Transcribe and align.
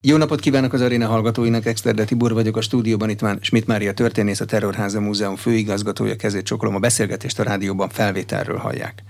Jó 0.00 0.16
napot 0.16 0.40
kívánok 0.40 0.72
az 0.72 0.80
aréna 0.80 1.06
hallgatóinak, 1.06 1.66
Exterde 1.66 2.04
Tibor 2.04 2.32
vagyok 2.32 2.56
a 2.56 2.60
stúdióban, 2.60 3.10
itt 3.10 3.20
van 3.20 3.38
Schmidt 3.40 3.66
Mária 3.66 3.92
történész, 3.92 4.40
a 4.40 4.44
Terrorháza 4.44 5.00
Múzeum 5.00 5.36
főigazgatója, 5.36 6.16
kezét 6.16 6.44
csokolom, 6.44 6.74
a 6.74 6.78
beszélgetést 6.78 7.38
a 7.38 7.42
rádióban 7.42 7.88
felvételről 7.88 8.56
hallják. 8.56 9.02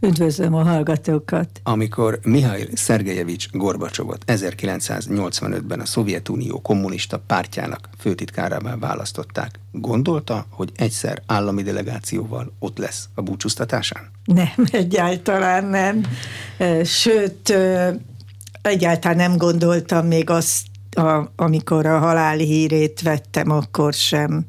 Üdvözlöm 0.00 0.54
a 0.54 0.62
hallgatókat! 0.62 1.48
Amikor 1.62 2.18
Mihail 2.22 2.66
Szergejevics 2.74 3.50
Gorbacsovot 3.50 4.24
1985-ben 4.26 5.80
a 5.80 5.86
Szovjetunió 5.86 6.60
kommunista 6.60 7.18
pártjának 7.26 7.88
főtitkárává 7.98 8.76
választották, 8.76 9.50
gondolta, 9.72 10.46
hogy 10.50 10.72
egyszer 10.76 11.22
állami 11.26 11.62
delegációval 11.62 12.52
ott 12.58 12.78
lesz 12.78 13.08
a 13.14 13.22
búcsúztatásán? 13.22 14.10
Nem, 14.24 14.52
egyáltalán 14.70 15.64
nem. 15.64 16.02
Sőt, 16.84 17.54
egyáltalán 18.62 19.16
nem 19.16 19.36
gondoltam 19.36 20.06
még 20.06 20.30
azt, 20.30 20.66
a, 20.96 21.32
amikor 21.36 21.86
a 21.86 21.98
halál 21.98 22.36
hírét 22.36 23.02
vettem, 23.02 23.50
akkor 23.50 23.92
sem. 23.92 24.46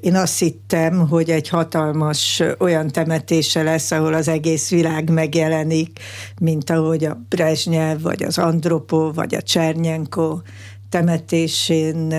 Én 0.00 0.14
azt 0.14 0.38
hittem, 0.38 1.08
hogy 1.08 1.30
egy 1.30 1.48
hatalmas 1.48 2.42
olyan 2.58 2.88
temetése 2.88 3.62
lesz, 3.62 3.90
ahol 3.90 4.14
az 4.14 4.28
egész 4.28 4.70
világ 4.70 5.10
megjelenik, 5.10 5.98
mint 6.40 6.70
ahogy 6.70 7.04
a 7.04 7.20
Brezsnyev, 7.28 8.00
vagy 8.02 8.22
az 8.22 8.38
Andropó, 8.38 9.12
vagy 9.12 9.34
a 9.34 9.42
Csernyenko 9.42 10.40
temetésén 10.88 12.12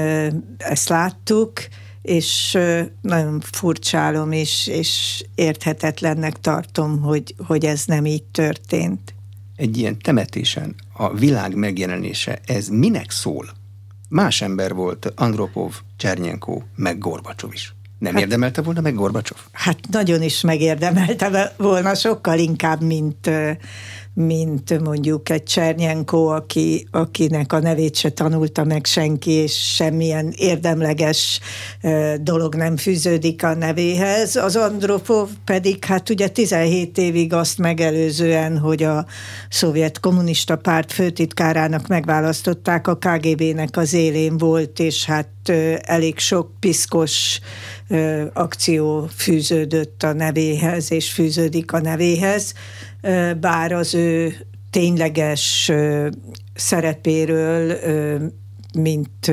ezt 0.57 0.89
láttuk, 0.89 1.51
és 2.01 2.57
nagyon 3.01 3.41
furcsálom, 3.51 4.31
és, 4.31 4.67
és 4.67 5.23
érthetetlennek 5.35 6.39
tartom, 6.39 7.01
hogy, 7.01 7.35
hogy 7.47 7.65
ez 7.65 7.83
nem 7.85 8.05
így 8.05 8.23
történt 8.23 9.13
egy 9.61 9.77
ilyen 9.77 9.99
temetésen 9.99 10.75
a 10.93 11.13
világ 11.13 11.55
megjelenése, 11.55 12.39
ez 12.45 12.67
minek 12.67 13.11
szól? 13.11 13.49
Más 14.09 14.41
ember 14.41 14.73
volt 14.73 15.13
Andropov, 15.15 15.73
Csernyenko, 15.97 16.61
meg 16.75 16.97
Gorbacsov 16.97 17.53
is. 17.53 17.73
Nem 17.99 18.13
hát, 18.13 18.21
érdemelte 18.21 18.61
volna 18.61 18.81
meg 18.81 18.93
Gorbacsov? 18.93 19.37
Hát 19.51 19.79
nagyon 19.91 20.21
is 20.21 20.41
megérdemelte 20.41 21.53
volna, 21.57 21.95
sokkal 21.95 22.39
inkább, 22.39 22.81
mint 22.81 23.29
mint 24.13 24.79
mondjuk 24.83 25.29
egy 25.29 25.43
Csernyenko, 25.43 26.25
aki, 26.25 26.87
akinek 26.91 27.53
a 27.53 27.59
nevét 27.59 27.95
se 27.95 28.09
tanulta 28.09 28.63
meg 28.63 28.85
senki, 28.85 29.31
és 29.31 29.73
semmilyen 29.75 30.33
érdemleges 30.35 31.39
dolog 32.21 32.55
nem 32.55 32.77
fűződik 32.77 33.43
a 33.43 33.55
nevéhez. 33.55 34.35
Az 34.35 34.55
Andropov 34.55 35.29
pedig 35.45 35.85
hát 35.85 36.09
ugye 36.09 36.27
17 36.27 36.97
évig 36.97 37.33
azt 37.33 37.57
megelőzően, 37.57 38.57
hogy 38.57 38.83
a 38.83 39.05
szovjet 39.49 39.99
kommunista 39.99 40.55
párt 40.55 40.91
főtitkárának 40.91 41.87
megválasztották, 41.87 42.87
a 42.87 42.97
KGB-nek 42.97 43.77
az 43.77 43.93
élén 43.93 44.37
volt, 44.37 44.79
és 44.79 45.05
hát 45.05 45.29
elég 45.81 46.19
sok 46.19 46.51
piszkos 46.59 47.39
akció 48.33 49.07
fűződött 49.15 50.03
a 50.03 50.13
nevéhez, 50.13 50.91
és 50.91 51.11
fűződik 51.11 51.71
a 51.71 51.79
nevéhez 51.79 52.53
bár 53.39 53.71
az 53.71 53.93
ő 53.93 54.33
tényleges 54.69 55.71
szerepéről, 56.53 57.79
mint 58.73 59.31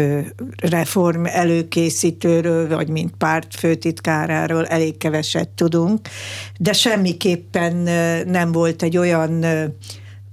reform 0.56 1.24
előkészítőről, 1.24 2.68
vagy 2.68 2.88
mint 2.88 3.14
párt 3.18 3.54
főtitkáráról 3.54 4.66
elég 4.66 4.96
keveset 4.96 5.48
tudunk, 5.48 6.08
de 6.58 6.72
semmiképpen 6.72 7.74
nem 8.26 8.52
volt 8.52 8.82
egy 8.82 8.96
olyan 8.96 9.44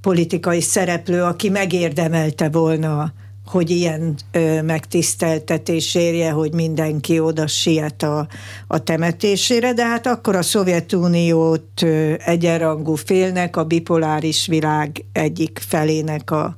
politikai 0.01 0.61
szereplő, 0.61 1.23
aki 1.23 1.49
megérdemelte 1.49 2.49
volna 2.49 3.13
hogy 3.45 3.69
ilyen 3.69 4.15
ö, 4.31 4.61
megtiszteltetés 4.61 5.95
érje, 5.95 6.31
hogy 6.31 6.53
mindenki 6.53 7.19
oda 7.19 7.47
siet 7.47 8.03
a, 8.03 8.27
a 8.67 8.83
temetésére, 8.83 9.73
de 9.73 9.85
hát 9.85 10.07
akkor 10.07 10.35
a 10.35 10.41
Szovjetuniót 10.41 11.81
ö, 11.81 12.13
egyenrangú 12.25 12.95
félnek, 12.95 13.55
a 13.55 13.63
bipoláris 13.63 14.47
világ 14.47 15.05
egyik 15.11 15.59
felének 15.67 16.31
a, 16.31 16.55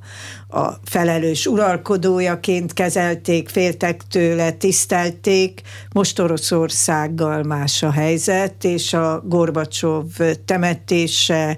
a 0.48 0.72
felelős 0.84 1.46
uralkodójaként 1.46 2.72
kezelték, 2.72 3.48
féltek 3.48 4.02
tőle, 4.10 4.50
tisztelték. 4.50 5.60
Most 5.92 6.18
Oroszországgal 6.18 7.42
más 7.42 7.82
a 7.82 7.90
helyzet, 7.90 8.64
és 8.64 8.92
a 8.92 9.22
Gorbacsov 9.26 10.06
temetése 10.44 11.56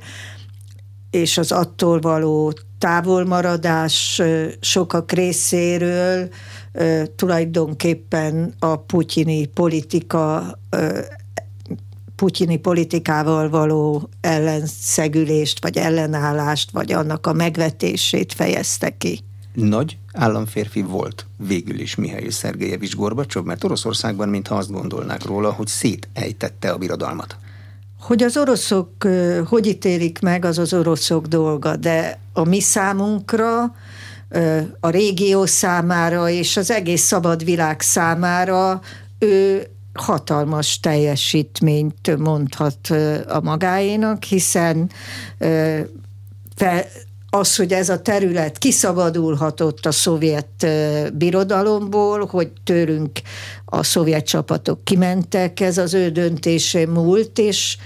és 1.10 1.38
az 1.38 1.53
attól 1.53 2.00
való 2.00 2.53
távolmaradás 2.80 4.22
sokak 4.60 5.12
részéről 5.12 6.28
tulajdonképpen 7.16 8.54
a 8.58 8.76
putyini 8.76 9.46
politika 9.46 10.58
putyini 12.16 12.56
politikával 12.56 13.48
való 13.48 14.08
ellenszegülést, 14.20 15.62
vagy 15.62 15.76
ellenállást, 15.76 16.70
vagy 16.70 16.92
annak 16.92 17.26
a 17.26 17.32
megvetését 17.32 18.32
fejezte 18.32 18.97
ki. 18.97 19.20
Nagy 19.52 19.98
államférfi 20.12 20.82
volt 20.82 21.26
végül 21.36 21.80
is 21.80 21.94
Mihály 21.94 22.28
Szergejevics 22.28 22.94
Gorbacsov, 22.94 23.44
mert 23.44 23.64
Oroszországban 23.64 24.28
mintha 24.28 24.54
azt 24.54 24.70
gondolnák 24.70 25.24
róla, 25.24 25.52
hogy 25.52 25.66
szétejtette 25.66 26.70
a 26.70 26.78
birodalmat. 26.78 27.36
Hogy 28.00 28.22
az 28.22 28.37
oroszok 28.37 28.91
hogy 29.47 29.66
ítélik 29.66 30.19
meg, 30.21 30.44
az 30.44 30.59
az 30.59 30.72
oroszok 30.72 31.27
dolga, 31.27 31.77
de 31.77 32.19
a 32.33 32.44
mi 32.44 32.61
számunkra, 32.61 33.75
a 34.81 34.91
régió 34.91 35.47
számára 35.47 36.28
és 36.28 36.56
az 36.56 36.71
egész 36.71 37.03
szabad 37.03 37.44
világ 37.44 37.81
számára 37.81 38.81
ő 39.19 39.66
hatalmas 39.94 40.81
teljesítményt 40.81 42.16
mondhat 42.19 42.89
a 43.28 43.41
magáénak, 43.41 44.25
hiszen 44.25 44.91
fel, 46.56 46.84
az, 47.30 47.56
hogy 47.56 47.72
ez 47.72 47.88
a 47.88 48.02
terület 48.02 48.58
kiszabadulhatott 48.58 49.86
a 49.86 49.92
szovjet 49.92 50.66
birodalomból, 51.14 52.26
hogy 52.26 52.52
tőlünk 52.64 53.20
a 53.64 53.82
szovjet 53.82 54.26
csapatok 54.26 54.84
kimentek, 54.84 55.60
ez 55.60 55.78
az 55.78 55.94
ő 55.94 56.10
döntése 56.10 56.86
múlt, 56.86 57.38
és, 57.38 57.76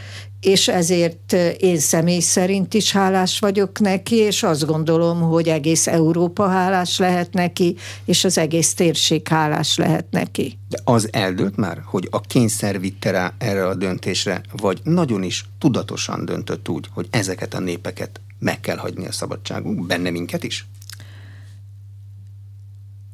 és 0.45 0.69
ezért 0.69 1.33
én 1.59 1.79
személy 1.79 2.21
szerint 2.21 2.75
is 2.75 2.93
hálás 2.93 3.39
vagyok 3.39 3.81
neki, 3.81 4.15
és 4.15 4.43
azt 4.43 4.67
gondolom, 4.67 5.21
hogy 5.21 5.49
egész 5.49 5.87
Európa 5.87 6.49
hálás 6.49 6.99
lehet 6.99 7.33
neki, 7.33 7.77
és 8.05 8.25
az 8.25 8.39
egész 8.39 8.75
térség 8.75 9.29
hálás 9.29 9.77
lehet 9.77 10.07
neki. 10.11 10.59
De 10.69 10.79
az 10.85 11.09
eldőlt 11.13 11.57
már, 11.57 11.83
hogy 11.85 12.09
a 12.11 12.21
kényszer 12.21 12.81
vitte 12.81 13.11
rá 13.11 13.35
erre 13.39 13.67
a 13.67 13.75
döntésre, 13.75 14.41
vagy 14.53 14.81
nagyon 14.83 15.23
is 15.23 15.45
tudatosan 15.59 16.25
döntött 16.25 16.69
úgy, 16.69 16.87
hogy 16.93 17.07
ezeket 17.11 17.55
a 17.55 17.61
népeket 17.61 18.21
meg 18.39 18.61
kell 18.61 18.77
hagyni 18.77 19.07
a 19.07 19.13
szabadságunk, 19.13 19.87
benne 19.87 20.11
minket 20.11 20.45
is? 20.45 20.67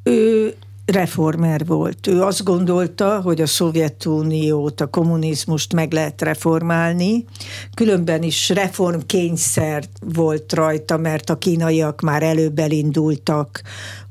Ő 0.03 0.55
reformer 0.91 1.67
volt. 1.67 2.07
Ő 2.07 2.23
azt 2.23 2.45
gondolta, 2.45 3.21
hogy 3.21 3.41
a 3.41 3.47
Szovjetuniót, 3.47 4.81
a 4.81 4.87
kommunizmust 4.87 5.73
meg 5.73 5.93
lehet 5.93 6.23
reformálni, 6.23 7.25
különben 7.75 8.23
is 8.23 8.49
reformkényszer 8.49 9.85
volt 10.01 10.53
rajta, 10.53 10.97
mert 10.97 11.31
a 11.31 11.39
kínaiak 11.39 12.01
már 12.01 12.23
előbb 12.23 12.59
elindultak 12.59 13.63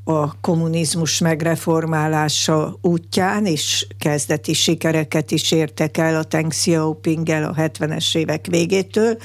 a 0.04 0.40
kommunizmus 0.40 1.20
megreformálása 1.20 2.78
útján, 2.82 3.46
és 3.46 3.88
kezdeti 4.00 4.54
sikereket 4.54 5.32
is 5.32 5.52
értek 5.52 5.98
el 5.98 6.16
a 6.16 6.24
Teng 6.24 6.52
Xiaoping-el 6.52 7.44
a 7.44 7.54
70-es 7.54 8.18
évek 8.18 8.46
végétől, 8.46 9.18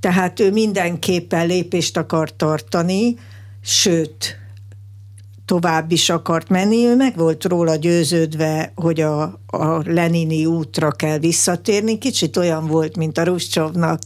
tehát 0.00 0.40
ő 0.40 0.50
mindenképpen 0.50 1.46
lépést 1.46 1.96
akar 1.96 2.36
tartani, 2.36 3.16
sőt, 3.60 4.41
tovább 5.52 5.92
is 5.92 6.10
akart 6.10 6.48
menni, 6.48 6.86
ő 6.86 6.96
meg 6.96 7.16
volt 7.16 7.44
róla 7.44 7.74
győződve, 7.74 8.72
hogy 8.74 9.00
a, 9.00 9.22
a 9.46 9.82
Lenini 9.84 10.46
útra 10.46 10.90
kell 10.90 11.18
visszatérni. 11.18 11.98
Kicsit 11.98 12.36
olyan 12.36 12.66
volt, 12.66 12.96
mint 12.96 13.18
a 13.18 13.24
Ruscsovnak 13.24 13.98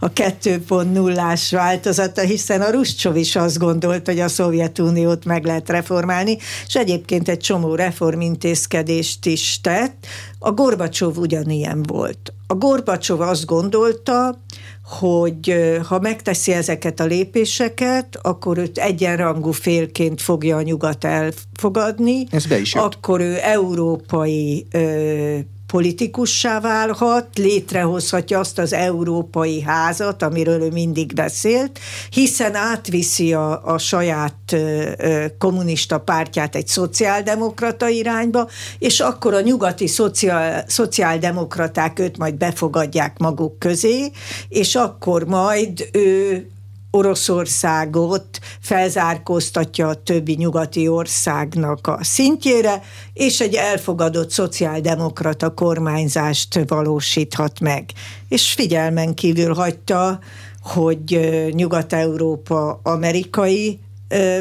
a 0.00 0.12
2.0-ás 0.12 1.50
változata, 1.50 2.20
hiszen 2.20 2.60
a 2.60 2.70
Ruscsov 2.70 3.16
is 3.16 3.36
azt 3.36 3.58
gondolt, 3.58 4.06
hogy 4.06 4.20
a 4.20 4.28
Szovjetuniót 4.28 5.24
meg 5.24 5.44
lehet 5.44 5.68
reformálni, 5.68 6.36
és 6.66 6.74
egyébként 6.74 7.28
egy 7.28 7.38
csomó 7.38 7.74
reformintézkedést 7.74 9.26
is 9.26 9.60
tett. 9.60 10.06
A 10.38 10.52
Gorbacsov 10.52 11.18
ugyanilyen 11.18 11.82
volt. 11.82 12.32
A 12.46 12.54
Gorbacsov 12.54 13.20
azt 13.20 13.44
gondolta, 13.44 14.38
hogy 14.84 15.54
ha 15.86 15.98
megteszi 15.98 16.52
ezeket 16.52 17.00
a 17.00 17.04
lépéseket, 17.04 18.18
akkor 18.22 18.58
őt 18.58 18.78
egyenrangú 18.78 19.50
félként 19.50 20.22
fogja 20.22 20.56
a 20.56 20.62
nyugat 20.62 21.04
elfogadni. 21.04 22.26
Ez 22.30 22.46
be 22.46 22.58
is 22.58 22.74
jött. 22.74 22.84
Akkor 22.84 23.20
ő 23.20 23.38
európai 23.42 24.66
ö, 24.70 25.38
politikussá 25.74 26.60
válhat, 26.60 27.26
létrehozhatja 27.34 28.38
azt 28.38 28.58
az 28.58 28.72
európai 28.72 29.62
házat, 29.62 30.22
amiről 30.22 30.62
ő 30.62 30.70
mindig 30.70 31.14
beszélt, 31.14 31.78
hiszen 32.10 32.54
átviszi 32.54 33.32
a, 33.32 33.64
a 33.64 33.78
saját 33.78 34.52
ö, 34.52 35.24
kommunista 35.38 35.98
pártját 35.98 36.54
egy 36.54 36.66
szociáldemokrata 36.66 37.88
irányba, 37.88 38.48
és 38.78 39.00
akkor 39.00 39.34
a 39.34 39.40
nyugati 39.40 39.86
szociál, 39.86 40.64
szociáldemokraták 40.66 41.98
őt 41.98 42.18
majd 42.18 42.34
befogadják 42.34 43.18
maguk 43.18 43.58
közé, 43.58 44.10
és 44.48 44.74
akkor 44.74 45.24
majd 45.24 45.88
ő 45.92 46.46
Oroszországot 46.94 48.26
felzárkóztatja 48.60 49.88
a 49.88 50.02
többi 50.02 50.34
nyugati 50.34 50.88
országnak 50.88 51.86
a 51.86 51.98
szintjére, 52.00 52.82
és 53.12 53.40
egy 53.40 53.54
elfogadott 53.54 54.30
szociáldemokrata 54.30 55.54
kormányzást 55.54 56.60
valósíthat 56.66 57.60
meg. 57.60 57.90
És 58.28 58.52
figyelmen 58.52 59.14
kívül 59.14 59.54
hagyta, 59.54 60.18
hogy 60.62 61.20
Nyugat-Európa 61.52 62.80
amerikai 62.82 63.78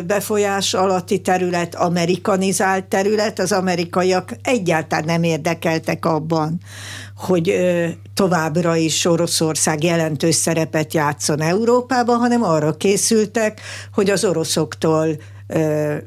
befolyás 0.05 0.73
alatti 0.73 1.21
terület, 1.21 1.75
amerikanizált 1.75 2.85
terület, 2.85 3.39
az 3.39 3.51
amerikaiak 3.51 4.35
egyáltalán 4.41 5.05
nem 5.05 5.23
érdekeltek 5.23 6.05
abban, 6.05 6.59
hogy 7.23 7.55
továbbra 8.13 8.75
is 8.75 9.05
Oroszország 9.05 9.83
jelentős 9.83 10.35
szerepet 10.35 10.93
játszon 10.93 11.41
Európában, 11.41 12.17
hanem 12.17 12.43
arra 12.43 12.77
készültek, 12.77 13.61
hogy 13.93 14.09
az 14.09 14.25
oroszoktól 14.25 15.07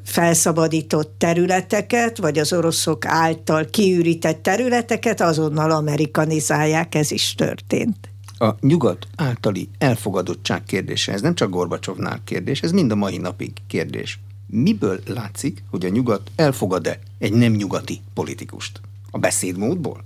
felszabadított 0.04 1.14
területeket, 1.18 2.18
vagy 2.18 2.38
az 2.38 2.52
oroszok 2.52 3.06
által 3.06 3.64
kiürített 3.64 4.42
területeket 4.42 5.20
azonnal 5.20 5.70
amerikanizálják, 5.70 6.94
ez 6.94 7.10
is 7.10 7.34
történt. 7.34 7.96
A 8.38 8.54
nyugat 8.60 9.06
általi 9.16 9.68
elfogadottság 9.78 10.62
kérdése, 10.64 11.12
ez 11.12 11.20
nem 11.20 11.34
csak 11.34 11.50
Gorbacsovnál 11.50 12.20
kérdés, 12.24 12.60
ez 12.60 12.70
mind 12.70 12.90
a 12.90 12.94
mai 12.94 13.16
napig 13.16 13.52
kérdés. 13.66 14.18
Miből 14.46 15.00
látszik, 15.06 15.62
hogy 15.70 15.84
a 15.84 15.88
nyugat 15.88 16.30
elfogad-e 16.36 16.98
egy 17.18 17.32
nem 17.32 17.52
nyugati 17.52 18.00
politikust? 18.14 18.80
A 19.10 19.18
beszédmódból? 19.18 20.04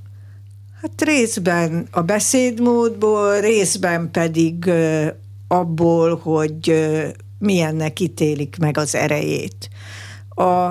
Hát 0.80 1.02
részben 1.02 1.88
a 1.90 2.00
beszédmódból, 2.00 3.40
részben 3.40 4.10
pedig 4.10 4.70
abból, 5.48 6.16
hogy 6.16 6.88
milyennek 7.38 8.00
ítélik 8.00 8.56
meg 8.58 8.78
az 8.78 8.94
erejét. 8.94 9.68
A 10.28 10.70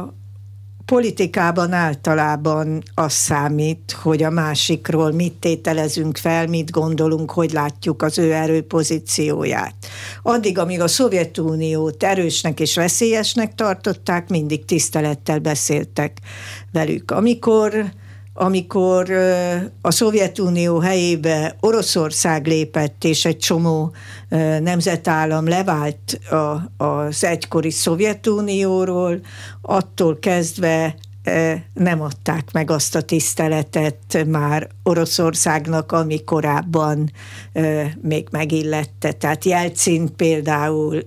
politikában 0.85 1.71
általában 1.71 2.83
az 2.94 3.13
számít, 3.13 3.97
hogy 4.01 4.23
a 4.23 4.29
másikról 4.29 5.11
mit 5.11 5.33
tételezünk 5.33 6.17
fel, 6.17 6.47
mit 6.47 6.71
gondolunk, 6.71 7.31
hogy 7.31 7.51
látjuk 7.51 8.01
az 8.01 8.17
ő 8.17 8.33
erőpozícióját. 8.33 9.75
Addig, 10.23 10.57
amíg 10.57 10.81
a 10.81 10.88
Szovjetuniót 10.88 12.03
erősnek 12.03 12.59
és 12.59 12.75
veszélyesnek 12.75 13.56
tartották, 13.56 14.29
mindig 14.29 14.65
tisztelettel 14.65 15.39
beszéltek 15.39 16.17
velük. 16.71 17.11
Amikor 17.11 17.91
amikor 18.41 19.12
a 19.81 19.91
Szovjetunió 19.91 20.80
helyébe 20.80 21.56
Oroszország 21.59 22.47
lépett, 22.47 23.03
és 23.03 23.25
egy 23.25 23.38
csomó 23.38 23.91
nemzetállam 24.59 25.47
levált 25.47 26.19
az 26.77 27.24
egykori 27.24 27.71
Szovjetunióról, 27.71 29.19
attól 29.62 30.19
kezdve 30.19 30.95
nem 31.74 32.01
adták 32.01 32.51
meg 32.51 32.71
azt 32.71 32.95
a 32.95 33.01
tiszteletet 33.01 34.25
már 34.27 34.68
Oroszországnak, 34.83 35.92
ami 35.92 36.24
korábban 36.24 37.12
még 38.01 38.27
megillette. 38.31 39.12
Tehát 39.12 39.45
Jelcint 39.45 40.12
például 40.12 41.06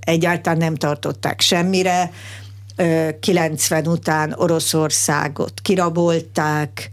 egyáltalán 0.00 0.58
nem 0.58 0.74
tartották 0.74 1.40
semmire, 1.40 2.10
90 3.20 3.86
után 3.86 4.34
Oroszországot 4.36 5.52
kirabolták, 5.62 6.90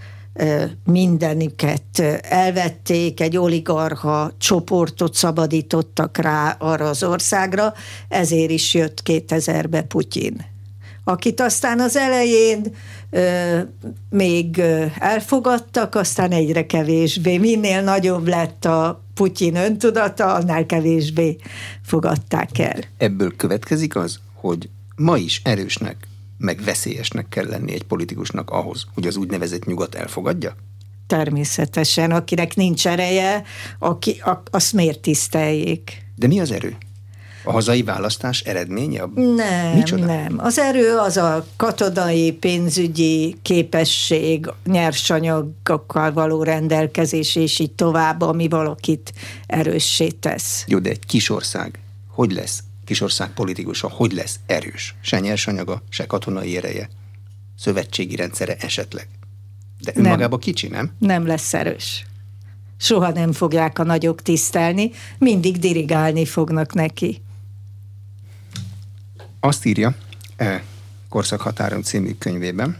mindenüket 0.86 2.00
elvették, 2.22 3.20
egy 3.20 3.38
oligarha 3.38 4.32
csoportot 4.38 5.14
szabadítottak 5.14 6.18
rá 6.18 6.56
arra 6.60 6.90
az 6.90 7.04
országra, 7.04 7.74
ezért 8.08 8.52
is 8.52 8.74
jött 8.74 9.02
2000-be 9.06 9.82
Putyin 9.82 10.50
akit 11.04 11.42
aztán 11.42 11.80
az 11.80 11.96
elején 11.96 12.76
ö, 13.10 13.60
még 14.10 14.62
elfogadtak, 15.00 15.96
aztán 15.96 16.32
egyre 16.32 16.66
kevésbé. 16.66 17.38
Minél 17.38 17.82
nagyobb 17.82 18.28
lett 18.28 18.66
a 18.66 19.04
Putyin 19.14 19.56
öntudata, 19.56 20.34
annál 20.34 20.66
kevésbé 20.66 21.38
fogadták 21.82 22.60
el. 22.60 22.80
Ebből 22.98 23.36
következik 23.36 23.96
az, 23.96 24.20
hogy 24.34 24.70
ma 24.96 25.18
is 25.18 25.42
erősnek, 25.44 26.08
meg 26.38 26.62
veszélyesnek 26.64 27.30
kell 27.30 27.46
lenni 27.46 27.74
egy 27.74 27.84
politikusnak 27.84 28.50
ahhoz, 28.50 28.86
hogy 28.94 29.08
az 29.08 29.16
úgynevezett 29.16 29.66
nyugat 29.66 29.96
elfogadja? 29.96 30.56
Természetesen, 31.08 32.12
akinek 32.12 32.56
nincs 32.56 32.88
ereje, 32.88 33.44
aki, 33.80 34.22
a, 34.26 34.44
azt 34.52 34.74
miért 34.74 35.00
tiszteljék? 35.00 36.06
De 36.16 36.28
mi 36.28 36.40
az 36.40 36.52
erő? 36.52 36.76
A 37.44 37.52
hazai 37.52 37.84
választás 37.84 38.42
eredménye? 38.42 39.04
Nem, 39.16 39.76
Micsoda? 39.76 40.06
nem. 40.06 40.36
Az 40.38 40.60
erő 40.60 40.98
az 40.98 41.18
a 41.18 41.46
katonai, 41.56 42.32
pénzügyi 42.32 43.36
képesség, 43.42 44.50
nyersanyagokkal 44.66 46.12
való 46.14 46.44
rendelkezés, 46.44 47.36
és 47.36 47.60
így 47.60 47.72
tovább, 47.72 48.22
ami 48.22 48.48
valakit 48.48 49.14
erőssé 49.48 50.08
tesz. 50.08 50.64
Jó, 50.68 50.80
de 50.80 50.90
egy 50.90 51.06
kis 51.06 51.30
ország 51.30 51.80
hogy 52.12 52.32
lesz 52.32 52.64
kisország 52.86 53.34
politikusa 53.34 53.90
hogy 53.90 54.12
lesz 54.12 54.40
erős? 54.46 54.96
Se 55.02 55.20
nyersanyaga, 55.20 55.84
se 55.90 56.06
katonai 56.06 56.58
ereje, 56.58 56.90
szövetségi 57.58 58.16
rendszere 58.16 58.56
esetleg. 58.56 59.08
De 59.80 59.92
önmagában 59.96 60.40
kicsi, 60.40 60.68
nem? 60.68 60.92
Nem 61.00 61.26
lesz 61.26 61.54
erős. 61.54 62.06
Soha 62.78 63.12
nem 63.12 63.32
fogják 63.32 63.80
a 63.80 63.84
nagyok 63.84 64.22
tisztelni, 64.22 64.92
mindig 65.18 65.58
dirigálni 65.58 66.26
fognak 66.26 66.74
neki. 66.74 67.22
Azt 69.40 69.66
írja 69.66 69.96
e, 70.36 70.64
Korszakhatáron 71.10 71.84
című 71.84 72.16
könyvében, 72.18 72.78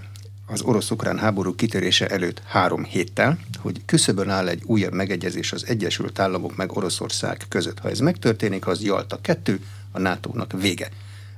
az 0.52 0.62
orosz-ukrán 0.62 1.18
háború 1.18 1.56
kitörése 1.56 2.08
előtt 2.08 2.42
három 2.46 2.84
héttel, 2.84 3.40
hogy 3.60 3.82
küszöbön 3.86 4.30
áll 4.30 4.48
egy 4.48 4.62
újabb 4.66 4.94
megegyezés 4.94 5.52
az 5.52 5.66
Egyesült 5.68 6.20
Államok 6.20 6.56
meg 6.56 6.76
Oroszország 6.76 7.42
között. 7.50 7.80
Ha 7.80 7.90
ez 7.90 8.00
megtörténik, 8.00 8.68
az 8.68 8.84
Jalta 8.84 9.20
kettő, 9.22 9.60
a 9.92 10.00
NATO-nak 10.00 10.52
vége. 10.62 10.90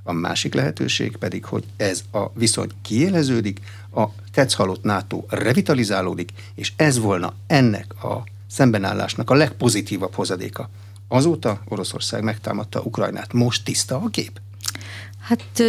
A 0.03 0.11
másik 0.11 0.53
lehetőség 0.53 1.17
pedig, 1.17 1.45
hogy 1.45 1.63
ez 1.77 2.03
a 2.11 2.29
viszony 2.33 2.69
kiéleződik, 2.81 3.59
a 3.95 4.03
tetszhalott 4.31 4.83
NATO 4.83 5.23
revitalizálódik, 5.29 6.31
és 6.55 6.73
ez 6.75 6.99
volna 6.99 7.33
ennek 7.47 8.03
a 8.03 8.23
szembenállásnak 8.47 9.29
a 9.29 9.33
legpozitívabb 9.33 10.13
hozadéka. 10.13 10.69
Azóta 11.07 11.61
Oroszország 11.67 12.23
megtámadta 12.23 12.81
Ukrajnát. 12.81 13.33
Most 13.33 13.63
tiszta 13.63 13.95
a 13.95 14.07
kép? 14.07 14.39
Hát 15.19 15.63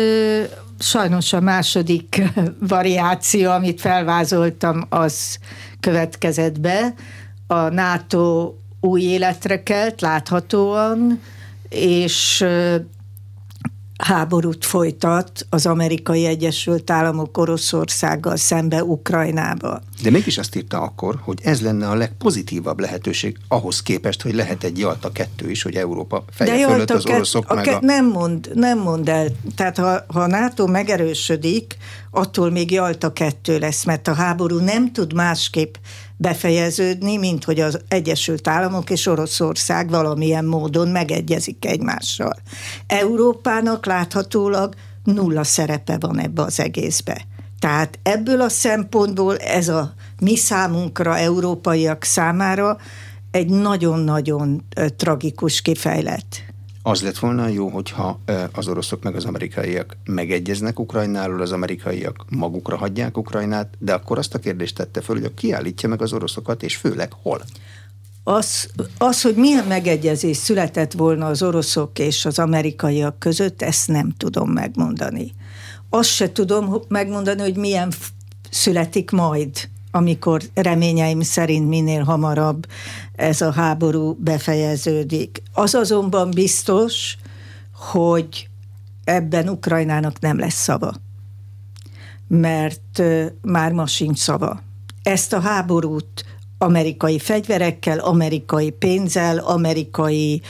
sajnos 0.79 1.33
a 1.33 1.41
második 1.41 2.23
variáció, 2.77 3.51
amit 3.51 3.81
felvázoltam, 3.81 4.87
az 4.89 5.39
következett 5.81 6.61
be. 6.61 6.95
A 7.47 7.69
NATO 7.69 8.55
új 8.81 9.03
életre 9.03 9.63
kelt, 9.63 10.01
láthatóan, 10.01 11.21
és 11.75 12.45
háborút 13.99 14.65
folytat 14.65 15.47
az 15.51 15.67
amerikai 15.67 16.27
Egyesült 16.27 16.91
Államok 16.91 17.39
Oroszországgal 17.39 18.37
szembe 18.37 18.85
Ukrajnába. 18.85 19.81
De 20.03 20.11
mégis 20.11 20.39
azt 20.39 20.57
írta 20.57 20.81
akkor, 20.81 21.19
hogy 21.23 21.39
ez 21.43 21.61
lenne 21.61 21.89
a 21.89 21.95
legpozitívabb 21.95 22.81
lehetőség 22.81 23.39
ahhoz 23.49 23.83
képest, 23.83 24.23
hogy 24.23 24.35
lehet 24.35 24.65
egy 24.65 24.79
Jalta 24.79 25.13
kettő 25.13 25.51
is, 25.51 25.63
hogy 25.63 25.75
Európa 25.75 26.25
feje 26.31 26.57
De 26.57 26.73
fölött 26.73 26.91
az 26.91 27.07
oroszok 27.07 27.51
a 27.51 27.55
meg 27.55 27.69
a... 27.69 27.79
Nem 27.81 28.07
mond, 28.07 28.51
nem 28.55 28.79
mond 28.79 29.09
el. 29.09 29.29
Tehát 29.57 29.77
ha, 29.77 30.05
ha 30.09 30.21
a 30.21 30.27
NATO 30.27 30.67
megerősödik, 30.67 31.77
attól 32.11 32.51
még 32.51 32.71
Jalta 32.71 33.13
kettő 33.13 33.59
lesz, 33.59 33.85
mert 33.85 34.09
a 34.09 34.15
háború 34.15 34.59
nem 34.59 34.93
tud 34.93 35.13
másképp 35.13 35.75
befejeződni, 36.25 37.17
mint 37.17 37.45
hogy 37.45 37.61
az 37.61 37.81
Egyesült 37.89 38.49
Államok 38.49 38.91
és 38.91 39.07
Oroszország 39.07 39.91
valamilyen 39.91 40.45
módon 40.45 40.89
megegyezik 40.89 41.65
egymással. 41.65 42.37
Európának 42.87 43.87
láthatólag 43.87 44.75
nulla 45.03 45.45
szerepe 45.45 45.97
van 45.99 46.19
ebbe 46.19 46.43
az 46.43 46.61
egészbe. 46.61 47.25
Tehát 47.59 47.99
ebből 48.03 48.41
a 48.41 48.49
szempontból 48.49 49.37
ez 49.37 49.69
a 49.69 49.95
mi 50.21 50.37
számunkra, 50.37 51.19
európaiak 51.19 52.05
számára 52.05 52.77
egy 53.31 53.49
nagyon-nagyon 53.49 54.65
tragikus 54.97 55.61
kifejlet. 55.63 56.27
Az 56.87 57.03
lett 57.03 57.19
volna 57.19 57.49
jó, 57.49 57.69
hogyha 57.69 58.21
az 58.53 58.69
oroszok 58.69 59.03
meg 59.03 59.17
az 59.17 59.25
amerikaiak 59.25 59.97
megegyeznek 60.05 60.79
Ukrajnáról, 60.79 61.41
az 61.41 61.53
amerikaiak 61.53 62.25
magukra 62.29 62.77
hagyják 62.77 63.17
Ukrajnát, 63.17 63.75
de 63.79 63.93
akkor 63.93 64.19
azt 64.19 64.35
a 64.35 64.39
kérdést 64.39 64.75
tette 64.75 65.01
föl, 65.01 65.21
hogy 65.21 65.35
kiállítja 65.35 65.89
meg 65.89 66.03
az 66.03 66.13
oroszokat, 66.13 66.63
és 66.63 66.77
főleg 66.77 67.13
hol? 67.23 67.43
Az, 68.25 68.69
az, 68.99 69.23
hogy 69.23 69.35
milyen 69.35 69.67
megegyezés 69.67 70.37
született 70.37 70.93
volna 70.93 71.27
az 71.27 71.43
oroszok 71.43 71.99
és 71.99 72.25
az 72.25 72.39
amerikaiak 72.39 73.19
között, 73.19 73.63
ezt 73.63 73.89
nem 73.89 74.15
tudom 74.17 74.51
megmondani. 74.51 75.35
Azt 75.91 76.11
se 76.11 76.33
tudom 76.33 76.83
megmondani, 76.89 77.41
hogy 77.41 77.57
milyen 77.57 77.93
születik 78.51 79.11
majd, 79.11 79.69
amikor 79.95 80.43
reményeim 80.55 81.21
szerint 81.21 81.69
minél 81.69 82.03
hamarabb 82.03 82.67
ez 83.13 83.41
a 83.41 83.53
háború 83.53 84.17
befejeződik. 84.19 85.43
Az 85.53 85.75
azonban 85.75 86.31
biztos, 86.31 87.17
hogy 87.75 88.49
ebben 89.05 89.49
Ukrajnának 89.49 90.21
nem 90.21 90.39
lesz 90.39 90.63
szava. 90.63 90.95
Mert 92.29 93.03
már 93.43 93.73
ma 93.73 93.87
sincs 93.87 94.19
szava. 94.19 94.63
Ezt 95.03 95.33
a 95.33 95.41
háborút 95.41 96.25
amerikai 96.65 97.19
fegyverekkel, 97.19 97.99
amerikai 97.99 98.71
pénzzel, 98.71 99.39
amerikai 99.39 100.41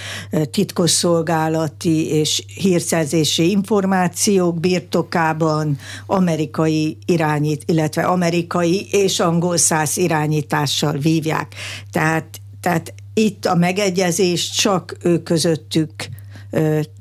titkosszolgálati 0.50 2.08
és 2.08 2.44
hírszerzési 2.54 3.50
információk 3.50 4.60
birtokában, 4.60 5.78
amerikai 6.06 6.98
irányít, 7.06 7.62
illetve 7.66 8.02
amerikai 8.02 8.86
és 8.90 9.20
angol 9.20 9.56
száz 9.56 9.96
irányítással 9.96 10.92
vívják. 10.92 11.54
Tehát, 11.90 12.40
tehát 12.60 12.94
itt 13.14 13.44
a 13.44 13.54
megegyezés 13.54 14.50
csak 14.50 14.96
ő 15.02 15.22
közöttük 15.22 15.92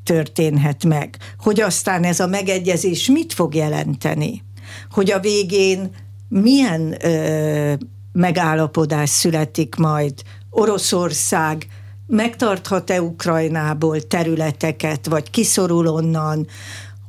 történhet 0.04 0.86
meg. 0.86 1.18
Hogy 1.38 1.62
aztán 1.62 2.04
ez 2.04 2.20
a 2.20 2.28
megegyezés 2.28 3.08
mit 3.08 3.34
fog 3.34 3.56
jelenteni? 3.56 4.44
Hogy 4.92 5.12
a 5.12 5.20
végén 5.20 5.92
milyen 6.30 7.06
ö, 7.06 7.74
megállapodás 8.14 9.10
születik 9.10 9.76
majd. 9.76 10.14
Oroszország 10.50 11.68
megtarthat-e 12.08 13.02
Ukrajnából 13.02 14.02
területeket, 14.02 15.08
vagy 15.08 15.30
kiszorul 15.30 15.88
onnan, 15.88 16.48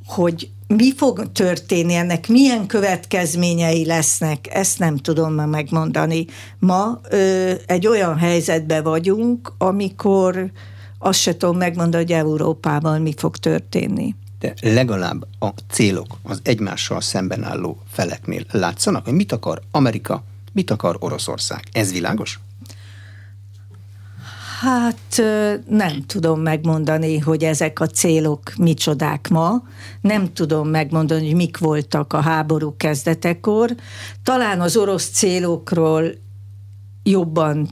hogy 0.06 0.48
mi 0.66 0.94
fog 0.94 1.32
történni, 1.32 1.94
ennek 1.94 2.28
milyen 2.28 2.66
következményei 2.66 3.86
lesznek, 3.86 4.54
ezt 4.54 4.78
nem 4.78 4.96
tudom 4.96 5.34
ma 5.34 5.46
megmondani. 5.46 6.26
Ma 6.58 7.00
ö, 7.08 7.52
egy 7.66 7.86
olyan 7.86 8.16
helyzetben 8.16 8.82
vagyunk, 8.82 9.52
amikor 9.58 10.50
azt 10.98 11.20
se 11.20 11.36
tudom 11.36 11.56
megmondani, 11.56 12.04
hogy 12.04 12.12
Európában 12.12 13.02
mi 13.02 13.14
fog 13.16 13.36
történni. 13.36 14.14
De 14.38 14.54
legalább 14.60 15.26
a 15.38 15.48
célok 15.70 16.06
az 16.22 16.40
egymással 16.42 17.00
szemben 17.00 17.44
álló 17.44 17.78
feleknél 17.90 18.44
látszanak, 18.50 19.04
hogy 19.04 19.14
mit 19.14 19.32
akar 19.32 19.60
Amerika, 19.70 20.24
Mit 20.54 20.70
akar 20.70 20.96
Oroszország? 20.98 21.62
Ez 21.72 21.92
világos? 21.92 22.40
Hát 24.60 25.22
nem 25.68 26.02
tudom 26.06 26.40
megmondani, 26.40 27.18
hogy 27.18 27.44
ezek 27.44 27.80
a 27.80 27.86
célok 27.86 28.40
micsodák 28.56 29.28
ma. 29.28 29.62
Nem 30.00 30.32
tudom 30.32 30.68
megmondani, 30.68 31.26
hogy 31.26 31.34
mik 31.34 31.58
voltak 31.58 32.12
a 32.12 32.20
háború 32.20 32.76
kezdetekor. 32.76 33.74
Talán 34.22 34.60
az 34.60 34.76
orosz 34.76 35.08
célokról 35.08 36.14
jobban 37.02 37.68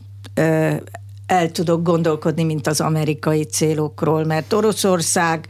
el 1.26 1.50
tudok 1.52 1.82
gondolkodni, 1.82 2.42
mint 2.42 2.66
az 2.66 2.80
amerikai 2.80 3.42
célokról, 3.42 4.24
mert 4.24 4.52
Oroszország 4.52 5.46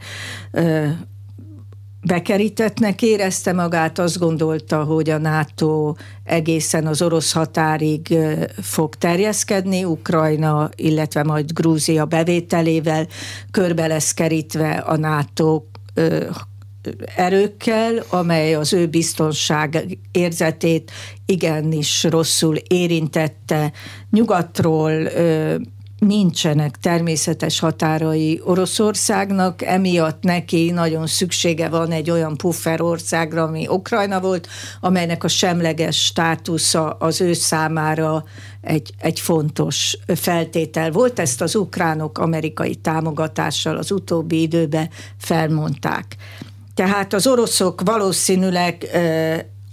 bekerítettnek 2.03 3.01
érezte 3.01 3.53
magát, 3.53 3.99
azt 3.99 4.19
gondolta, 4.19 4.83
hogy 4.83 5.09
a 5.09 5.17
NATO 5.17 5.93
egészen 6.23 6.87
az 6.87 7.01
orosz 7.01 7.31
határig 7.31 8.17
fog 8.61 8.95
terjeszkedni, 8.95 9.83
Ukrajna, 9.83 10.69
illetve 10.75 11.23
majd 11.23 11.53
Grúzia 11.53 12.05
bevételével 12.05 13.07
körbe 13.51 13.87
lesz 13.87 14.13
kerítve 14.13 14.71
a 14.71 14.97
NATO 14.97 15.63
erőkkel, 17.15 18.03
amely 18.09 18.55
az 18.55 18.73
ő 18.73 18.87
biztonság 18.87 19.97
érzetét 20.11 20.91
igenis 21.25 22.03
rosszul 22.03 22.55
érintette. 22.55 23.71
Nyugatról 24.11 24.91
nincsenek 26.05 26.77
természetes 26.81 27.59
határai 27.59 28.41
Oroszországnak, 28.43 29.61
emiatt 29.61 30.23
neki 30.23 30.71
nagyon 30.71 31.07
szüksége 31.07 31.69
van 31.69 31.91
egy 31.91 32.09
olyan 32.09 32.37
puffer 32.37 32.81
országra, 32.81 33.43
ami 33.43 33.67
Ukrajna 33.67 34.19
volt, 34.19 34.47
amelynek 34.81 35.23
a 35.23 35.27
semleges 35.27 36.05
státusza 36.05 36.89
az 36.89 37.21
ő 37.21 37.33
számára 37.33 38.23
egy, 38.61 38.93
egy 38.99 39.19
fontos 39.19 39.97
feltétel 40.15 40.91
volt. 40.91 41.19
Ezt 41.19 41.41
az 41.41 41.55
ukránok 41.55 42.17
amerikai 42.17 42.75
támogatással 42.75 43.77
az 43.77 43.91
utóbbi 43.91 44.41
időben 44.41 44.89
felmondták. 45.17 46.15
Tehát 46.73 47.13
az 47.13 47.27
oroszok 47.27 47.81
valószínűleg 47.81 48.89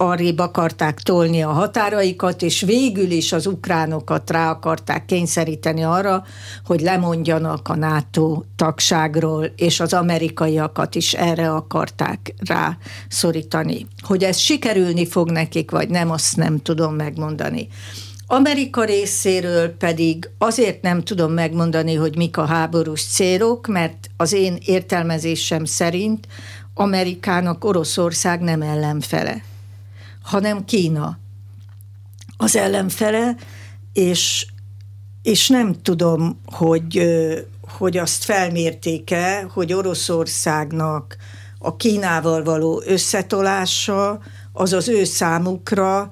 arrébb 0.00 0.38
akarták 0.38 1.00
tolni 1.00 1.42
a 1.42 1.49
határaikat, 1.49 2.42
és 2.42 2.61
végül 2.61 3.11
is 3.11 3.33
az 3.33 3.47
ukránokat 3.47 4.30
rá 4.30 4.50
akarták 4.50 5.04
kényszeríteni 5.04 5.83
arra, 5.83 6.25
hogy 6.64 6.80
lemondjanak 6.80 7.69
a 7.69 7.76
NATO 7.76 8.42
tagságról, 8.57 9.45
és 9.57 9.80
az 9.80 9.92
amerikaiakat 9.92 10.95
is 10.95 11.12
erre 11.12 11.50
akarták 11.50 12.35
rá 12.47 12.76
szorítani. 13.09 13.87
Hogy 14.02 14.25
ez 14.25 14.37
sikerülni 14.37 15.07
fog 15.07 15.30
nekik, 15.30 15.71
vagy 15.71 15.88
nem, 15.88 16.11
azt 16.11 16.37
nem 16.37 16.59
tudom 16.59 16.95
megmondani. 16.95 17.69
Amerika 18.26 18.85
részéről 18.85 19.69
pedig 19.69 20.30
azért 20.38 20.83
nem 20.83 21.02
tudom 21.02 21.33
megmondani, 21.33 21.95
hogy 21.95 22.16
mik 22.16 22.37
a 22.37 22.45
háborús 22.45 23.04
célok, 23.04 23.66
mert 23.66 24.11
az 24.16 24.33
én 24.33 24.59
értelmezésem 24.64 25.64
szerint 25.64 26.26
Amerikának 26.75 27.64
Oroszország 27.64 28.40
nem 28.40 28.62
ellenfele 28.62 29.50
hanem 30.23 30.65
Kína. 30.65 31.19
Az 32.37 32.57
ellenfele, 32.57 33.37
és, 33.93 34.47
és 35.23 35.49
nem 35.49 35.83
tudom, 35.83 36.41
hogy, 36.45 37.03
hogy 37.61 37.97
azt 37.97 38.25
felmértéke, 38.25 39.47
hogy 39.53 39.73
Oroszországnak 39.73 41.17
a 41.59 41.77
Kínával 41.77 42.43
való 42.43 42.83
összetolása 42.87 44.21
az 44.53 44.73
az 44.73 44.89
ő 44.89 45.05
számukra 45.05 46.11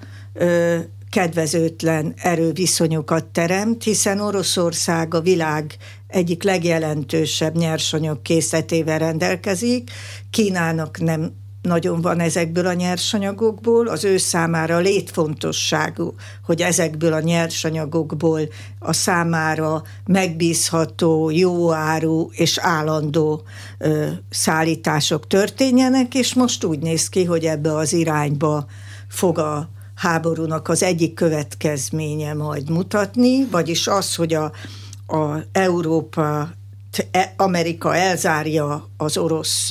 kedvezőtlen 1.10 2.14
erőviszonyokat 2.16 3.24
teremt, 3.24 3.82
hiszen 3.82 4.20
Oroszország 4.20 5.14
a 5.14 5.20
világ 5.20 5.76
egyik 6.06 6.42
legjelentősebb 6.42 7.56
nyersanyag 7.56 8.22
készletével 8.22 8.98
rendelkezik, 8.98 9.90
Kínának 10.30 10.98
nem 10.98 11.32
nagyon 11.62 12.00
van 12.00 12.20
ezekből 12.20 12.66
a 12.66 12.72
nyersanyagokból, 12.72 13.86
az 13.86 14.04
ő 14.04 14.16
számára 14.16 14.78
létfontosságú, 14.78 16.14
hogy 16.44 16.60
ezekből 16.60 17.12
a 17.12 17.20
nyersanyagokból 17.20 18.40
a 18.78 18.92
számára 18.92 19.82
megbízható, 20.06 21.30
jó 21.30 21.72
áru 21.72 22.28
és 22.30 22.58
állandó 22.58 23.42
ö, 23.78 24.06
szállítások 24.30 25.26
történjenek, 25.26 26.14
és 26.14 26.34
most 26.34 26.64
úgy 26.64 26.78
néz 26.78 27.08
ki, 27.08 27.24
hogy 27.24 27.44
ebbe 27.44 27.74
az 27.74 27.92
irányba 27.92 28.66
fog 29.08 29.38
a 29.38 29.68
háborúnak 29.94 30.68
az 30.68 30.82
egyik 30.82 31.14
következménye 31.14 32.34
majd 32.34 32.70
mutatni, 32.70 33.44
vagyis 33.44 33.86
az, 33.86 34.14
hogy 34.14 34.34
a, 34.34 34.52
a 35.06 35.38
Európa 35.52 36.56
Amerika 37.36 37.96
elzárja 37.96 38.88
az 38.96 39.16
orosz 39.16 39.70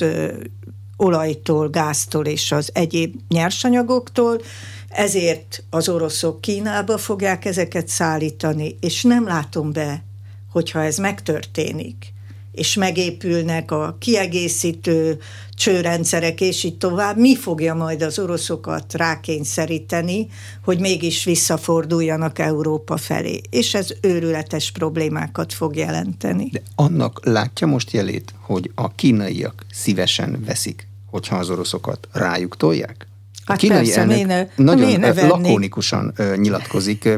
olajtól, 0.98 1.68
gáztól 1.68 2.26
és 2.26 2.52
az 2.52 2.70
egyéb 2.72 3.14
nyersanyagoktól, 3.28 4.40
ezért 4.88 5.62
az 5.70 5.88
oroszok 5.88 6.40
Kínába 6.40 6.98
fogják 6.98 7.44
ezeket 7.44 7.88
szállítani, 7.88 8.76
és 8.80 9.02
nem 9.02 9.26
látom 9.26 9.72
be, 9.72 10.04
hogyha 10.52 10.82
ez 10.82 10.98
megtörténik, 10.98 12.12
és 12.52 12.74
megépülnek 12.74 13.70
a 13.70 13.96
kiegészítő 13.98 15.18
csőrendszerek, 15.54 16.40
és 16.40 16.64
így 16.64 16.78
tovább, 16.78 17.16
mi 17.16 17.36
fogja 17.36 17.74
majd 17.74 18.02
az 18.02 18.18
oroszokat 18.18 18.94
rákényszeríteni, 18.94 20.26
hogy 20.64 20.80
mégis 20.80 21.24
visszaforduljanak 21.24 22.38
Európa 22.38 22.96
felé. 22.96 23.40
És 23.50 23.74
ez 23.74 23.94
őrületes 24.00 24.70
problémákat 24.70 25.52
fog 25.52 25.76
jelenteni. 25.76 26.48
De 26.52 26.62
annak 26.74 27.20
látja 27.24 27.66
most 27.66 27.90
jelét, 27.90 28.34
hogy 28.40 28.70
a 28.74 28.94
kínaiak 28.94 29.66
szívesen 29.70 30.42
veszik 30.46 30.87
hogyha 31.10 31.36
az 31.36 31.50
oroszokat 31.50 32.08
rájuk 32.12 32.56
tolják? 32.56 33.06
A 33.44 33.50
hát 33.50 33.60
kínai 33.60 33.76
persze, 33.76 34.00
elnök 34.00 34.16
méne, 34.16 34.50
nagyon 34.56 34.86
méne 34.86 35.26
lakonikusan 35.26 36.14
nyilatkozik, 36.36 37.08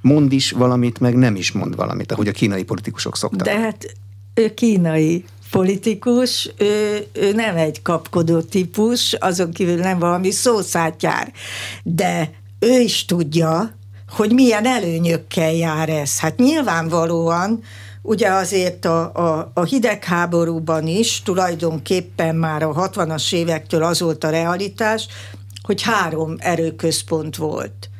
mond 0.00 0.32
is 0.32 0.50
valamit, 0.50 1.00
meg 1.00 1.14
nem 1.14 1.36
is 1.36 1.52
mond 1.52 1.76
valamit, 1.76 2.12
ahogy 2.12 2.28
a 2.28 2.32
kínai 2.32 2.62
politikusok 2.62 3.16
szoktak. 3.16 3.46
De 3.46 3.58
hát 3.58 3.96
ő 4.34 4.54
kínai 4.54 5.24
politikus, 5.50 6.52
ő, 6.56 7.06
ő 7.12 7.32
nem 7.32 7.56
egy 7.56 7.82
kapkodó 7.82 8.40
típus, 8.40 9.12
azon 9.12 9.50
kívül 9.50 9.76
nem 9.76 9.98
valami 9.98 10.30
szószátjár, 10.30 11.32
de 11.82 12.30
ő 12.58 12.80
is 12.80 13.04
tudja, 13.04 13.74
hogy 14.08 14.32
milyen 14.32 14.66
előnyökkel 14.66 15.52
jár 15.52 15.88
ez. 15.88 16.18
Hát 16.18 16.36
nyilvánvalóan 16.36 17.62
Ugye 18.06 18.28
azért 18.28 18.84
a, 18.84 19.14
a, 19.14 19.50
a 19.54 19.64
hidegháborúban 19.64 20.86
is 20.86 21.22
tulajdonképpen 21.22 22.36
már 22.36 22.62
a 22.62 22.72
60-as 22.72 23.32
évektől 23.32 23.82
az 23.82 24.00
volt 24.00 24.24
a 24.24 24.30
realitás, 24.30 25.06
hogy 25.62 25.82
három 25.82 26.36
erőközpont 26.38 27.36
volt. 27.36 27.90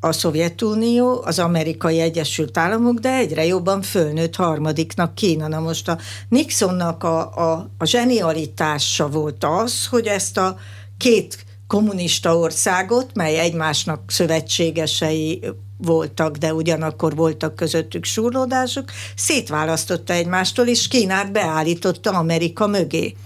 A 0.00 0.12
Szovjetunió, 0.12 1.22
az 1.24 1.38
Amerikai 1.38 2.00
Egyesült 2.00 2.58
Államok, 2.58 2.98
de 2.98 3.14
egyre 3.14 3.44
jobban 3.44 3.82
fölnőtt 3.82 4.36
harmadiknak 4.36 5.14
Kína. 5.14 5.48
Na 5.48 5.60
most 5.60 5.88
a 5.88 5.98
Nixonnak 6.28 7.04
a, 7.04 7.52
a, 7.52 7.70
a 7.78 7.86
zsenialitása 7.86 9.08
volt 9.08 9.44
az, 9.44 9.86
hogy 9.86 10.06
ezt 10.06 10.38
a 10.38 10.56
két 10.96 11.44
kommunista 11.66 12.38
országot, 12.38 13.10
mely 13.14 13.38
egymásnak 13.38 14.00
szövetségesei 14.06 15.42
voltak, 15.78 16.36
de 16.36 16.54
ugyanakkor 16.54 17.14
voltak 17.16 17.54
közöttük 17.54 18.04
surlódások, 18.04 18.90
szétválasztotta 19.16 20.12
egymástól, 20.12 20.66
és 20.66 20.88
Kínát 20.88 21.32
beállította 21.32 22.10
Amerika 22.10 22.66
mögé. 22.66 23.16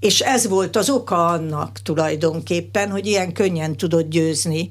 És 0.00 0.20
ez 0.20 0.48
volt 0.48 0.76
az 0.76 0.90
oka 0.90 1.26
annak 1.26 1.78
tulajdonképpen, 1.82 2.90
hogy 2.90 3.06
ilyen 3.06 3.32
könnyen 3.32 3.76
tudott 3.76 4.08
győzni 4.08 4.70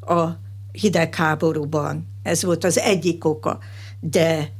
a 0.00 0.24
hidegháborúban. 0.72 2.08
Ez 2.22 2.44
volt 2.44 2.64
az 2.64 2.78
egyik 2.78 3.24
oka. 3.24 3.58
De 4.00 4.52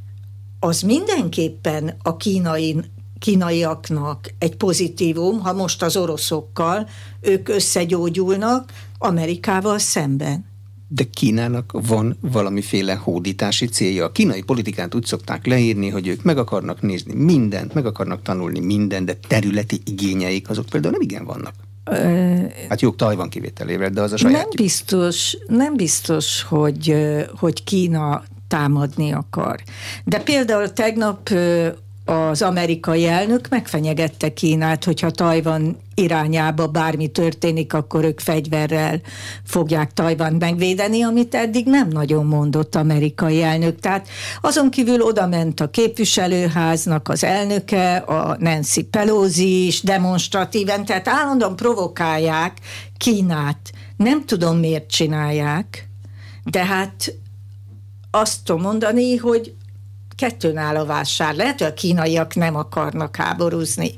az 0.60 0.80
mindenképpen 0.80 1.96
a 2.02 2.16
kínai, 2.16 2.76
kínaiaknak 3.18 4.34
egy 4.38 4.56
pozitívum, 4.56 5.40
ha 5.40 5.52
most 5.52 5.82
az 5.82 5.96
oroszokkal 5.96 6.88
ők 7.20 7.48
összegyógyulnak 7.48 8.72
Amerikával 8.98 9.78
szemben 9.78 10.52
de 10.88 11.04
Kínának 11.04 11.72
van 11.86 12.16
valamiféle 12.20 12.94
hódítási 12.94 13.66
célja. 13.66 14.04
A 14.04 14.12
kínai 14.12 14.42
politikát 14.42 14.94
úgy 14.94 15.04
szokták 15.04 15.46
leírni, 15.46 15.88
hogy 15.88 16.08
ők 16.08 16.22
meg 16.22 16.38
akarnak 16.38 16.82
nézni 16.82 17.14
mindent, 17.14 17.74
meg 17.74 17.86
akarnak 17.86 18.22
tanulni 18.22 18.60
mindent, 18.60 19.06
de 19.06 19.18
területi 19.28 19.80
igényeik 19.84 20.50
azok 20.50 20.66
például 20.66 20.92
nem 20.92 21.02
igen 21.02 21.24
vannak. 21.24 21.54
Hát 22.68 22.80
jó, 22.80 22.90
Tajvan 22.90 23.28
kivételével, 23.28 23.90
de 23.90 24.00
az 24.00 24.12
a 24.12 24.16
saját. 24.16 24.40
Nem 24.40 24.48
biztos, 24.56 25.36
nem 25.46 25.76
biztos 25.76 26.42
hogy, 26.42 26.94
hogy 27.38 27.64
Kína 27.64 28.22
támadni 28.48 29.12
akar. 29.12 29.62
De 30.04 30.18
például 30.18 30.72
tegnap 30.72 31.30
az 32.04 32.42
amerikai 32.42 33.06
elnök 33.06 33.48
megfenyegette 33.48 34.32
Kínát, 34.32 34.84
hogyha 34.84 35.10
Tajvan 35.10 35.76
irányába 35.94 36.66
bármi 36.66 37.08
történik, 37.08 37.72
akkor 37.72 38.04
ők 38.04 38.20
fegyverrel 38.20 39.00
fogják 39.44 39.92
Tajvan 39.92 40.32
megvédeni, 40.32 41.02
amit 41.02 41.34
eddig 41.34 41.66
nem 41.66 41.88
nagyon 41.88 42.26
mondott 42.26 42.74
amerikai 42.74 43.42
elnök. 43.42 43.80
Tehát 43.80 44.08
azon 44.40 44.70
kívül 44.70 45.00
oda 45.00 45.26
ment 45.26 45.60
a 45.60 45.70
képviselőháznak 45.70 47.08
az 47.08 47.24
elnöke, 47.24 47.96
a 47.96 48.36
Nancy 48.38 48.82
Pelosi 48.82 49.66
is 49.66 49.82
demonstratíven, 49.82 50.84
tehát 50.84 51.08
állandóan 51.08 51.56
provokálják 51.56 52.58
Kínát. 52.96 53.70
Nem 53.96 54.24
tudom, 54.24 54.58
miért 54.58 54.90
csinálják, 54.90 55.88
de 56.44 56.64
hát 56.64 57.14
azt 58.10 58.44
tudom 58.44 58.60
mondani, 58.60 59.16
hogy 59.16 59.54
kettőn 60.16 60.56
áll 60.56 60.76
a 60.76 60.84
vásár. 60.84 61.34
Lehet, 61.34 61.58
hogy 61.58 61.66
a 61.66 61.74
kínaiak 61.74 62.34
nem 62.34 62.56
akarnak 62.56 63.16
háborúzni, 63.16 63.90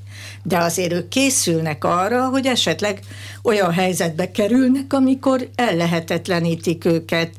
de 0.42 0.58
azért 0.58 0.92
ők 0.92 1.08
készülnek 1.08 1.84
arra, 1.84 2.28
hogy 2.28 2.46
esetleg 2.46 3.00
olyan 3.42 3.72
helyzetbe 3.72 4.30
kerülnek, 4.30 4.92
amikor 4.92 5.48
ellehetetlenítik 5.54 6.84
őket 6.84 7.34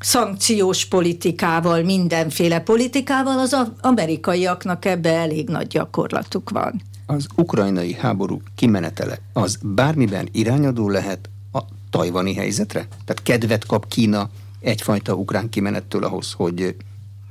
szankciós 0.00 0.84
politikával, 0.84 1.82
mindenféle 1.82 2.60
politikával, 2.60 3.38
az 3.38 3.56
amerikaiaknak 3.80 4.84
ebbe 4.84 5.12
elég 5.12 5.48
nagy 5.48 5.66
gyakorlatuk 5.66 6.50
van. 6.50 6.82
Az 7.06 7.26
ukrajnai 7.36 7.92
háború 7.94 8.40
kimenetele 8.54 9.18
az 9.32 9.58
bármiben 9.62 10.28
irányadó 10.32 10.88
lehet 10.88 11.30
a 11.52 11.60
tajvani 11.90 12.34
helyzetre? 12.34 12.88
Tehát 13.04 13.22
kedvet 13.22 13.66
kap 13.66 13.88
Kína 13.88 14.30
egyfajta 14.60 15.14
ukrán 15.14 15.48
kimenettől 15.48 16.04
ahhoz, 16.04 16.32
hogy 16.32 16.76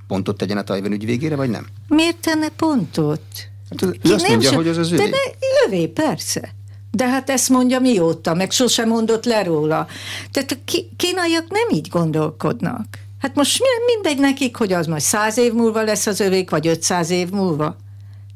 pontot 0.08 0.38
tegyen 0.38 0.58
a 0.58 0.64
Tajvan 0.64 0.92
ügy 0.92 1.06
végére, 1.06 1.36
vagy 1.36 1.50
nem? 1.50 1.66
Miért 1.88 2.18
tenne 2.18 2.50
pontot? 2.50 3.22
Hát 3.70 3.82
ő 3.82 3.92
Ki 3.92 4.12
azt 4.12 4.28
mondja, 4.28 4.50
sem, 4.50 4.58
hogy 4.58 4.68
az 4.68 4.78
az 4.78 4.92
övé. 4.92 5.04
De 5.04 5.10
ne, 5.10 5.48
övé, 5.68 5.88
persze. 5.88 6.54
De 6.92 7.08
hát 7.08 7.30
ezt 7.30 7.50
mondja 7.50 7.80
mióta, 7.80 8.34
meg 8.34 8.52
sosem 8.52 8.88
mondott 8.88 9.26
le 9.26 9.44
róla. 9.44 9.88
Tehát 10.32 10.52
a 10.52 10.72
kínaiak 10.96 11.46
nem 11.50 11.70
így 11.70 11.88
gondolkodnak. 11.90 12.86
Hát 13.20 13.36
most 13.36 13.64
mindegy 13.86 14.20
nekik, 14.20 14.56
hogy 14.56 14.74
az 14.74 14.88
majd 14.88 15.02
száz 15.02 15.38
év 15.38 15.54
múlva 15.54 15.84
lesz 15.84 16.06
az 16.06 16.20
övék, 16.20 16.50
vagy 16.50 16.68
500 16.68 17.10
év 17.10 17.30
múlva. 17.30 17.76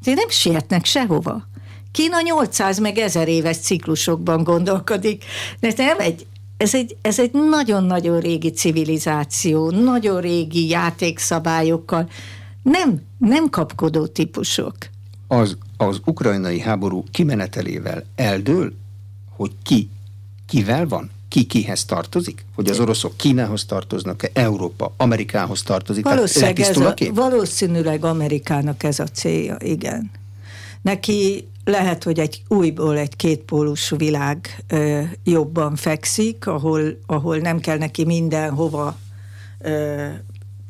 De 0.04 0.14
nem 0.14 0.30
sietnek 0.30 0.86
sehova. 0.86 1.48
Kína 1.92 2.22
800 2.22 2.80
meg 2.80 2.98
1000 2.98 3.28
éves 3.28 3.58
ciklusokban 3.58 4.44
gondolkodik, 4.44 5.24
de 5.60 5.74
nem 5.76 6.00
egy 6.00 6.26
ez 6.60 6.76
egy, 6.76 6.98
ez 7.02 7.20
egy 7.20 7.32
nagyon-nagyon 7.32 8.20
régi 8.20 8.50
civilizáció, 8.50 9.70
nagyon 9.70 10.22
régi 10.22 10.68
játékszabályokkal, 10.68 12.10
nem, 12.64 13.02
nem 13.18 13.50
kapkodó 13.50 14.08
típusok. 14.08 14.76
Az, 15.28 15.58
az 15.78 16.00
ukrajnai 16.06 16.60
háború 16.60 17.04
kimenetelével 17.12 18.04
eldől, 18.16 18.74
hogy 19.36 19.52
ki 19.64 19.90
kivel 20.48 20.88
van? 20.88 21.10
Ki 21.28 21.44
kihez 21.44 21.86
tartozik? 21.86 22.46
Hogy 22.56 22.70
az 22.70 22.80
oroszok 22.80 23.18
Kínához 23.18 23.66
tartoznak-e, 23.66 24.30
Európa 24.34 24.94
Amerikához 24.98 25.64
tartozik? 25.64 26.04
Valószínűleg, 26.04 26.60
ez 26.60 26.78
a, 26.78 26.94
valószínűleg 27.14 28.06
Amerikának 28.06 28.84
ez 28.84 29.00
a 29.00 29.06
célja, 29.06 29.58
igen. 29.60 30.12
Neki 30.82 31.48
lehet, 31.70 32.04
hogy 32.04 32.20
egy 32.20 32.44
újból 32.48 32.98
egy 32.98 33.16
kétpólusú 33.16 33.98
világ 33.98 34.64
ö, 34.68 35.02
jobban 35.24 35.76
fekszik, 35.76 36.48
ahol, 36.48 37.00
ahol 37.06 37.38
nem 37.38 37.60
kell 37.60 37.78
neki 37.78 38.06
mindenhova 38.06 38.98
ö, 39.60 40.08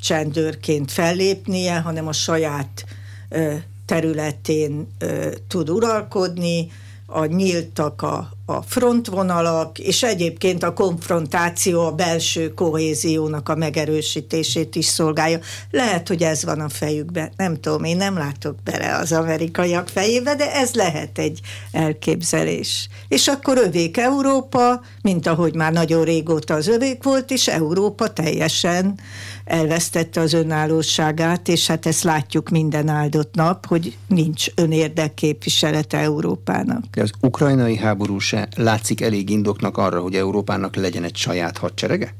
csendőrként 0.02 0.92
fellépnie, 0.92 1.80
hanem 1.80 2.08
a 2.08 2.14
saját 2.14 2.86
ö, 3.30 3.54
területén 3.86 4.88
ö, 4.98 5.32
tud 5.48 5.70
uralkodni, 5.70 6.72
a 7.06 7.26
nyíltak 7.26 8.02
a, 8.02 8.30
a 8.50 8.64
frontvonalak, 8.68 9.80
és 9.80 10.04
egyébként 10.04 10.64
a 10.64 10.74
konfrontáció 10.74 11.86
a 11.86 11.92
belső 11.92 12.54
kohéziónak 12.54 13.50
a 13.50 13.56
megerősítését 13.56 14.76
is 14.76 14.86
szolgálja. 14.86 15.40
Lehet, 15.72 16.08
hogy 16.08 16.24
ez 16.24 16.44
van 16.44 16.60
a 16.60 16.70
fejükben, 16.70 17.32
nem 17.36 17.60
tudom, 17.60 17.84
én 17.84 17.98
nem 17.98 18.18
látok 18.18 18.56
bele 18.64 18.96
az 18.96 19.12
amerikaiak 19.12 19.88
fejébe, 19.88 20.36
de 20.36 20.54
ez 20.54 20.74
lehet 20.74 21.18
egy 21.18 21.40
elképzelés. 21.72 22.90
És 23.08 23.28
akkor 23.28 23.58
övék 23.58 23.98
Európa, 23.98 24.82
mint 25.02 25.28
ahogy 25.28 25.56
már 25.56 25.72
nagyon 25.72 26.04
régóta 26.04 26.54
az 26.54 26.68
övék 26.68 27.04
volt, 27.04 27.32
és 27.32 27.48
Európa 27.48 28.14
teljesen 28.14 29.00
elvesztette 29.46 30.22
az 30.22 30.34
önállóságát, 30.34 31.48
és 31.48 31.68
hát 31.68 31.86
ezt 31.86 32.04
látjuk 32.04 32.50
minden 32.50 32.88
áldott 32.88 33.36
nap, 33.36 33.66
hogy 33.66 33.98
nincs 34.08 34.46
önérdek 34.56 35.14
képviselete 35.14 35.98
Európának. 35.98 36.84
Az 36.92 37.12
ukrajnai 37.22 37.78
háború 37.78 38.20
se 38.40 38.64
látszik 38.64 39.02
elég 39.02 39.30
indoknak 39.30 39.78
arra, 39.78 40.02
hogy 40.02 40.16
Európának 40.16 40.76
legyen 40.76 41.04
egy 41.04 41.16
saját 41.16 41.58
hadserege? 41.58 42.16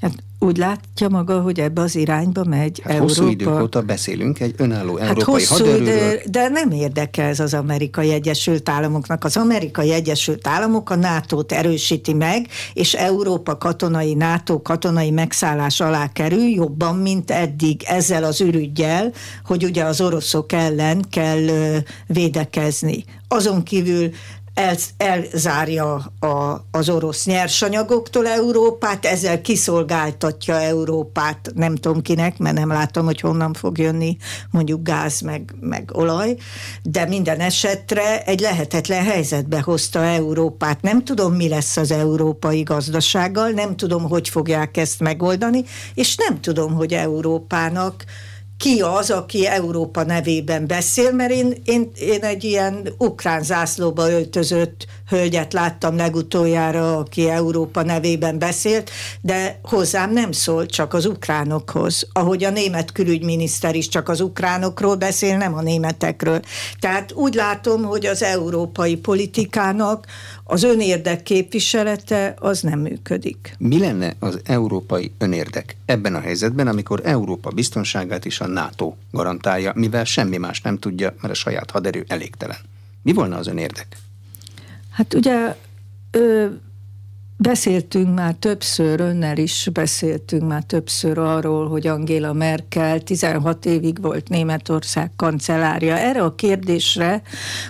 Hát 0.00 0.12
úgy 0.38 0.56
látja 0.56 1.08
maga, 1.08 1.40
hogy 1.40 1.60
ebbe 1.60 1.80
az 1.80 1.96
irányba 1.96 2.44
megy 2.44 2.80
hát 2.82 2.92
Európa. 2.92 3.12
Hosszú 3.12 3.28
idők 3.28 3.60
óta 3.60 3.82
beszélünk 3.82 4.40
egy 4.40 4.54
önálló 4.56 4.96
hát 4.96 5.08
európai 5.08 5.44
hosszú, 5.44 5.84
de, 5.84 6.20
de 6.30 6.48
nem 6.48 6.70
érdekel 6.70 7.28
ez 7.28 7.40
az 7.40 7.54
Amerikai 7.54 8.12
Egyesült 8.12 8.68
Államoknak. 8.68 9.24
Az 9.24 9.36
Amerikai 9.36 9.92
Egyesült 9.92 10.46
Államok 10.46 10.90
a 10.90 10.94
NATO-t 10.94 11.52
erősíti 11.52 12.12
meg, 12.14 12.46
és 12.72 12.94
Európa 12.94 13.58
katonai, 13.58 14.14
NATO 14.14 14.62
katonai 14.62 15.10
megszállás 15.10 15.80
alá 15.80 16.12
kerül 16.12 16.48
jobban, 16.48 16.96
mint 16.96 17.30
eddig 17.30 17.82
ezzel 17.86 18.24
az 18.24 18.40
ürügyjel, 18.40 19.12
hogy 19.44 19.64
ugye 19.64 19.84
az 19.84 20.00
oroszok 20.00 20.52
ellen 20.52 21.04
kell 21.10 21.46
védekezni. 22.06 23.04
Azon 23.28 23.62
kívül 23.62 24.10
el, 24.58 24.76
elzárja 24.96 25.94
a, 26.20 26.64
az 26.70 26.88
orosz 26.88 27.24
nyersanyagoktól 27.24 28.26
Európát, 28.26 29.04
ezzel 29.04 29.40
kiszolgáltatja 29.40 30.60
Európát, 30.60 31.50
nem 31.54 31.74
tudom 31.74 32.02
kinek, 32.02 32.38
mert 32.38 32.56
nem 32.56 32.68
látom, 32.68 33.04
hogy 33.04 33.20
honnan 33.20 33.52
fog 33.52 33.78
jönni 33.78 34.16
mondjuk 34.50 34.82
gáz 34.82 35.20
meg, 35.20 35.54
meg 35.60 35.90
olaj, 35.92 36.36
de 36.82 37.06
minden 37.06 37.40
esetre 37.40 38.24
egy 38.24 38.40
lehetetlen 38.40 39.04
helyzetbe 39.04 39.60
hozta 39.60 40.04
Európát. 40.04 40.82
Nem 40.82 41.04
tudom, 41.04 41.34
mi 41.34 41.48
lesz 41.48 41.76
az 41.76 41.90
európai 41.90 42.62
gazdasággal, 42.62 43.50
nem 43.50 43.76
tudom, 43.76 44.08
hogy 44.08 44.28
fogják 44.28 44.76
ezt 44.76 45.00
megoldani, 45.00 45.64
és 45.94 46.16
nem 46.16 46.40
tudom, 46.40 46.74
hogy 46.74 46.94
Európának 46.94 48.04
ki 48.58 48.80
az, 48.80 49.10
aki 49.10 49.46
Európa 49.46 50.02
nevében 50.02 50.66
beszél, 50.66 51.12
mert 51.12 51.32
én, 51.32 51.54
én, 51.64 51.90
én 51.98 52.22
egy 52.22 52.44
ilyen 52.44 52.88
ukrán 52.98 53.42
zászlóba 53.42 54.10
öltözött 54.10 54.86
hölgyet 55.08 55.52
láttam 55.52 55.96
legutoljára, 55.96 56.96
aki 56.96 57.28
Európa 57.28 57.82
nevében 57.82 58.38
beszélt, 58.38 58.90
de 59.20 59.60
hozzám 59.62 60.12
nem 60.12 60.32
szól, 60.32 60.66
csak 60.66 60.94
az 60.94 61.06
ukránokhoz. 61.06 62.08
Ahogy 62.12 62.44
a 62.44 62.50
német 62.50 62.92
külügyminiszter 62.92 63.74
is 63.74 63.88
csak 63.88 64.08
az 64.08 64.20
ukránokról 64.20 64.96
beszél, 64.96 65.36
nem 65.36 65.54
a 65.54 65.62
németekről. 65.62 66.40
Tehát 66.78 67.12
úgy 67.12 67.34
látom, 67.34 67.82
hogy 67.82 68.06
az 68.06 68.22
európai 68.22 68.96
politikának 68.96 70.06
az 70.44 70.62
önérdek 70.62 71.22
képviselete 71.22 72.34
az 72.38 72.60
nem 72.60 72.78
működik. 72.78 73.54
Mi 73.58 73.78
lenne 73.78 74.14
az 74.18 74.40
európai 74.44 75.12
önérdek 75.18 75.76
ebben 75.84 76.14
a 76.14 76.20
helyzetben, 76.20 76.66
amikor 76.66 77.00
Európa 77.04 77.50
biztonságát 77.50 78.24
is 78.24 78.40
a 78.40 78.46
NATO 78.46 78.94
garantálja, 79.10 79.72
mivel 79.74 80.04
semmi 80.04 80.36
más 80.36 80.60
nem 80.60 80.78
tudja, 80.78 81.14
mert 81.20 81.32
a 81.32 81.36
saját 81.36 81.70
haderő 81.70 82.04
elégtelen? 82.08 82.56
Mi 83.02 83.12
volna 83.12 83.36
az 83.36 83.46
önérdek? 83.46 83.86
Hát 84.98 85.14
ugye 85.14 85.54
Beszéltünk 87.40 88.14
már 88.14 88.34
többször, 88.34 89.00
önnel 89.00 89.36
is 89.36 89.68
beszéltünk 89.72 90.48
már 90.48 90.62
többször 90.62 91.18
arról, 91.18 91.68
hogy 91.68 91.86
Angela 91.86 92.32
Merkel 92.32 93.00
16 93.00 93.66
évig 93.66 94.00
volt 94.00 94.28
Németország 94.28 95.10
kancellárja. 95.16 95.96
Erre 95.96 96.22
a 96.22 96.34
kérdésre 96.34 97.22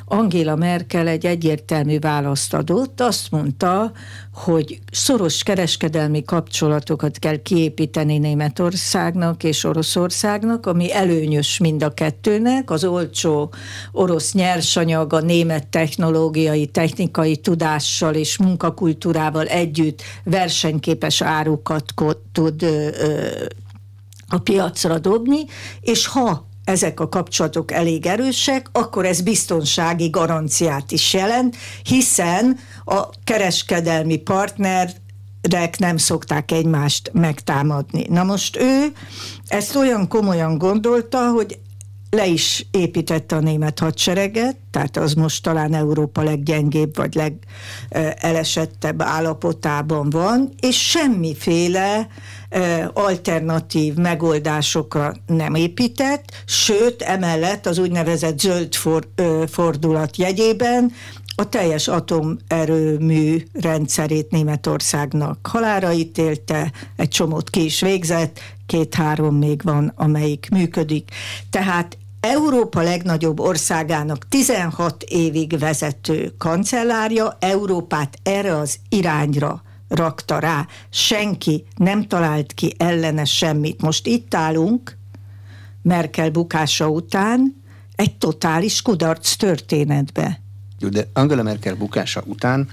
Angela 0.04 0.56
Merkel 0.56 1.08
egy 1.08 1.26
egyértelmű 1.26 1.98
választ 1.98 2.54
adott. 2.54 3.00
Azt 3.00 3.30
mondta, 3.30 3.92
hogy 4.32 4.78
szoros 4.92 5.42
kereskedelmi 5.42 6.24
kapcsolatokat 6.24 7.18
kell 7.18 7.36
kiépíteni 7.36 8.18
Németországnak 8.18 9.44
és 9.44 9.64
Oroszországnak, 9.64 10.66
ami 10.66 10.94
előnyös 10.94 11.58
mind 11.58 11.82
a 11.82 11.94
kettőnek, 11.94 12.70
az 12.70 12.84
olcsó 12.84 13.52
orosz 13.92 14.32
nyersanyag 14.32 15.12
a 15.12 15.20
német 15.20 15.66
technológiai, 15.66 16.66
technikai 16.66 17.36
tudással 17.36 18.14
és 18.14 18.38
munkakultúrával 18.38 19.46
együtt 19.58 20.02
versenyképes 20.24 21.22
árukat 21.22 21.94
tud 22.32 22.66
a 24.28 24.38
piacra 24.38 24.98
dobni, 24.98 25.44
és 25.80 26.06
ha 26.06 26.46
ezek 26.64 27.00
a 27.00 27.08
kapcsolatok 27.08 27.72
elég 27.72 28.06
erősek, 28.06 28.68
akkor 28.72 29.06
ez 29.06 29.20
biztonsági 29.20 30.08
garanciát 30.08 30.92
is 30.92 31.14
jelent, 31.14 31.56
hiszen 31.82 32.58
a 32.84 33.08
kereskedelmi 33.24 34.16
partner 34.16 34.90
nem 35.78 35.96
szokták 35.96 36.52
egymást 36.52 37.10
megtámadni. 37.12 38.06
Na 38.08 38.24
most 38.24 38.56
ő 38.56 38.92
ezt 39.46 39.76
olyan 39.76 40.08
komolyan 40.08 40.58
gondolta, 40.58 41.30
hogy 41.30 41.58
le 42.10 42.26
is 42.26 42.66
építette 42.70 43.36
a 43.36 43.40
német 43.40 43.78
hadsereget, 43.78 44.56
tehát 44.70 44.96
az 44.96 45.12
most 45.12 45.42
talán 45.42 45.74
Európa 45.74 46.22
leggyengébb 46.22 46.96
vagy 46.96 47.14
legelesettebb 47.90 49.02
állapotában 49.02 50.10
van, 50.10 50.52
és 50.60 50.88
semmiféle 50.88 52.08
alternatív 52.92 53.94
megoldásokra 53.94 55.14
nem 55.26 55.54
épített, 55.54 56.42
sőt, 56.46 57.02
emellett 57.02 57.66
az 57.66 57.78
úgynevezett 57.78 58.38
zöld 58.38 58.74
for, 58.74 59.08
fordulat 59.46 60.16
jegyében 60.16 60.92
a 61.36 61.48
teljes 61.48 61.88
atomerőmű 61.88 63.42
rendszerét 63.52 64.30
Németországnak 64.30 65.46
halára 65.46 65.92
ítélte, 65.92 66.72
egy 66.96 67.08
csomót 67.08 67.50
ki 67.50 67.64
is 67.64 67.80
végzett, 67.80 68.40
két-három 68.68 69.36
még 69.36 69.62
van, 69.62 69.92
amelyik 69.96 70.48
működik. 70.50 71.10
Tehát 71.50 71.98
Európa 72.20 72.80
legnagyobb 72.80 73.40
országának 73.40 74.28
16 74.28 75.02
évig 75.02 75.58
vezető 75.58 76.34
kancellárja 76.38 77.36
Európát 77.40 78.18
erre 78.22 78.56
az 78.56 78.78
irányra 78.88 79.62
rakta 79.88 80.38
rá. 80.38 80.66
Senki 80.90 81.64
nem 81.76 82.06
talált 82.06 82.52
ki 82.52 82.74
ellene 82.78 83.24
semmit. 83.24 83.82
Most 83.82 84.06
itt 84.06 84.34
állunk, 84.34 84.96
Merkel 85.82 86.30
bukása 86.30 86.88
után, 86.88 87.62
egy 87.96 88.16
totális 88.16 88.82
kudarc 88.82 89.36
történetbe. 89.36 90.40
Jó, 90.78 90.88
de 90.88 91.08
Angela 91.12 91.42
Merkel 91.42 91.74
bukása 91.74 92.22
után 92.26 92.68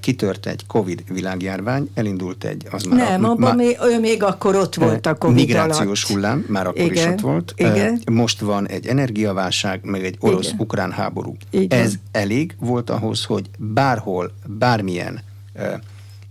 kitört 0.00 0.46
egy 0.46 0.66
Covid 0.66 1.02
világjárvány, 1.08 1.90
elindult 1.94 2.44
egy... 2.44 2.66
Az 2.70 2.82
már 2.82 3.10
Nem, 3.10 3.24
a, 3.24 3.28
abban 3.28 3.56
még, 3.56 3.76
ő 3.82 4.00
még 4.00 4.22
akkor 4.22 4.56
ott 4.56 4.76
eh, 4.76 4.86
volt 4.86 5.06
a 5.06 5.14
Covid 5.14 5.36
Migrációs 5.36 6.04
alatt. 6.04 6.14
hullám, 6.14 6.44
már 6.48 6.66
akkor 6.66 6.80
igen, 6.80 6.92
is 6.92 7.04
ott 7.04 7.20
volt. 7.20 7.54
Eh, 7.56 7.74
igen. 7.74 8.00
Most 8.10 8.40
van 8.40 8.68
egy 8.68 8.86
energiaválság, 8.86 9.80
meg 9.82 10.04
egy 10.04 10.16
orosz-ukrán 10.20 10.92
háború. 10.92 11.36
Igen. 11.50 11.80
Ez 11.80 11.94
elég 12.12 12.54
volt 12.58 12.90
ahhoz, 12.90 13.24
hogy 13.24 13.50
bárhol, 13.58 14.32
bármilyen 14.46 15.20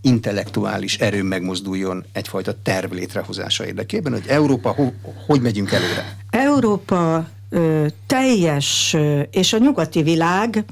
intellektuális 0.02 0.98
erő 0.98 1.24
megmozduljon 1.24 2.04
egyfajta 2.12 2.56
terv 2.64 2.92
létrehozása 2.92 3.66
érdekében, 3.66 4.14
hogy 4.14 4.24
Európa 4.28 4.72
ho, 4.72 4.92
hogy 5.28 5.42
megyünk 5.42 5.72
előre? 5.72 6.18
Európa 6.30 7.28
ö, 7.50 7.86
teljes, 8.08 8.94
ö, 8.94 9.20
és 9.20 9.54
a 9.54 9.58
nyugati 9.58 10.04
világ 10.04 10.66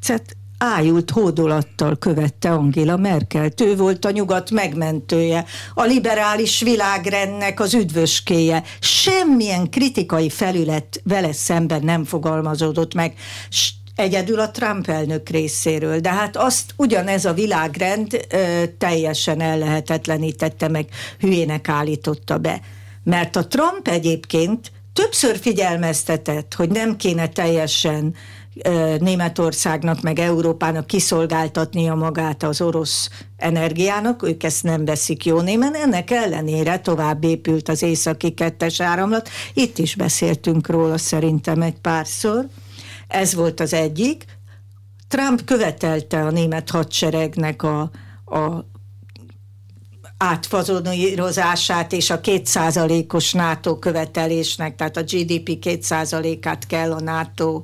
cet, 0.00 0.36
ájult 0.62 1.10
hódolattal 1.10 1.96
követte 1.96 2.50
Angela 2.50 2.96
Merkel. 2.96 3.48
Ő 3.62 3.76
volt 3.76 4.04
a 4.04 4.10
nyugat 4.10 4.50
megmentője, 4.50 5.44
a 5.74 5.82
liberális 5.82 6.60
világrendnek 6.60 7.60
az 7.60 7.74
üdvöskéje. 7.74 8.62
Semmilyen 8.80 9.70
kritikai 9.70 10.30
felület 10.30 11.00
vele 11.04 11.32
szemben 11.32 11.84
nem 11.84 12.04
fogalmazódott 12.04 12.94
meg 12.94 13.14
egyedül 13.94 14.40
a 14.40 14.50
Trump 14.50 14.88
elnök 14.88 15.28
részéről, 15.28 16.00
de 16.00 16.10
hát 16.10 16.36
azt 16.36 16.74
ugyanez 16.76 17.24
a 17.24 17.32
világrend 17.32 18.26
ö, 18.30 18.62
teljesen 18.78 19.40
ellehetetlenítette 19.40 20.68
meg, 20.68 20.86
hülyének 21.18 21.68
állította 21.68 22.38
be. 22.38 22.60
Mert 23.04 23.36
a 23.36 23.46
Trump 23.46 23.88
egyébként 23.88 24.72
többször 24.92 25.38
figyelmeztetett, 25.38 26.54
hogy 26.54 26.70
nem 26.70 26.96
kéne 26.96 27.28
teljesen 27.28 28.14
Németországnak 28.98 30.00
meg 30.00 30.18
Európának 30.18 30.86
kiszolgáltatnia 30.86 31.94
magát 31.94 32.42
az 32.42 32.60
orosz 32.60 33.10
energiának, 33.36 34.22
ők 34.22 34.42
ezt 34.42 34.62
nem 34.62 34.84
veszik 34.84 35.24
jó 35.24 35.40
némen, 35.40 35.74
ennek 35.74 36.10
ellenére 36.10 36.80
tovább 36.80 37.24
épült 37.24 37.68
az 37.68 37.82
északi 37.82 38.30
kettes 38.30 38.80
áramlat, 38.80 39.28
itt 39.54 39.78
is 39.78 39.94
beszéltünk 39.94 40.68
róla 40.68 40.98
szerintem 40.98 41.62
egy 41.62 41.80
párszor, 41.80 42.46
ez 43.08 43.34
volt 43.34 43.60
az 43.60 43.72
egyik. 43.72 44.24
Trump 45.08 45.44
követelte 45.44 46.24
a 46.24 46.30
német 46.30 46.70
hadseregnek 46.70 47.62
a, 47.62 47.80
a 48.24 48.70
átfazonírozását 50.16 51.92
és 51.92 52.10
a 52.10 52.20
kétszázalékos 52.20 53.32
NATO 53.32 53.78
követelésnek, 53.78 54.76
tehát 54.76 54.96
a 54.96 55.02
GDP 55.02 55.58
kétszázalékát 55.58 56.66
kell 56.66 56.92
a 56.92 57.00
NATO 57.00 57.62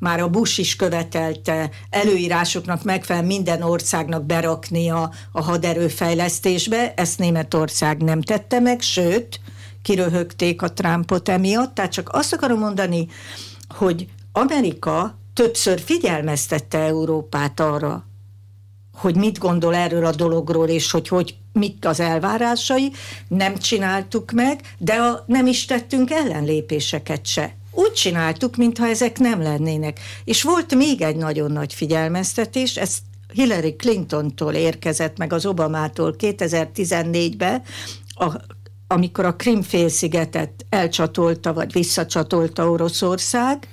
már 0.00 0.20
a 0.20 0.28
Bush 0.28 0.58
is 0.58 0.76
követelte 0.76 1.70
előírásoknak 1.90 2.84
megfelelően 2.84 3.32
minden 3.32 3.62
országnak 3.62 4.24
beraknia 4.24 5.12
a 5.32 5.42
haderőfejlesztésbe, 5.42 6.94
ezt 6.94 7.18
Németország 7.18 8.02
nem 8.02 8.20
tette 8.22 8.60
meg, 8.60 8.80
sőt, 8.80 9.40
kiröhögték 9.82 10.62
a 10.62 10.72
Trumpot 10.72 11.28
emiatt, 11.28 11.74
tehát 11.74 11.92
csak 11.92 12.08
azt 12.12 12.32
akarom 12.32 12.58
mondani, 12.58 13.08
hogy 13.68 14.08
Amerika 14.32 15.18
többször 15.34 15.80
figyelmeztette 15.80 16.78
Európát 16.78 17.60
arra, 17.60 18.04
hogy 18.94 19.16
mit 19.16 19.38
gondol 19.38 19.74
erről 19.74 20.04
a 20.06 20.14
dologról, 20.14 20.68
és 20.68 20.90
hogy, 20.90 21.08
hogy 21.08 21.34
mik 21.52 21.86
az 21.86 22.00
elvárásai, 22.00 22.92
nem 23.28 23.56
csináltuk 23.56 24.30
meg, 24.30 24.60
de 24.78 24.92
a, 24.94 25.24
nem 25.26 25.46
is 25.46 25.64
tettünk 25.64 26.10
ellenlépéseket 26.10 27.26
se. 27.26 27.56
Úgy 27.72 27.92
csináltuk, 27.92 28.56
mintha 28.56 28.86
ezek 28.86 29.18
nem 29.18 29.42
lennének. 29.42 30.00
És 30.24 30.42
volt 30.42 30.74
még 30.74 31.02
egy 31.02 31.16
nagyon 31.16 31.50
nagy 31.52 31.74
figyelmeztetés, 31.74 32.76
ez 32.76 32.98
Hillary 33.32 33.76
Clintontól 33.76 34.54
érkezett 34.54 35.18
meg 35.18 35.32
az 35.32 35.46
Obamától 35.46 36.14
2014-ben, 36.18 37.62
a, 38.08 38.36
amikor 38.86 39.24
a 39.24 39.36
Krim-félszigetet 39.36 40.66
elcsatolta, 40.68 41.52
vagy 41.52 41.72
visszacsatolta 41.72 42.70
Oroszország, 42.70 43.68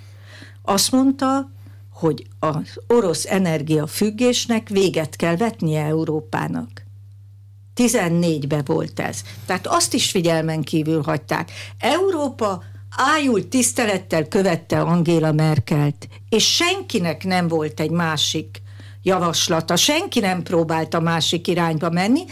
azt 0.64 0.92
mondta, 0.92 1.52
hogy 1.92 2.28
az 2.40 2.80
orosz 2.88 3.26
energiafüggésnek 3.26 4.70
véget 4.70 5.16
kell 5.16 5.36
vetnie 5.36 5.84
Európának. 5.84 6.70
14-ben 7.76 8.64
volt 8.66 9.00
ez. 9.00 9.22
Tehát 9.46 9.68
azt 9.68 9.94
is 9.94 10.12
figyelmen 10.12 10.62
kívül 10.62 11.02
hagyták. 11.02 11.52
Európa 11.80 12.64
ájult 12.98 13.48
tisztelettel 13.48 14.28
követte 14.28 14.82
Angéla 14.82 15.32
Merkelt, 15.32 16.08
és 16.30 16.56
senkinek 16.56 17.24
nem 17.24 17.48
volt 17.48 17.80
egy 17.80 17.90
másik 17.90 18.62
javaslata, 19.04 19.76
senki 19.76 20.20
nem 20.20 20.44
próbált 20.44 20.94
a 20.94 21.00
másik 21.00 21.48
irányba 21.48 21.90
menni. 21.90 22.24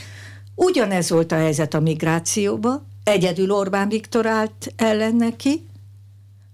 Ugyanez 0.56 1.10
volt 1.10 1.32
a 1.32 1.36
helyzet 1.36 1.73
a 1.73 1.80
migrációba, 1.80 2.86
egyedül 3.04 3.51
Orbán 3.51 3.89
Viktor 3.89 4.25
állt 4.25 4.73
ellen 4.75 5.15
neki, 5.15 5.67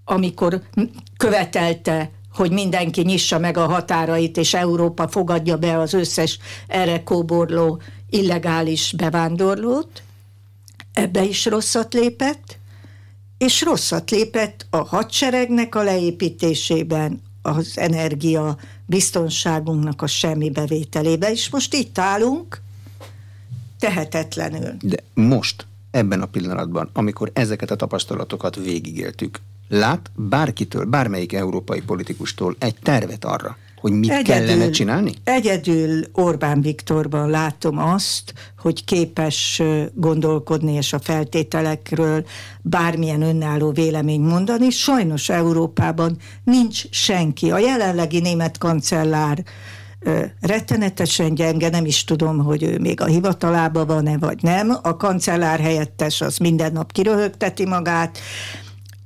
amikor 0.06 0.62
követelte 1.18 2.12
hogy 2.34 2.52
mindenki 2.52 3.02
nyissa 3.02 3.40
meg 3.40 3.58
a 3.58 3.66
határait, 3.66 4.38
és 4.38 4.54
Európa 4.54 5.08
fogadja 5.08 5.58
be 5.58 5.78
az 5.78 5.94
összes 5.94 6.40
erre 6.68 7.04
kóborló 7.04 7.82
illegális 8.10 8.94
bevándorlót. 8.98 10.04
Ebbe 10.94 11.24
is 11.24 11.46
rosszat 11.46 11.94
lépett, 11.94 12.60
és 13.42 13.62
rosszat 13.62 14.12
lépett 14.12 14.66
a 14.70 14.78
hadseregnek 14.78 15.76
a 15.76 15.84
leépítésében, 15.84 17.22
az 17.42 17.78
energia 17.78 18.58
biztonságunknak 18.86 20.02
a 20.02 20.08
semmi 20.08 20.50
bevételébe, 20.50 21.32
és 21.32 21.50
most 21.50 21.74
itt 21.74 21.98
állunk, 21.98 22.62
tehetetlenül. 23.80 24.74
De 24.82 24.98
most, 25.14 25.66
ebben 25.92 26.22
a 26.22 26.26
pillanatban, 26.26 26.90
amikor 26.94 27.32
ezeket 27.34 27.72
a 27.72 27.76
tapasztalatokat 27.76 28.56
végigéltük, 28.56 29.40
lát 29.68 30.12
bárkitől, 30.16 30.86
bármelyik 30.86 31.34
európai 31.34 31.82
politikustól 31.82 32.56
egy 32.60 32.76
tervet 32.84 33.26
arra, 33.26 33.58
hogy 33.82 33.92
mit 33.92 34.10
egyedül, 34.12 34.46
kellene 34.46 34.70
csinálni? 34.70 35.14
Egyedül 35.24 36.04
Orbán 36.14 36.62
Viktorban 36.62 37.30
látom 37.30 37.78
azt, 37.78 38.34
hogy 38.60 38.86
képes 38.86 39.62
gondolkodni 39.94 40.74
és 40.74 40.94
a 40.94 41.00
feltételekről 41.00 42.26
bármilyen 42.62 43.22
önálló 43.22 43.72
vélemény 43.72 44.22
mondani. 44.22 44.70
Sajnos 44.70 45.30
Európában 45.30 46.18
nincs 46.44 46.90
senki. 46.90 47.52
A 47.52 47.58
jelenlegi 47.58 48.20
német 48.20 48.58
kancellár 48.58 49.44
rettenetesen 50.42 51.34
gyenge, 51.36 51.70
nem 51.70 51.86
is 51.86 52.04
tudom, 52.04 52.38
hogy 52.38 52.64
ő 52.64 52.80
még 52.80 53.02
a 53.02 53.06
hivatalában 53.06 53.88
van-e, 53.88 54.18
vagy 54.18 54.42
nem. 54.42 54.78
A 54.82 54.98
kancellár 54.98 55.60
helyettes 55.60 56.22
az 56.22 56.38
minden 56.38 56.72
nap 56.72 56.92
kiröhögteti 56.92 57.66
magát, 57.66 58.18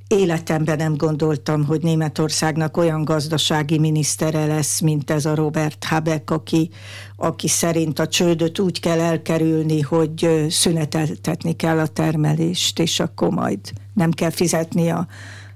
életemben 0.07 0.77
nem 0.77 0.95
gondoltam, 0.95 1.65
hogy 1.65 1.81
Németországnak 1.81 2.77
olyan 2.77 3.03
gazdasági 3.03 3.79
minisztere 3.79 4.45
lesz, 4.45 4.79
mint 4.79 5.11
ez 5.11 5.25
a 5.25 5.35
Robert 5.35 5.83
Habeck, 5.83 6.31
aki, 6.31 6.69
aki 7.15 7.47
szerint 7.47 7.99
a 7.99 8.07
csődöt 8.07 8.59
úgy 8.59 8.79
kell 8.79 8.99
elkerülni, 8.99 9.81
hogy 9.81 10.45
szüneteltetni 10.49 11.55
kell 11.55 11.79
a 11.79 11.87
termelést, 11.87 12.79
és 12.79 12.99
akkor 12.99 13.29
majd 13.29 13.59
nem 13.93 14.11
kell 14.11 14.29
fizetni 14.29 14.89
a 14.89 15.07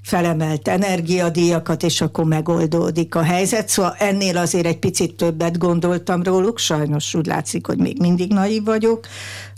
felemelt 0.02 0.68
energiadíjakat, 0.68 1.84
és 1.84 2.02
akkor 2.02 2.26
megoldódik 2.26 3.16
a 3.16 3.24
helyzet. 3.24 3.70
Szóval 3.70 3.96
ennél 4.00 4.38
azért 4.38 4.66
egy 4.66 4.80
picit 4.80 5.16
többet 5.16 5.58
gondoltam 5.58 6.24
róluk, 6.24 6.58
sajnos 6.58 7.14
úgy 7.16 7.26
látszik, 7.26 7.66
hogy 7.66 7.78
még 7.78 8.00
mindig 8.00 8.32
naív 8.32 8.64
vagyok. 8.64 9.08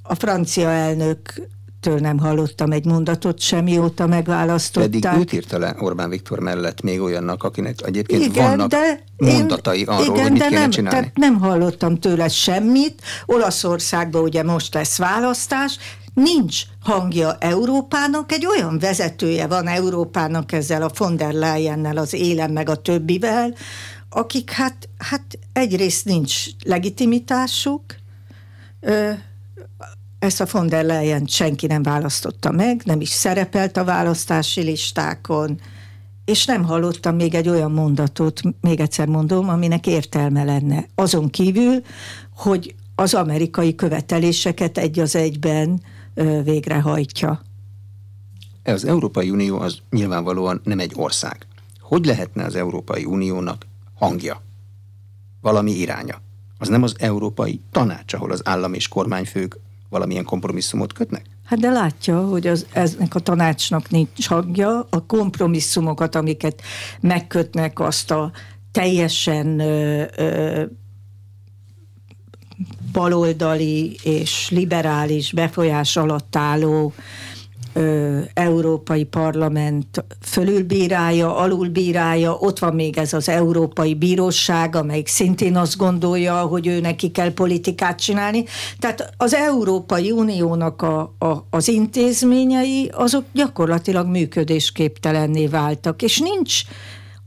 A 0.04 0.16
francia 0.16 0.70
elnök 0.70 1.50
től 1.82 2.00
nem 2.00 2.20
hallottam 2.20 2.72
egy 2.72 2.86
mondatot 2.86 3.40
sem, 3.40 3.64
mióta 3.64 4.08
megválasztották. 4.08 5.02
Pedig 5.02 5.20
őt 5.20 5.34
írta 5.34 5.58
le 5.58 5.76
Orbán 5.80 6.10
Viktor 6.10 6.40
mellett 6.40 6.82
még 6.82 7.02
olyannak, 7.02 7.44
akinek 7.44 7.76
egyébként 7.86 8.26
igen, 8.26 8.50
vannak 8.50 8.70
de 8.70 9.04
mondatai 9.18 9.80
én, 9.80 9.88
arról, 9.88 10.16
igen, 10.16 10.22
hogy 10.22 10.32
mit 10.32 10.42
de 10.42 10.50
nem, 10.50 10.70
csinálni. 10.70 11.00
Tehát 11.00 11.18
nem 11.18 11.40
hallottam 11.40 12.00
tőle 12.00 12.28
semmit. 12.28 13.02
Olaszországban 13.26 14.22
ugye 14.22 14.44
most 14.44 14.74
lesz 14.74 14.98
választás, 14.98 15.78
nincs 16.14 16.62
hangja 16.82 17.36
Európának, 17.40 18.32
egy 18.32 18.46
olyan 18.46 18.80
vezetője 18.80 19.48
van 19.48 19.68
Európának 19.68 20.52
ezzel 20.52 20.82
a 20.82 20.92
von 20.98 21.18
der 21.18 21.34
Leyennel, 21.34 21.98
az 21.98 22.14
élen 22.14 22.52
meg 22.52 22.70
a 22.70 22.76
többivel, 22.76 23.54
akik 24.10 24.52
hát, 24.52 24.90
hát 24.98 25.40
egyrészt 25.54 26.06
nincs 26.06 26.46
legitimitásuk, 26.64 27.82
ezt 30.22 30.42
a 30.42 30.48
von 30.52 30.68
der 30.68 30.86
Leyen 30.86 31.26
senki 31.26 31.68
nem 31.68 31.84
választotta 31.84 32.52
meg, 32.52 32.82
nem 32.86 33.02
is 33.02 33.10
szerepelt 33.10 33.78
a 33.78 33.84
választási 33.84 34.62
listákon, 34.62 35.60
és 36.26 36.46
nem 36.46 36.64
hallottam 36.64 37.16
még 37.16 37.34
egy 37.34 37.50
olyan 37.50 37.72
mondatot, 37.72 38.42
még 38.62 38.80
egyszer 38.80 39.08
mondom, 39.08 39.50
aminek 39.50 39.88
értelme 39.88 40.44
lenne. 40.44 40.86
Azon 40.96 41.30
kívül, 41.30 41.82
hogy 42.36 42.76
az 42.96 43.14
amerikai 43.14 43.76
követeléseket 43.76 44.78
egy 44.78 45.00
az 45.00 45.16
egyben 45.16 45.82
végrehajtja. 46.44 47.42
Az 48.64 48.86
Európai 48.86 49.30
Unió 49.30 49.60
az 49.60 49.78
nyilvánvalóan 49.90 50.62
nem 50.64 50.80
egy 50.80 50.92
ország. 50.96 51.48
Hogy 51.80 52.06
lehetne 52.06 52.44
az 52.44 52.56
Európai 52.56 53.06
Uniónak 53.06 53.68
hangja? 53.94 54.42
Valami 55.42 55.72
iránya? 55.72 56.22
Az 56.58 56.68
nem 56.68 56.84
az 56.84 56.96
Európai 57.00 57.62
Tanács, 57.72 58.14
ahol 58.14 58.32
az 58.32 58.42
állam 58.44 58.74
és 58.74 58.88
kormányfők 58.88 59.60
valamilyen 59.92 60.26
kompromisszumot 60.26 60.94
kötnek? 60.94 61.26
Hát 61.46 61.60
de 61.60 61.70
látja, 61.70 62.26
hogy 62.26 62.48
az, 62.48 62.66
eznek 62.74 63.16
a 63.16 63.20
tanácsnak 63.20 63.90
nincs 63.90 64.28
hangja, 64.28 64.88
a 64.90 65.06
kompromisszumokat, 65.06 66.16
amiket 66.16 66.62
megkötnek 67.02 67.80
azt 67.80 68.12
a 68.12 68.32
teljesen 68.72 69.60
ö, 69.60 70.04
ö, 70.16 70.64
baloldali 72.92 73.98
és 74.04 74.50
liberális 74.50 75.32
befolyás 75.32 75.98
alatt 75.98 76.36
álló 76.36 76.94
ö, 77.74 78.20
Európai 78.34 79.04
Parlament 79.04 80.06
fölülbírálja, 80.22 81.38
alulbírálja, 81.38 82.34
ott 82.34 82.60
van 82.60 82.76
még 82.76 82.98
ez 82.98 83.14
az 83.14 83.30
Európai 83.30 83.96
Bíróság, 83.96 84.76
amelyik 84.76 85.08
szintén 85.08 85.58
azt 85.58 85.78
gondolja, 85.78 86.42
hogy 86.42 86.68
ő 86.68 86.80
neki 86.80 87.12
kell 87.12 87.34
politikát 87.34 88.00
csinálni. 88.00 88.44
Tehát 88.80 89.14
az 89.18 89.34
Európai 89.34 90.12
Uniónak 90.12 90.82
a, 90.82 91.00
a, 91.20 91.46
az 91.50 91.68
intézményei, 91.68 92.90
azok 92.94 93.24
gyakorlatilag 93.34 94.08
működésképtelenné 94.08 95.48
váltak, 95.48 96.02
és 96.02 96.20
nincs, 96.20 96.62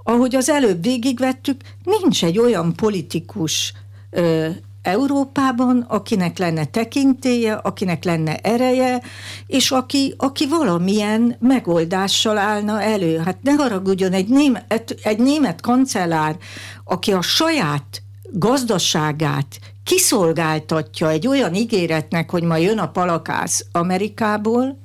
ahogy 0.03 0.35
az 0.35 0.49
előbb 0.49 0.83
végigvettük, 0.83 1.61
nincs 1.85 2.25
egy 2.25 2.39
olyan 2.39 2.75
politikus 2.75 3.73
ö, 4.11 4.49
Európában, 4.85 5.81
akinek 5.89 6.39
lenne 6.39 6.65
tekintélye, 6.65 7.53
akinek 7.53 8.05
lenne 8.05 8.37
ereje, 8.37 9.03
és 9.47 9.71
aki, 9.71 10.15
aki 10.17 10.47
valamilyen 10.49 11.37
megoldással 11.41 12.39
állna 12.39 12.83
elő. 12.83 13.19
Hát 13.19 13.39
ne 13.43 13.53
haragudjon, 13.53 14.13
egy 14.13 14.29
német, 14.29 14.97
egy 15.03 15.19
német 15.19 15.61
kancellár, 15.61 16.37
aki 16.85 17.13
a 17.13 17.23
saját 17.23 18.03
gazdaságát 18.31 19.61
kiszolgáltatja 19.85 21.09
egy 21.09 21.27
olyan 21.27 21.55
ígéretnek, 21.55 22.31
hogy 22.31 22.43
ma 22.43 22.57
jön 22.57 22.79
a 22.79 22.91
palakász 22.91 23.67
Amerikából, 23.73 24.79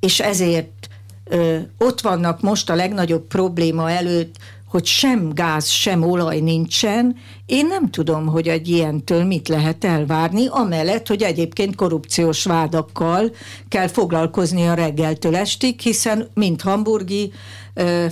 és 0.00 0.20
ezért 0.20 0.88
ö, 1.24 1.58
ott 1.78 2.00
vannak 2.00 2.40
most 2.40 2.70
a 2.70 2.74
legnagyobb 2.74 3.26
probléma 3.26 3.90
előtt, 3.90 4.36
hogy 4.68 4.84
sem 4.84 5.32
gáz, 5.34 5.68
sem 5.68 6.02
olaj 6.02 6.40
nincsen, 6.40 7.16
én 7.46 7.66
nem 7.66 7.90
tudom, 7.90 8.26
hogy 8.26 8.48
egy 8.48 8.68
ilyentől 8.68 9.24
mit 9.24 9.48
lehet 9.48 9.84
elvárni, 9.84 10.46
amellett, 10.46 11.06
hogy 11.06 11.22
egyébként 11.22 11.74
korrupciós 11.74 12.44
vádakkal 12.44 13.30
kell 13.68 13.86
foglalkozni 13.86 14.66
a 14.66 14.74
reggeltől 14.74 15.36
estig, 15.36 15.80
hiszen 15.80 16.28
mint 16.34 16.62
hamburgi 16.62 17.32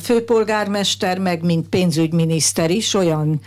főpolgármester, 0.03 1.19
meg 1.19 1.45
mint 1.45 1.69
pénzügyminiszter 1.69 2.71
is 2.71 2.95
olyan 2.95 3.41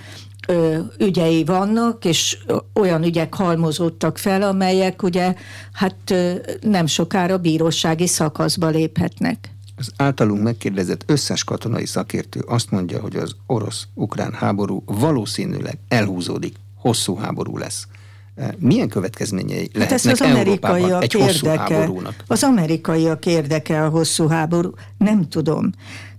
ügyei 0.97 1.43
vannak, 1.43 2.05
és 2.05 2.37
olyan 2.73 3.03
ügyek 3.03 3.33
halmozódtak 3.33 4.17
fel, 4.17 4.41
amelyek 4.41 5.03
ugye 5.03 5.33
hát 5.73 6.13
nem 6.61 6.85
sokára 6.85 7.37
bírósági 7.37 8.07
szakaszba 8.07 8.67
léphetnek. 8.67 9.49
Az 9.79 9.91
általunk 9.97 10.43
megkérdezett 10.43 11.03
összes 11.05 11.43
katonai 11.43 11.85
szakértő 11.85 12.39
azt 12.39 12.71
mondja, 12.71 12.99
hogy 12.99 13.15
az 13.15 13.35
orosz-ukrán 13.45 14.33
háború 14.33 14.83
valószínűleg 14.85 15.77
elhúzódik, 15.87 16.55
hosszú 16.75 17.15
háború 17.15 17.57
lesz. 17.57 17.87
E, 18.35 18.55
milyen 18.57 18.89
következményei 18.89 19.69
hát 19.73 19.89
lehetnek 19.89 20.13
az 20.13 20.21
Európában 20.21 21.01
egy 21.01 21.11
hosszú 21.11 21.45
érdeke, 21.45 21.73
háborúnak? 21.73 22.23
Az 22.27 22.43
amerikaiak 22.43 23.25
érdeke 23.25 23.83
a 23.83 23.89
hosszú 23.89 24.27
háború? 24.27 24.73
Nem 24.97 25.29
tudom. 25.29 25.71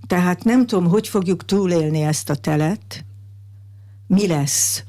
Tehát 0.06 0.44
nem 0.44 0.66
tudom, 0.66 0.88
hogy 0.88 1.08
fogjuk 1.08 1.44
túlélni 1.44 2.00
ezt 2.00 2.30
a 2.30 2.34
telet, 2.34 3.04
mi 4.06 4.26
lesz 4.26 4.84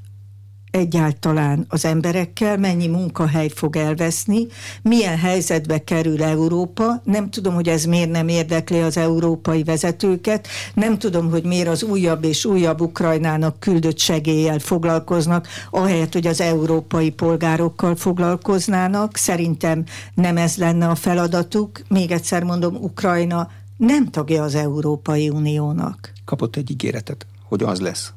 egyáltalán 0.72 1.66
az 1.70 1.86
emberekkel, 1.86 2.58
mennyi 2.58 2.88
munkahely 2.88 3.48
fog 3.48 3.76
elveszni, 3.76 4.48
milyen 4.82 5.18
helyzetbe 5.18 5.84
kerül 5.84 6.24
Európa. 6.24 7.02
Nem 7.04 7.30
tudom, 7.30 7.54
hogy 7.54 7.68
ez 7.68 7.86
miért 7.86 8.12
nem 8.12 8.28
érdekli 8.28 8.80
az 8.80 8.98
európai 8.98 9.64
vezetőket, 9.64 10.48
nem 10.74 10.98
tudom, 10.98 11.30
hogy 11.30 11.44
miért 11.44 11.68
az 11.68 11.84
újabb 11.84 12.24
és 12.24 12.46
újabb 12.46 12.82
Ukrajnának 12.82 13.60
küldött 13.60 14.00
segéllyel 14.00 14.60
foglalkoznak, 14.60 15.48
ahelyett, 15.70 16.14
hogy 16.14 16.28
az 16.28 16.42
európai 16.42 17.10
polgárokkal 17.10 17.96
foglalkoznának. 17.96 19.18
Szerintem 19.18 19.84
nem 20.14 20.38
ez 20.38 20.56
lenne 20.56 20.88
a 20.88 20.96
feladatuk. 20.96 21.82
Még 21.88 22.12
egyszer 22.12 22.44
mondom, 22.44 22.76
Ukrajna 22.76 23.50
nem 23.78 24.10
tagja 24.10 24.44
az 24.44 24.56
Európai 24.56 25.30
Uniónak. 25.30 26.12
Kapott 26.26 26.56
egy 26.56 26.72
ígéretet, 26.72 27.26
hogy 27.48 27.64
az 27.64 27.80
lesz 27.80 28.14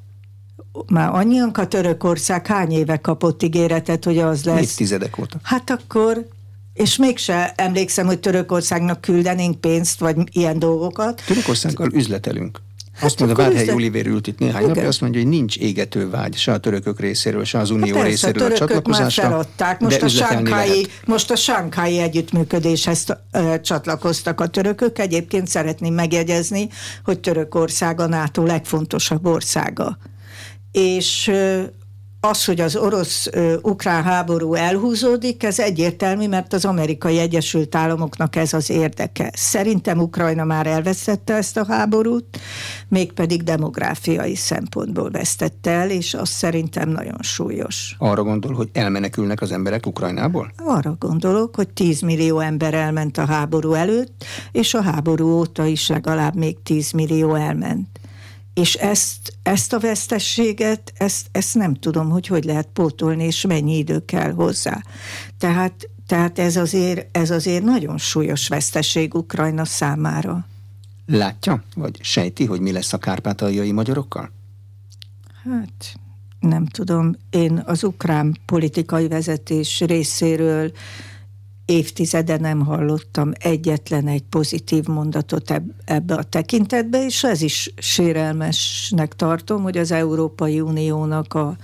már 0.87 1.09
annyian 1.15 1.51
a 1.51 1.67
Törökország 1.67 2.47
hány 2.47 2.73
éve 2.73 2.97
kapott 2.97 3.43
ígéretet, 3.43 4.05
hogy 4.05 4.19
az 4.19 4.45
lesz? 4.45 4.61
Évtizedek 4.61 5.19
óta. 5.19 5.39
Hát 5.43 5.71
akkor 5.71 6.27
És 6.75 6.97
mégse 6.97 7.53
emlékszem, 7.57 8.07
hogy 8.07 8.21
Törökországnak 8.21 9.01
küldenénk 9.01 9.61
pénzt, 9.61 10.01
vagy 10.01 10.17
ilyen 10.33 10.59
dolgokat. 10.59 11.23
Törökországgal 11.27 11.93
üzletelünk. 11.93 12.61
Hát 12.95 13.05
azt 13.05 13.19
mondja, 13.19 13.37
Várhely 13.37 13.71
Olivér 13.71 14.07
ült 14.07 14.27
itt 14.27 14.39
néhány 14.39 14.67
napja, 14.67 14.87
azt 14.87 15.01
mondja, 15.01 15.21
hogy 15.21 15.31
nincs 15.31 15.57
égető 15.57 16.11
vágy 16.11 16.37
se 16.37 16.53
a 16.53 16.59
törökök 16.59 17.01
részéről, 17.01 17.45
se 17.45 17.59
az 17.59 17.71
Unió 17.71 17.97
hát 17.97 18.05
részéről 18.05 18.53
a 18.53 18.55
csatlakozásra. 18.55 19.23
Már 19.23 19.33
feladták. 19.33 19.81
Most 19.81 20.03
a, 20.03 20.09
Sánkhái, 20.09 20.87
most 21.05 21.31
a 21.31 21.37
Sánkhái 21.37 21.99
együttműködéshez 21.99 23.05
ö, 23.31 23.55
csatlakoztak 23.61 24.41
a 24.41 24.47
törökök. 24.47 24.99
Egyébként 24.99 25.49
szeretném 25.49 25.95
megjegyezni, 25.95 26.69
hogy 27.05 27.21
Törökország 27.21 28.01
a 28.01 28.07
NATO 28.07 28.45
legfontosabb 28.45 29.27
országa. 29.27 29.99
És 30.75 31.31
az, 32.21 32.45
hogy 32.45 32.61
az 32.61 32.77
orosz-ukrán 32.77 34.03
háború 34.03 34.55
elhúzódik, 34.55 35.43
ez 35.43 35.59
egyértelmű, 35.59 36.29
mert 36.29 36.53
az 36.53 36.65
amerikai 36.65 37.19
Egyesült 37.19 37.75
Államoknak 37.75 38.37
ez 38.37 38.53
az 38.53 38.71
érdeke. 38.71 39.31
Szerintem 39.35 39.99
Ukrajna 39.99 40.45
már 40.45 40.67
elvesztette 40.67 41.35
ezt 41.35 41.57
a 41.57 41.65
háborút, 41.69 42.39
mégpedig 42.89 43.43
demográfiai 43.43 44.35
szempontból 44.35 45.11
vesztette 45.11 45.71
el, 45.71 45.91
és 45.91 46.15
az 46.15 46.29
szerintem 46.29 46.89
nagyon 46.89 47.19
súlyos. 47.21 47.95
Arra 47.99 48.23
gondol, 48.23 48.53
hogy 48.53 48.69
elmenekülnek 48.73 49.41
az 49.41 49.53
emberek 49.53 49.87
Ukrajnából? 49.87 50.53
Arra 50.57 50.97
gondolok, 50.99 51.57
hogy 51.57 51.69
10 51.69 52.01
millió 52.01 52.39
ember 52.39 52.75
elment 52.75 53.19
a 53.19 53.27
háború 53.27 53.73
előtt, 53.73 54.25
és 54.53 54.75
a 54.75 54.83
háború 54.83 55.29
óta 55.29 55.65
is 55.65 55.89
legalább 55.89 56.35
még 56.35 56.63
10 56.63 56.91
millió 56.91 57.35
elment 57.35 57.89
és 58.55 58.75
ezt, 58.75 59.33
ezt 59.43 59.73
a 59.73 59.79
vesztességet, 59.79 60.93
ezt, 60.97 61.27
ezt 61.33 61.55
nem 61.55 61.75
tudom, 61.75 62.11
hogy 62.11 62.27
hogy 62.27 62.45
lehet 62.45 62.69
pótolni, 62.73 63.25
és 63.25 63.47
mennyi 63.47 63.77
idő 63.77 64.05
kell 64.05 64.33
hozzá. 64.33 64.83
Tehát, 65.39 65.89
tehát 66.07 66.39
ez, 66.39 66.57
azért, 66.57 67.17
ez 67.17 67.31
azért 67.31 67.65
nagyon 67.65 67.99
súlyos 67.99 68.49
veszteség 68.49 69.15
Ukrajna 69.15 69.65
számára. 69.65 70.47
Látja, 71.07 71.63
vagy 71.75 71.99
sejti, 72.03 72.45
hogy 72.45 72.61
mi 72.61 72.73
lesz 72.73 72.93
a 72.93 72.99
kárpátaljai 72.99 73.73
magyarokkal? 73.73 74.33
Hát 75.45 75.95
nem 76.41 76.67
tudom. 76.67 77.17
Én 77.31 77.63
az 77.67 77.85
ukrán 77.85 78.37
politikai 78.47 79.09
vezetés 79.09 79.81
részéről 79.81 80.73
évtizede 81.65 82.37
nem 82.37 82.61
hallottam 82.61 83.33
egyetlen 83.39 84.09
egy 84.09 84.23
pozitív 84.23 84.87
mondatot 84.87 85.63
ebbe 85.85 86.15
a 86.15 86.23
tekintetbe, 86.23 87.05
és 87.05 87.25
ez 87.25 87.43
is 87.43 87.73
sérelmesnek 87.77 89.15
tartom, 89.15 89.63
hogy 89.63 89.77
az 89.77 89.91
Európai 89.91 90.61
Uniónak 90.61 91.35
a, 91.35 91.57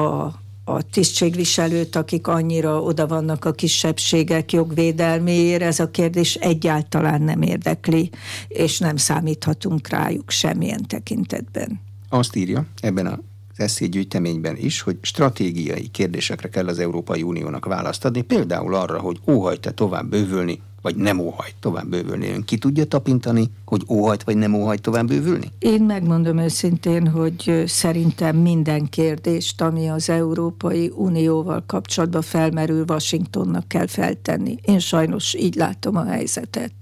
a 0.00 0.34
a 0.68 0.82
tisztségviselőt, 0.82 1.96
akik 1.96 2.26
annyira 2.26 2.82
oda 2.82 3.06
vannak 3.06 3.44
a 3.44 3.52
kisebbségek 3.52 4.52
jogvédelméért, 4.52 5.62
ez 5.62 5.80
a 5.80 5.90
kérdés 5.90 6.34
egyáltalán 6.34 7.22
nem 7.22 7.42
érdekli, 7.42 8.10
és 8.48 8.78
nem 8.78 8.96
számíthatunk 8.96 9.88
rájuk 9.88 10.30
semmilyen 10.30 10.86
tekintetben. 10.86 11.80
Azt 12.08 12.36
írja 12.36 12.66
ebben 12.80 13.06
a 13.06 13.18
eszégyűjteményben 13.60 14.56
is, 14.56 14.80
hogy 14.80 14.96
stratégiai 15.00 15.88
kérdésekre 15.88 16.48
kell 16.48 16.66
az 16.66 16.78
Európai 16.78 17.22
Uniónak 17.22 17.64
választ 17.64 18.04
adni, 18.04 18.22
például 18.22 18.74
arra, 18.74 19.00
hogy 19.00 19.18
óhajt-e 19.26 19.70
tovább 19.70 20.08
bővülni, 20.08 20.60
vagy 20.82 20.96
nem 20.96 21.18
óhajt 21.18 21.54
tovább 21.60 21.88
bővülni. 21.88 22.28
Ön 22.28 22.44
ki 22.44 22.58
tudja 22.58 22.84
tapintani, 22.84 23.50
hogy 23.64 23.82
óhajt 23.88 24.22
vagy 24.22 24.36
nem 24.36 24.54
óhajt 24.54 24.82
tovább 24.82 25.06
bővülni? 25.06 25.52
Én 25.58 25.82
megmondom 25.82 26.38
őszintén, 26.38 27.08
hogy 27.08 27.62
szerintem 27.66 28.36
minden 28.36 28.88
kérdést, 28.88 29.60
ami 29.60 29.88
az 29.88 30.08
Európai 30.08 30.92
Unióval 30.94 31.64
kapcsolatban 31.66 32.22
felmerül, 32.22 32.84
Washingtonnak 32.88 33.68
kell 33.68 33.86
feltenni. 33.86 34.56
Én 34.62 34.78
sajnos 34.78 35.34
így 35.34 35.54
látom 35.54 35.96
a 35.96 36.04
helyzetet. 36.04 36.72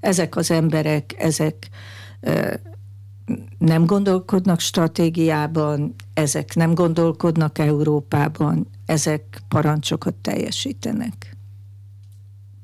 Ezek 0.00 0.36
az 0.36 0.50
emberek, 0.50 1.14
ezek 1.18 1.68
nem 3.58 3.84
gondolkodnak 3.84 4.60
stratégiában, 4.60 5.94
ezek 6.14 6.54
nem 6.54 6.74
gondolkodnak 6.74 7.58
Európában, 7.58 8.70
ezek 8.86 9.42
parancsokat 9.48 10.14
teljesítenek. 10.14 11.36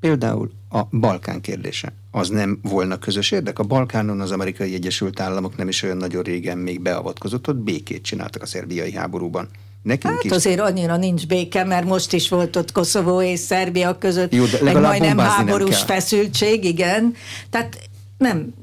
Például 0.00 0.50
a 0.68 0.82
Balkán 0.90 1.40
kérdése. 1.40 1.92
Az 2.10 2.28
nem 2.28 2.58
volna 2.62 2.98
közös 2.98 3.30
érdek? 3.30 3.58
A 3.58 3.62
Balkánon 3.62 4.20
az 4.20 4.30
amerikai 4.30 4.74
Egyesült 4.74 5.20
Államok 5.20 5.56
nem 5.56 5.68
is 5.68 5.82
olyan 5.82 5.96
nagyon 5.96 6.22
régen 6.22 6.58
még 6.58 6.80
beavatkozott, 6.80 7.48
ott 7.48 7.56
békét 7.56 8.02
csináltak 8.02 8.42
a 8.42 8.46
szerbiai 8.46 8.92
háborúban. 8.92 9.48
Nekünk 9.82 10.14
hát 10.14 10.24
is. 10.24 10.30
azért 10.30 10.60
annyira 10.60 10.96
nincs 10.96 11.26
béke, 11.26 11.64
mert 11.64 11.86
most 11.86 12.12
is 12.12 12.28
volt 12.28 12.56
ott 12.56 12.72
Koszovó 12.72 13.22
és 13.22 13.38
Szerbia 13.38 13.98
között, 13.98 14.34
Jó, 14.34 14.44
de 14.44 14.62
meg 14.62 14.80
majdnem 14.80 15.18
háborús 15.18 15.82
feszültség, 15.82 16.64
igen. 16.64 17.14
Tehát 17.50 17.88
nem, 18.18 18.54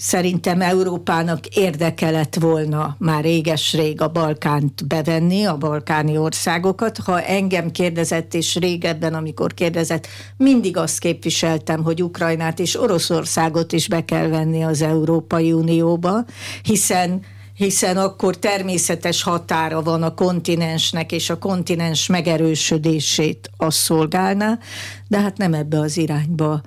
Szerintem 0.00 0.60
Európának 0.60 1.46
érdeke 1.46 2.10
lett 2.10 2.34
volna 2.34 2.96
már 2.98 3.22
réges-rég 3.22 4.00
a 4.00 4.08
Balkánt 4.08 4.86
bevenni, 4.86 5.44
a 5.44 5.56
balkáni 5.56 6.16
országokat. 6.16 6.98
Ha 6.98 7.22
engem 7.22 7.70
kérdezett, 7.70 8.34
és 8.34 8.56
régebben, 8.56 9.14
amikor 9.14 9.54
kérdezett, 9.54 10.06
mindig 10.36 10.76
azt 10.76 10.98
képviseltem, 10.98 11.82
hogy 11.82 12.02
Ukrajnát 12.02 12.58
és 12.58 12.80
Oroszországot 12.80 13.72
is 13.72 13.88
be 13.88 14.04
kell 14.04 14.28
venni 14.28 14.62
az 14.62 14.82
Európai 14.82 15.52
Unióba, 15.52 16.24
hiszen 16.62 17.22
hiszen 17.54 17.96
akkor 17.96 18.36
természetes 18.36 19.22
határa 19.22 19.82
van 19.82 20.02
a 20.02 20.14
kontinensnek, 20.14 21.12
és 21.12 21.30
a 21.30 21.38
kontinens 21.38 22.06
megerősödését 22.06 23.50
az 23.56 23.74
szolgálná, 23.74 24.58
de 25.08 25.20
hát 25.20 25.36
nem 25.36 25.54
ebbe 25.54 25.80
az 25.80 25.96
irányba 25.96 26.60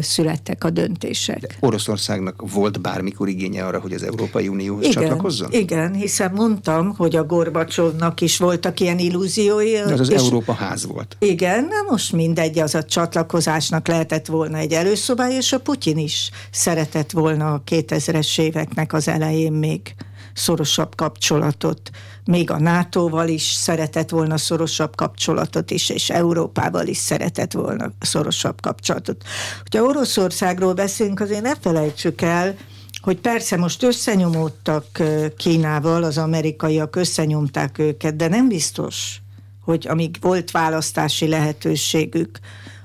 születtek 0.00 0.64
a 0.64 0.70
döntések. 0.70 1.40
De 1.40 1.48
Oroszországnak 1.60 2.42
volt 2.52 2.80
bármikor 2.80 3.28
igénye 3.28 3.64
arra, 3.64 3.80
hogy 3.80 3.92
az 3.92 4.02
Európai 4.02 4.48
Unióhoz 4.48 4.84
igen, 4.84 5.02
csatlakozzon? 5.02 5.52
Igen, 5.52 5.94
hiszen 5.94 6.32
mondtam, 6.34 6.94
hogy 6.96 7.16
a 7.16 7.24
Gorbacsovnak 7.24 8.20
is 8.20 8.38
voltak 8.38 8.80
ilyen 8.80 8.98
illúziói. 8.98 9.76
Ez 9.76 10.00
az 10.00 10.10
Európa 10.10 10.52
ház 10.52 10.86
volt. 10.86 11.16
Igen, 11.18 11.64
na 11.64 11.90
most 11.90 12.12
mindegy, 12.12 12.58
az 12.58 12.74
a 12.74 12.82
csatlakozásnak 12.82 13.88
lehetett 13.88 14.26
volna 14.26 14.56
egy 14.58 14.72
előszobája, 14.72 15.36
és 15.36 15.52
a 15.52 15.60
Putyin 15.60 15.98
is 15.98 16.30
szeretett 16.50 17.10
volna 17.10 17.52
a 17.52 17.62
2000-es 17.70 18.40
éveknek 18.40 18.92
az 18.92 19.08
elején 19.08 19.52
még 19.52 19.94
szorosabb 20.34 20.94
kapcsolatot. 20.94 21.90
Még 22.24 22.50
a 22.50 22.58
NATO-val 22.58 23.28
is 23.28 23.42
szeretett 23.42 24.10
volna 24.10 24.36
szorosabb 24.36 24.96
kapcsolatot 24.96 25.70
is, 25.70 25.88
és 25.88 26.10
Európával 26.10 26.86
is 26.86 26.96
szeretett 26.96 27.52
volna 27.52 27.90
szorosabb 28.00 28.60
kapcsolatot. 28.60 29.24
Hogyha 29.62 29.86
Oroszországról 29.86 30.72
beszélünk, 30.72 31.20
azért 31.20 31.42
ne 31.42 31.54
felejtsük 31.60 32.20
el, 32.20 32.54
hogy 33.02 33.20
persze 33.20 33.56
most 33.56 33.82
összenyomódtak 33.82 35.02
Kínával, 35.36 36.02
az 36.02 36.18
amerikaiak 36.18 36.96
összenyomták 36.96 37.78
őket, 37.78 38.16
de 38.16 38.28
nem 38.28 38.48
biztos, 38.48 39.20
hogy 39.60 39.86
amíg 39.88 40.16
volt 40.20 40.50
választási 40.50 41.28
lehetőségük, 41.28 42.38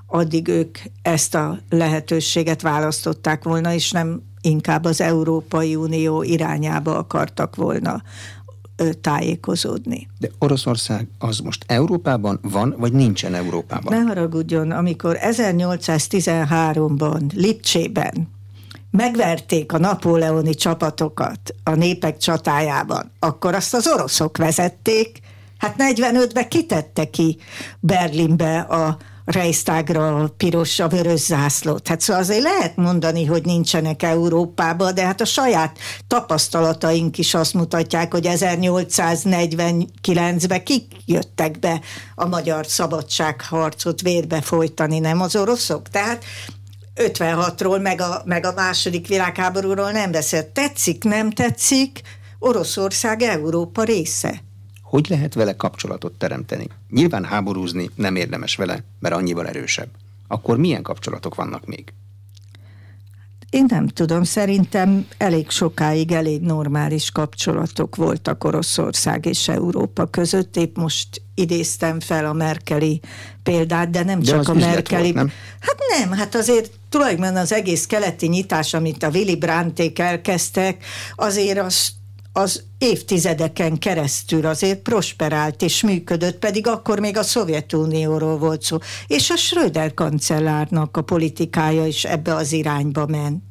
addig 0.07 0.47
ők 0.47 0.77
ezt 1.01 1.35
a 1.35 1.59
lehetőséget 1.69 2.62
választották 2.62 3.43
volna, 3.43 3.73
és 3.73 3.91
nem 3.91 4.21
inkább 4.41 4.86
az 4.86 5.02
Európai 5.02 5.75
Unió 5.75 6.23
irányába 6.23 6.97
akartak 6.97 7.56
volna 7.56 8.02
tájékozódni. 9.02 10.08
De 10.19 10.30
Oroszország 10.39 11.08
az 11.19 11.39
most 11.39 11.63
Európában 11.67 12.39
van, 12.41 12.75
vagy 12.78 12.93
nincsen 12.93 13.34
Európában? 13.34 13.97
Ne 13.97 14.04
haragudjon, 14.08 14.71
amikor 14.71 15.17
1813-ban 15.21 17.34
Lipcsében 17.34 18.30
megverték 18.91 19.73
a 19.73 19.78
napóleoni 19.78 20.54
csapatokat 20.54 21.56
a 21.63 21.75
népek 21.75 22.17
csatájában, 22.17 23.12
akkor 23.19 23.56
azt 23.56 23.73
az 23.73 23.88
oroszok 23.88 24.38
vezették, 24.38 25.19
hát 25.58 25.75
45-ben 25.78 26.47
kitette 26.47 27.10
ki 27.10 27.38
Berlinbe 27.80 28.60
a 28.60 28.97
Reichstagra 29.32 30.15
a 30.15 30.28
piros, 30.38 30.80
a 30.80 30.88
vörös 30.88 31.20
zászlót. 31.20 31.88
Hát 31.88 32.02
szóval 32.02 32.22
azért 32.22 32.42
lehet 32.42 32.76
mondani, 32.76 33.26
hogy 33.26 33.46
nincsenek 33.46 34.04
Európában, 34.04 34.94
de 34.94 35.06
hát 35.06 35.22
a 35.22 35.26
saját 35.26 35.78
tapasztalataink 36.08 37.18
is 37.18 37.34
azt 37.34 37.54
mutatják, 37.54 38.12
hogy 38.12 38.28
1849-ben 38.30 40.63
kik 40.63 40.84
jöttek 41.06 41.60
be 41.60 41.82
a 42.15 42.28
magyar 42.28 42.65
szabadságharcot 42.65 44.02
vérbe 44.02 44.42
folytani, 44.42 45.00
nem 45.00 45.22
az 45.22 45.36
oroszok? 45.36 45.89
Tehát 45.89 46.24
56-ról, 46.96 47.82
meg 47.82 48.02
a, 48.02 48.22
meg 48.26 48.46
a 48.46 48.54
második 48.56 49.08
világháborúról 49.08 49.92
nem 49.92 50.12
beszélt. 50.12 50.48
Tetszik, 50.48 51.04
nem 51.04 51.32
tetszik, 51.32 52.02
Oroszország 52.40 53.21
Európa 53.21 53.84
része. 53.84 54.42
Hogy 54.90 55.10
lehet 55.10 55.33
vele 55.33 55.56
kapcsolatot 55.56 56.13
teremteni? 56.13 56.67
Nyilván 56.90 57.25
háborúzni 57.25 57.90
nem 57.96 58.15
érdemes 58.15 58.56
vele, 58.56 58.83
mert 59.00 59.15
annyival 59.15 59.48
erősebb. 59.48 59.90
Akkor 60.27 60.58
milyen 60.58 60.81
kapcsolatok 60.81 61.35
vannak 61.35 61.65
még? 61.65 61.94
Én 63.50 63.65
nem 63.67 63.87
tudom, 63.87 64.23
szerintem 64.23 65.08
elég 65.17 65.50
sokáig 65.50 66.12
elég 66.12 66.42
normális 66.42 67.12
kapcsolatok 67.12 67.96
voltak 67.96 68.44
Oroszország 68.44 69.25
és 69.25 69.48
Európa 69.48 70.06
között, 70.06 70.58
épp 70.58 70.77
most 70.77 71.21
idéztem 71.35 72.00
fel 72.00 72.25
a 72.25 72.33
Merkeli 72.33 73.02
példát, 73.44 73.90
de 73.90 74.04
nem 74.04 74.19
de 74.19 74.25
csak 74.25 74.48
a 74.48 74.54
Merkeli. 74.54 75.02
Volt, 75.02 75.13
nem? 75.13 75.31
Hát 75.60 75.77
nem, 76.00 76.17
hát 76.17 76.35
azért 76.35 76.71
tulajdonképpen 76.90 77.35
az 77.35 77.54
egész 77.54 77.85
keleti 77.85 78.27
nyitás, 78.27 78.73
amit 78.73 79.04
a 79.04 79.10
Willy 79.10 79.35
Brandték 79.35 80.00
elkezdtek, 80.00 80.83
azért 81.15 81.60
az 81.60 81.98
az 82.34 82.63
évtizedeken 82.77 83.77
keresztül 83.77 84.46
azért 84.46 84.80
prosperált 84.80 85.62
és 85.62 85.84
működött, 85.84 86.40
pedig 86.40 86.67
akkor 86.67 87.00
még 87.00 87.17
a 87.17 87.23
Szovjetunióról 87.23 88.38
volt 88.38 88.62
szó. 88.62 88.77
És 89.08 89.30
a 89.30 89.36
Schröder 89.36 89.94
kancellárnak 89.94 90.98
a 90.98 91.02
politikája 91.02 91.86
is 91.86 92.06
ebbe 92.06 92.36
az 92.36 92.52
irányba 92.52 93.06
ment. 93.06 93.44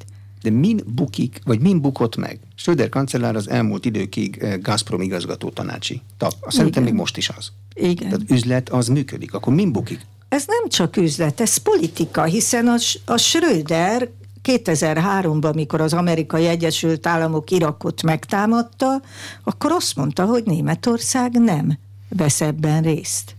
De 0.42 0.50
min 0.50 0.80
bukik, 0.86 1.40
vagy 1.44 1.60
min 1.60 1.80
bukott 1.80 2.16
meg? 2.16 2.40
Schröder 2.54 2.88
kancellár 2.88 3.36
az 3.36 3.48
elmúlt 3.48 3.84
időkig 3.84 4.38
eh, 4.38 4.58
Gazprom 4.58 5.00
igazgató 5.00 5.48
tanácsi 5.48 6.02
tag. 6.16 6.32
Szerintem 6.46 6.82
még 6.82 6.92
most 6.92 7.16
is 7.16 7.28
az. 7.28 7.52
Igen. 7.74 8.08
Tehát 8.08 8.30
üzlet 8.30 8.68
az 8.68 8.88
működik. 8.88 9.34
Akkor 9.34 9.54
min 9.54 9.72
bukik? 9.72 10.06
Ez 10.28 10.44
nem 10.46 10.68
csak 10.68 10.96
üzlet, 10.96 11.40
ez 11.40 11.56
politika, 11.56 12.24
hiszen 12.24 12.66
a, 12.66 12.76
a 13.04 13.16
Schröder 13.16 14.08
2003-ban, 14.48 15.54
mikor 15.54 15.80
az 15.80 15.92
amerikai 15.92 16.46
Egyesült 16.46 17.06
Államok 17.06 17.50
Irakot 17.50 18.02
megtámadta, 18.02 19.02
akkor 19.44 19.72
azt 19.72 19.96
mondta, 19.96 20.24
hogy 20.24 20.42
Németország 20.44 21.32
nem 21.32 21.78
vesz 22.08 22.40
ebben 22.40 22.82
részt. 22.82 23.34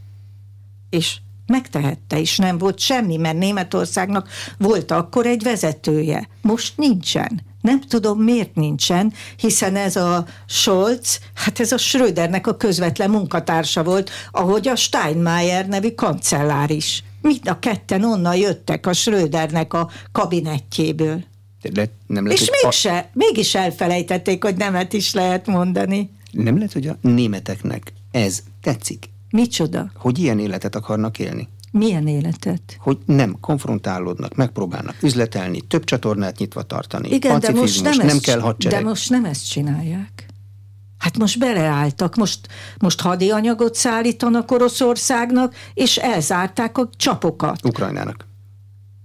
És 0.90 1.18
megtehette, 1.46 2.20
és 2.20 2.38
nem 2.38 2.58
volt 2.58 2.80
semmi, 2.80 3.18
mert 3.18 3.38
Németországnak 3.38 4.30
volt 4.58 4.92
akkor 4.92 5.26
egy 5.26 5.44
vezetője. 5.44 6.28
Most 6.42 6.78
nincsen. 6.78 7.42
Nem 7.62 7.82
tudom, 7.82 8.20
miért 8.22 8.56
nincsen, 8.56 9.14
hiszen 9.38 9.76
ez 9.76 9.96
a 9.96 10.26
Scholz, 10.46 11.20
hát 11.34 11.60
ez 11.60 11.72
a 11.72 11.78
Schrödernek 11.78 12.48
a 12.48 12.58
közvetlen 12.58 13.10
munkatársa 13.10 13.84
volt, 13.84 14.10
ahogy 14.32 14.68
a 14.68 14.76
Steinmeier 14.76 15.68
nevű 15.68 15.92
kancellár 15.92 16.70
is. 16.70 17.04
Mind 17.22 17.48
a 17.48 17.60
ketten 17.60 18.04
onnan 18.04 18.36
jöttek 18.36 18.86
a 18.86 18.94
Schrödernek 18.94 19.74
a 19.74 19.90
kabinettjéből. 20.12 21.24
Le, 21.74 21.86
nem 22.08 22.24
lehet, 22.24 22.42
És 22.42 22.50
mégse, 22.62 22.98
a... 22.98 23.10
mégis 23.14 23.56
elfelejtették, 23.56 24.44
hogy 24.44 24.56
nemet 24.56 24.94
is 24.94 25.14
lehet 25.14 25.48
mondani. 25.48 26.10
Nem 26.32 26.56
lehet, 26.56 26.74
hogy 26.74 26.88
a 26.88 26.98
németeknek 27.02 27.94
ez 28.12 28.44
tetszik? 28.62 29.10
Micsoda? 29.30 29.92
Hogy 29.96 30.20
ilyen 30.20 30.40
életet 30.40 30.76
akarnak 30.76 31.20
élni? 31.20 31.48
Milyen 31.72 32.08
életet? 32.08 32.62
Hogy 32.80 32.98
nem 33.06 33.38
konfrontálódnak, 33.40 34.36
megpróbálnak 34.36 34.96
üzletelni, 35.02 35.62
több 35.62 35.84
csatornát 35.84 36.38
nyitva 36.38 36.64
tartani. 36.64 37.10
Igen, 37.10 37.40
de 37.40 37.52
most 37.52 37.84
nem, 37.84 37.98
nem 37.98 38.08
ezt, 38.08 38.22
kell 38.22 38.40
hadsereg. 38.40 38.80
De 38.80 38.90
most 38.90 39.10
nem 39.10 39.26
ezt 39.26 39.50
csinálják. 39.50 40.26
Hát 41.00 41.18
most 41.18 41.40
beleálltak, 41.40 42.16
most, 42.16 42.40
most 42.80 43.02
hadianyagot 43.02 43.76
szállítanak 43.76 44.52
Oroszországnak, 44.52 45.56
és 45.74 45.98
elzárták 45.98 46.78
a 46.78 46.90
csapokat. 46.98 47.66
Ukrajnának. 47.66 48.28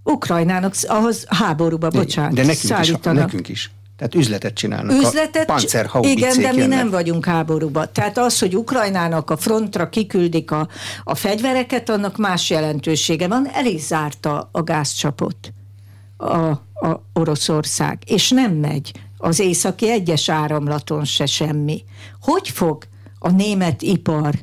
Ukrajnának, 0.04 0.74
ahhoz 0.86 1.24
háborúba, 1.28 1.88
bocsánat, 1.88 2.34
De 2.34 2.40
nekünk 2.40 2.58
szállítanak. 2.58 3.16
is, 3.16 3.24
nekünk 3.24 3.48
is. 3.48 3.70
Tehát 3.96 4.14
üzletet 4.14 4.54
csinálnak. 4.54 4.96
Üzletet, 5.02 5.50
a 5.50 6.00
igen, 6.02 6.40
de 6.40 6.52
mi 6.52 6.58
jönnek. 6.58 6.78
nem 6.78 6.90
vagyunk 6.90 7.24
háborúba. 7.24 7.92
Tehát 7.92 8.18
az, 8.18 8.38
hogy 8.38 8.56
Ukrajnának 8.56 9.30
a 9.30 9.36
frontra 9.36 9.88
kiküldik 9.88 10.50
a, 10.50 10.68
a 11.04 11.14
fegyvereket, 11.14 11.88
annak 11.88 12.16
más 12.16 12.50
jelentősége 12.50 13.28
van. 13.28 13.48
El 13.52 13.66
is 13.66 13.80
zárta 13.82 14.48
a 14.52 14.62
gázcsapot 14.62 15.52
a, 16.16 16.34
a 16.74 17.02
Oroszország, 17.12 17.98
és 18.06 18.30
nem 18.30 18.52
megy 18.52 18.92
az 19.24 19.38
északi 19.38 19.90
egyes 19.90 20.28
áramlaton 20.28 21.04
se 21.04 21.26
semmi. 21.26 21.84
Hogy 22.20 22.48
fog 22.48 22.84
a 23.18 23.30
német 23.30 23.82
ipar 23.82 24.34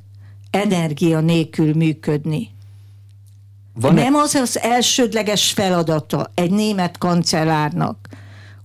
energia 0.50 1.20
nélkül 1.20 1.74
működni? 1.74 2.50
Van 3.74 3.94
nem 3.94 4.16
az 4.16 4.34
az 4.36 4.60
elsődleges 4.60 5.52
feladata 5.52 6.32
egy 6.34 6.52
német 6.52 6.98
kancellárnak, 6.98 8.08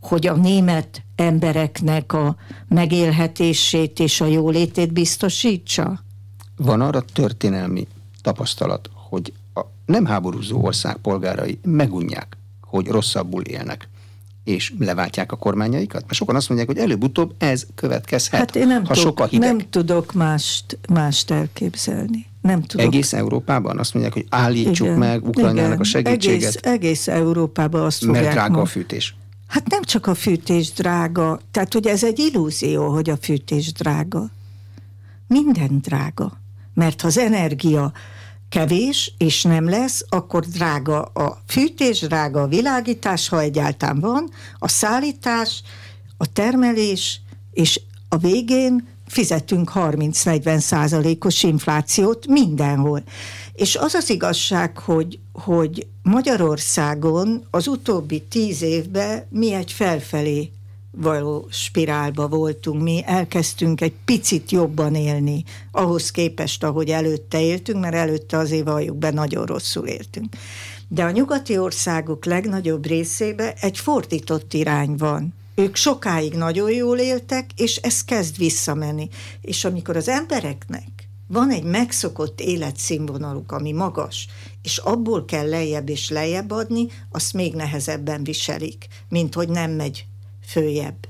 hogy 0.01 0.27
a 0.27 0.35
német 0.35 1.03
embereknek 1.17 2.12
a 2.12 2.37
megélhetését 2.69 4.01
és 4.01 4.21
a 4.21 4.27
jólétét 4.27 4.93
biztosítsa? 4.93 6.01
Van 6.57 6.81
arra 6.81 7.01
történelmi 7.12 7.87
tapasztalat, 8.23 8.91
hogy 8.93 9.33
a 9.55 9.61
nem 9.87 10.05
háborúzó 10.05 10.64
ország 10.64 10.97
polgárai 10.97 11.59
megunják, 11.62 12.37
hogy 12.61 12.87
rosszabbul 12.87 13.43
élnek 13.43 13.89
és 14.47 14.72
leváltják 14.78 15.32
a 15.32 15.36
kormányaikat? 15.36 16.01
Mert 16.01 16.12
sokan 16.14 16.36
azt 16.36 16.49
mondják, 16.49 16.70
hogy 16.70 16.78
előbb-utóbb 16.78 17.34
ez 17.38 17.66
következhet, 17.74 18.40
hát 18.40 18.57
én 18.57 18.66
nem 18.66 18.84
ha 18.84 18.94
tudok, 18.94 19.03
sok 19.03 19.20
a 19.20 19.26
hideg. 19.26 19.49
Nem 19.49 19.66
tudok 19.70 20.12
mást, 20.12 20.78
mást 20.88 21.30
elképzelni. 21.30 22.26
Nem 22.42 22.62
tudok. 22.62 22.86
Egész 22.86 23.12
Európában 23.12 23.78
azt 23.78 23.94
mondják, 23.94 24.14
hogy 24.14 24.26
állítsuk 24.28 24.86
igen, 24.86 24.99
meg 24.99 25.28
Ukrajnának 25.28 25.66
igen, 25.66 25.80
a 25.80 25.84
segítséget. 25.84 26.55
Egész, 26.55 26.72
egész 26.72 27.09
Európában 27.09 27.82
azt 27.82 28.05
Mert 28.05 28.16
fogják 28.16 28.34
drága 28.34 28.57
ma. 28.57 28.61
a 28.61 28.66
fűtés. 28.66 29.14
Hát 29.47 29.68
nem 29.68 29.82
csak 29.82 30.07
a 30.07 30.14
fűtés 30.14 30.72
drága, 30.72 31.40
tehát 31.51 31.74
ugye 31.74 31.90
ez 31.90 32.05
egy 32.05 32.18
illúzió, 32.18 32.88
hogy 32.88 33.11
a 33.11 33.16
fűtés 33.16 33.72
drága. 33.72 34.30
Minden 35.26 35.78
drága. 35.82 36.40
Mert 36.74 37.03
az 37.03 37.18
energia 37.18 37.92
kevés, 38.57 39.12
és 39.18 39.42
nem 39.42 39.68
lesz, 39.68 40.04
akkor 40.09 40.44
drága 40.44 41.02
a 41.02 41.42
fűtés, 41.46 42.00
drága 42.00 42.42
a 42.42 42.46
világítás, 42.46 43.28
ha 43.28 43.40
egyáltalán 43.40 44.00
van, 44.00 44.30
a 44.59 44.68
szállítás, 44.68 45.62
a 46.16 46.32
termelés, 46.32 47.20
és 47.52 47.80
a 48.09 48.16
végén 48.16 48.86
fizetünk 49.07 49.72
30-40 49.74 50.59
százalékos 50.59 51.42
inflációt 51.42 52.26
mindenhol. 52.26 53.02
És 53.52 53.76
az 53.76 53.94
az 53.94 54.11
igazság, 54.11 54.78
hogy, 54.78 55.18
hogy 55.32 55.86
Magyarországon 56.02 57.46
az 57.50 57.66
utóbbi 57.66 58.22
tíz 58.22 58.62
évben 58.62 59.26
mi 59.30 59.52
egy 59.52 59.72
felfelé 59.72 60.50
való 60.97 61.47
spirálba 61.51 62.28
voltunk. 62.28 62.82
Mi 62.82 63.03
elkezdtünk 63.07 63.80
egy 63.80 63.94
picit 64.05 64.51
jobban 64.51 64.94
élni 64.94 65.44
ahhoz 65.70 66.11
képest, 66.11 66.64
ahogy 66.64 66.90
előtte 66.90 67.40
éltünk, 67.40 67.80
mert 67.80 67.94
előtte 67.94 68.36
azért 68.36 68.64
valljuk 68.64 68.97
be, 68.97 69.11
nagyon 69.11 69.44
rosszul 69.44 69.86
éltünk. 69.86 70.36
De 70.88 71.05
a 71.05 71.11
nyugati 71.11 71.59
országok 71.59 72.24
legnagyobb 72.24 72.86
részében 72.86 73.53
egy 73.61 73.78
fordított 73.78 74.55
irány 74.55 74.97
van. 74.97 75.34
Ők 75.55 75.76
sokáig 75.76 76.34
nagyon 76.34 76.70
jól 76.70 76.99
éltek, 76.99 77.51
és 77.57 77.76
ez 77.76 78.05
kezd 78.05 78.36
visszamenni. 78.38 79.09
És 79.40 79.64
amikor 79.64 79.97
az 79.97 80.09
embereknek 80.09 81.09
van 81.28 81.51
egy 81.51 81.64
megszokott 81.64 82.40
életszínvonaluk, 82.40 83.53
ami 83.53 83.72
magas, 83.72 84.26
és 84.62 84.78
abból 84.78 85.24
kell 85.24 85.49
lejjebb 85.49 85.88
és 85.88 86.11
lejjebb 86.11 86.51
adni, 86.51 86.86
azt 87.11 87.32
még 87.32 87.55
nehezebben 87.55 88.24
viselik, 88.24 88.86
mint 89.09 89.34
hogy 89.34 89.49
nem 89.49 89.70
megy 89.70 90.07
följebb. 90.47 91.07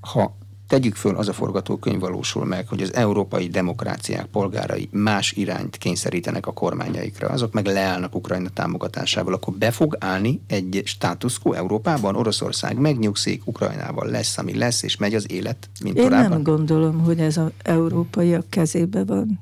Ha 0.00 0.36
tegyük 0.72 0.94
föl, 0.94 1.16
az 1.16 1.28
a 1.28 1.32
forgatókönyv 1.32 2.00
valósul 2.00 2.44
meg, 2.44 2.68
hogy 2.68 2.82
az 2.82 2.94
európai 2.94 3.48
demokráciák 3.48 4.26
polgárai 4.26 4.88
más 4.92 5.32
irányt 5.32 5.76
kényszerítenek 5.76 6.46
a 6.46 6.52
kormányaikra, 6.52 7.28
azok 7.28 7.52
meg 7.52 7.66
leállnak 7.66 8.14
Ukrajna 8.14 8.48
támogatásával, 8.48 9.34
akkor 9.34 9.54
be 9.54 9.70
fog 9.70 9.96
állni 10.00 10.40
egy 10.46 10.82
status 10.84 11.38
quo 11.38 11.52
Európában, 11.52 12.16
Oroszország 12.16 12.78
megnyugszik, 12.78 13.46
Ukrajnával 13.46 14.08
lesz, 14.08 14.38
ami 14.38 14.56
lesz, 14.56 14.82
és 14.82 14.96
megy 14.96 15.14
az 15.14 15.30
élet, 15.30 15.68
mint 15.82 15.96
Én 15.96 16.02
korábban? 16.02 16.30
nem 16.30 16.42
gondolom, 16.42 17.00
hogy 17.00 17.20
ez 17.20 17.36
az 17.36 17.50
európaiak 17.62 18.50
kezébe 18.50 19.04
van. 19.04 19.40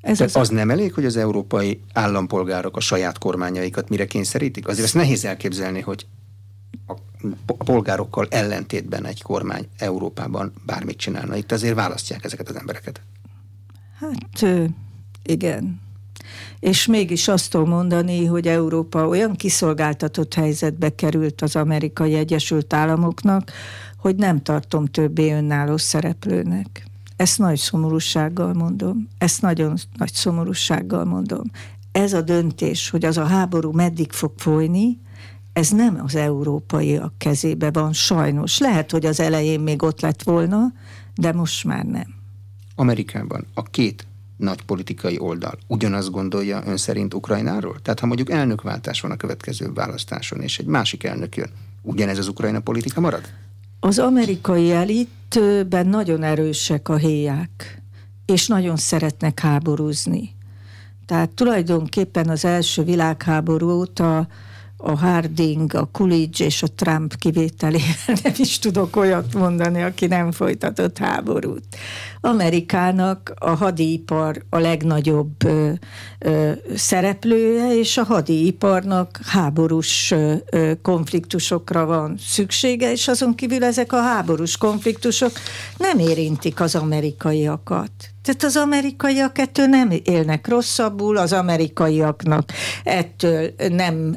Ez 0.00 0.16
Tehát 0.16 0.34
az, 0.34 0.40
az 0.40 0.48
nem 0.48 0.70
elég, 0.70 0.92
hogy 0.92 1.04
az 1.04 1.16
európai 1.16 1.80
állampolgárok 1.92 2.76
a 2.76 2.80
saját 2.80 3.18
kormányaikat 3.18 3.88
mire 3.88 4.06
kényszerítik? 4.06 4.68
Azért 4.68 4.84
ezt 4.84 4.94
nehéz 4.94 5.24
elképzelni, 5.24 5.80
hogy 5.80 6.06
a 6.86 6.94
polgárokkal 7.46 8.26
ellentétben 8.30 9.06
egy 9.06 9.22
kormány 9.22 9.68
Európában 9.78 10.52
bármit 10.66 10.98
csinálna. 10.98 11.36
Itt 11.36 11.52
azért 11.52 11.74
választják 11.74 12.24
ezeket 12.24 12.48
az 12.48 12.56
embereket. 12.56 13.00
Hát 14.00 14.46
igen. 15.22 15.80
És 16.60 16.86
mégis 16.86 17.28
azt 17.28 17.52
mondani, 17.52 18.24
hogy 18.24 18.48
Európa 18.48 19.08
olyan 19.08 19.34
kiszolgáltatott 19.34 20.34
helyzetbe 20.34 20.94
került 20.94 21.42
az 21.42 21.56
amerikai 21.56 22.14
Egyesült 22.14 22.72
Államoknak, 22.72 23.52
hogy 23.98 24.16
nem 24.16 24.42
tartom 24.42 24.86
többé 24.86 25.32
önálló 25.32 25.76
szereplőnek. 25.76 26.86
Ezt 27.16 27.38
nagy 27.38 27.58
szomorúsággal 27.58 28.52
mondom. 28.52 29.08
Ezt 29.18 29.42
nagyon 29.42 29.76
nagy 29.96 30.12
szomorúsággal 30.12 31.04
mondom. 31.04 31.42
Ez 31.92 32.12
a 32.12 32.22
döntés, 32.22 32.90
hogy 32.90 33.04
az 33.04 33.16
a 33.16 33.24
háború 33.24 33.72
meddig 33.72 34.12
fog 34.12 34.32
folyni, 34.36 34.98
ez 35.52 35.70
nem 35.70 36.00
az 36.04 36.14
európaiak 36.14 37.12
kezébe 37.18 37.70
van, 37.70 37.92
sajnos. 37.92 38.58
Lehet, 38.58 38.90
hogy 38.90 39.06
az 39.06 39.20
elején 39.20 39.60
még 39.60 39.82
ott 39.82 40.00
lett 40.00 40.22
volna, 40.22 40.72
de 41.14 41.32
most 41.32 41.64
már 41.64 41.84
nem. 41.84 42.14
Amerikában 42.74 43.46
a 43.54 43.62
két 43.62 44.06
nagy 44.36 44.62
politikai 44.62 45.18
oldal 45.18 45.58
ugyanazt 45.66 46.10
gondolja 46.10 46.62
ön 46.66 46.76
szerint 46.76 47.14
Ukrajnáról? 47.14 47.80
Tehát 47.82 48.00
ha 48.00 48.06
mondjuk 48.06 48.30
elnökváltás 48.30 49.00
van 49.00 49.10
a 49.10 49.16
következő 49.16 49.72
választáson, 49.72 50.40
és 50.40 50.58
egy 50.58 50.66
másik 50.66 51.04
elnök 51.04 51.36
jön, 51.36 51.50
ugyanez 51.82 52.18
az 52.18 52.28
Ukrajna 52.28 52.60
politika 52.60 53.00
marad? 53.00 53.22
Az 53.80 53.98
amerikai 53.98 54.72
elitben 54.72 55.86
nagyon 55.86 56.22
erősek 56.22 56.88
a 56.88 56.96
héják, 56.96 57.82
és 58.26 58.46
nagyon 58.46 58.76
szeretnek 58.76 59.40
háborúzni. 59.40 60.34
Tehát 61.06 61.30
tulajdonképpen 61.30 62.28
az 62.28 62.44
első 62.44 62.82
világháború 62.82 63.70
óta 63.70 64.28
a 64.82 64.96
Harding, 64.96 65.74
a 65.74 65.88
Coolidge 65.92 66.44
és 66.44 66.62
a 66.62 66.66
Trump 66.74 67.16
kivételével 67.16 68.16
nem 68.22 68.32
is 68.36 68.58
tudok 68.58 68.96
olyat 68.96 69.34
mondani, 69.34 69.82
aki 69.82 70.06
nem 70.06 70.32
folytatott 70.32 70.98
háborút. 70.98 71.64
Amerikának 72.20 73.32
a 73.38 73.50
hadipar 73.50 74.42
a 74.50 74.58
legnagyobb 74.58 75.44
ö, 75.44 75.72
ö, 76.18 76.52
szereplője, 76.74 77.78
és 77.78 77.96
a 77.96 78.04
hadiiparnak 78.04 79.20
háborús 79.24 80.10
ö, 80.10 80.72
konfliktusokra 80.82 81.84
van 81.84 82.16
szüksége, 82.18 82.92
és 82.92 83.08
azon 83.08 83.34
kívül 83.34 83.64
ezek 83.64 83.92
a 83.92 84.02
háborús 84.02 84.56
konfliktusok 84.56 85.32
nem 85.78 85.98
érintik 85.98 86.60
az 86.60 86.74
amerikaiakat. 86.74 88.11
Tehát 88.22 88.42
az 88.42 88.56
amerikaiak 88.56 89.38
ettől 89.38 89.66
nem 89.66 89.92
élnek 90.04 90.48
rosszabbul, 90.48 91.16
az 91.16 91.32
amerikaiaknak 91.32 92.52
ettől 92.84 93.54
nem 93.68 94.16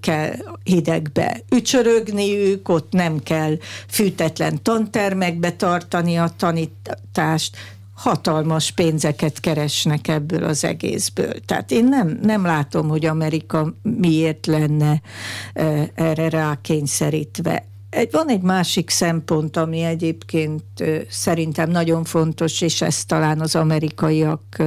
kell 0.00 0.32
hidegbe 0.64 1.40
ücsörögniük, 1.50 2.68
ott 2.68 2.92
nem 2.92 3.18
kell 3.22 3.56
fűtetlen 3.88 4.62
tantermekbe 4.62 5.52
tartani 5.52 6.16
a 6.16 6.30
tanítást, 6.36 7.56
hatalmas 7.94 8.70
pénzeket 8.70 9.40
keresnek 9.40 10.08
ebből 10.08 10.44
az 10.44 10.64
egészből. 10.64 11.32
Tehát 11.46 11.70
én 11.70 11.84
nem, 11.84 12.18
nem 12.22 12.44
látom, 12.44 12.88
hogy 12.88 13.06
Amerika 13.06 13.74
miért 13.82 14.46
lenne 14.46 15.00
erre 15.94 16.28
rákényszerítve. 16.28 17.64
Egy, 17.96 18.10
van 18.10 18.28
egy 18.28 18.40
másik 18.40 18.90
szempont, 18.90 19.56
ami 19.56 19.82
egyébként 19.82 20.62
szerintem 21.08 21.70
nagyon 21.70 22.04
fontos, 22.04 22.60
és 22.60 22.82
ezt 22.82 23.06
talán 23.06 23.40
az 23.40 23.54
amerikaiak 23.54 24.62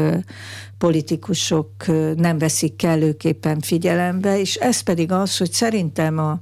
politikusok 0.77 1.71
nem 2.15 2.38
veszik 2.38 2.75
kellőképpen 2.75 3.59
figyelembe, 3.59 4.39
és 4.39 4.55
ez 4.55 4.82
pedig 4.82 5.11
az, 5.11 5.38
hogy 5.38 5.51
szerintem 5.51 6.17
a 6.17 6.39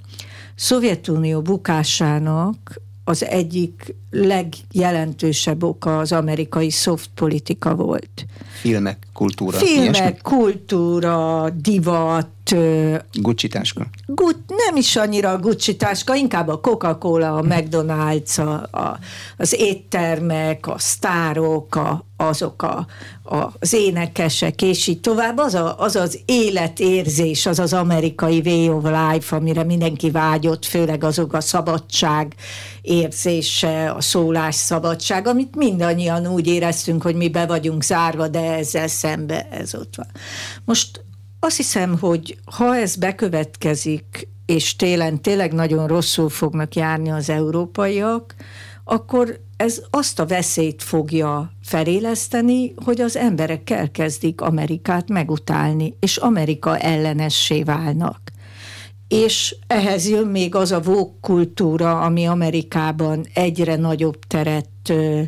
Szovjetunió 0.55 1.41
bukásának 1.41 2.81
az 3.03 3.25
egyik 3.25 3.95
legjelentősebb 4.11 5.63
oka 5.63 5.97
az 5.97 6.11
amerikai 6.11 6.69
soft 6.69 7.09
politika 7.15 7.75
volt. 7.75 8.25
Filmek, 8.61 9.07
kultúra. 9.13 9.57
Filmek, 9.57 9.95
ilyesmi? 9.95 10.17
kultúra, 10.21 11.49
divat. 11.49 12.27
Gucci 13.13 13.47
táska? 13.47 13.87
Gut, 14.05 14.37
nem 14.47 14.75
is 14.75 14.95
annyira 14.95 15.31
a 15.31 15.37
Gucci 15.37 15.75
táska, 15.75 16.15
inkább 16.15 16.47
a 16.47 16.59
Coca-Cola, 16.59 17.35
a 17.35 17.41
McDonald's, 17.41 18.39
a, 18.39 18.77
a, 18.77 18.99
az 19.37 19.55
éttermek, 19.59 20.67
a 20.67 20.75
sztárok, 20.77 21.75
a, 21.75 22.05
azok 22.17 22.61
a, 22.61 22.85
a, 23.23 23.53
az 23.59 23.73
énekesek, 23.73 24.61
és 24.61 24.87
így 24.87 24.99
tovább. 24.99 25.37
Az, 25.37 25.53
a, 25.53 25.79
az 25.79 25.95
az 25.95 26.19
életérzés, 26.25 27.45
az 27.45 27.59
az 27.59 27.73
amerikai 27.73 28.41
way 28.45 28.77
of 28.77 28.83
life, 28.83 29.35
amire 29.35 29.63
mindenki 29.63 30.11
vágyott, 30.11 30.65
főleg 30.65 31.03
azok 31.03 31.33
a 31.33 31.41
szabadság 31.41 32.35
érzése, 32.81 33.91
a 33.91 34.01
szólásszabadság, 34.01 35.27
amit 35.27 35.55
mindannyian 35.55 36.27
úgy 36.27 36.47
éreztünk, 36.47 37.01
hogy 37.01 37.15
mi 37.15 37.29
be 37.29 37.45
vagyunk 37.45 37.83
zárva, 37.83 38.27
de 38.27 38.53
ezzel 38.53 38.87
szembe 38.87 39.47
ez 39.51 39.75
ott 39.75 39.95
van. 39.95 40.07
Most 40.65 41.05
azt 41.39 41.57
hiszem, 41.57 41.99
hogy 41.99 42.38
ha 42.55 42.75
ez 42.75 42.95
bekövetkezik, 42.95 44.27
és 44.45 44.75
télen 44.75 45.21
tényleg 45.21 45.53
nagyon 45.53 45.88
rosszul 45.88 46.29
fognak 46.29 46.75
járni 46.75 47.11
az 47.11 47.29
európaiak, 47.29 48.35
akkor 48.83 49.39
ez 49.57 49.81
azt 49.89 50.19
a 50.19 50.25
veszélyt 50.25 50.83
fogja 50.83 51.51
feléleszteni, 51.63 52.73
hogy 52.85 53.01
az 53.01 53.15
emberek 53.15 53.69
elkezdik 53.69 54.41
Amerikát 54.41 55.09
megutálni, 55.09 55.95
és 55.99 56.17
Amerika 56.17 56.77
ellenessé 56.77 57.63
válnak. 57.63 58.19
És 59.08 59.55
ehhez 59.68 60.10
jön 60.10 60.28
még 60.28 60.55
az 60.55 60.72
a 60.72 60.80
vók 60.80 61.22
kultúra, 61.22 61.99
ami 61.99 62.26
Amerikában 62.26 63.26
egyre 63.34 63.76
nagyobb 63.76 64.20
teret 64.28 64.70
ö, 64.89 65.22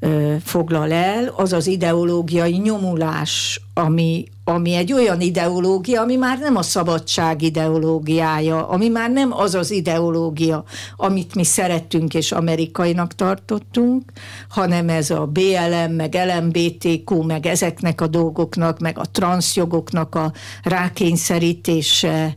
ö, 0.00 0.34
foglal 0.44 0.92
el, 0.92 1.32
az 1.36 1.52
az 1.52 1.66
ideológiai 1.66 2.56
nyomulás, 2.56 3.60
ami, 3.74 4.24
ami 4.44 4.74
egy 4.74 4.92
olyan 4.92 5.20
ideológia, 5.20 6.00
ami 6.00 6.16
már 6.16 6.38
nem 6.38 6.56
a 6.56 6.62
szabadság 6.62 7.42
ideológiája, 7.42 8.68
ami 8.68 8.88
már 8.88 9.10
nem 9.10 9.32
az 9.32 9.54
az 9.54 9.70
ideológia, 9.70 10.64
amit 10.96 11.34
mi 11.34 11.44
szerettünk 11.44 12.14
és 12.14 12.32
amerikainak 12.32 13.14
tartottunk, 13.14 14.12
hanem 14.48 14.88
ez 14.88 15.10
a 15.10 15.26
BLM, 15.26 15.92
meg 15.92 16.14
LMBTQ, 16.14 17.22
meg 17.22 17.46
ezeknek 17.46 18.00
a 18.00 18.06
dolgoknak, 18.06 18.78
meg 18.78 18.98
a 18.98 19.04
transzjogoknak 19.12 20.14
a 20.14 20.32
rákényszerítése 20.62 22.34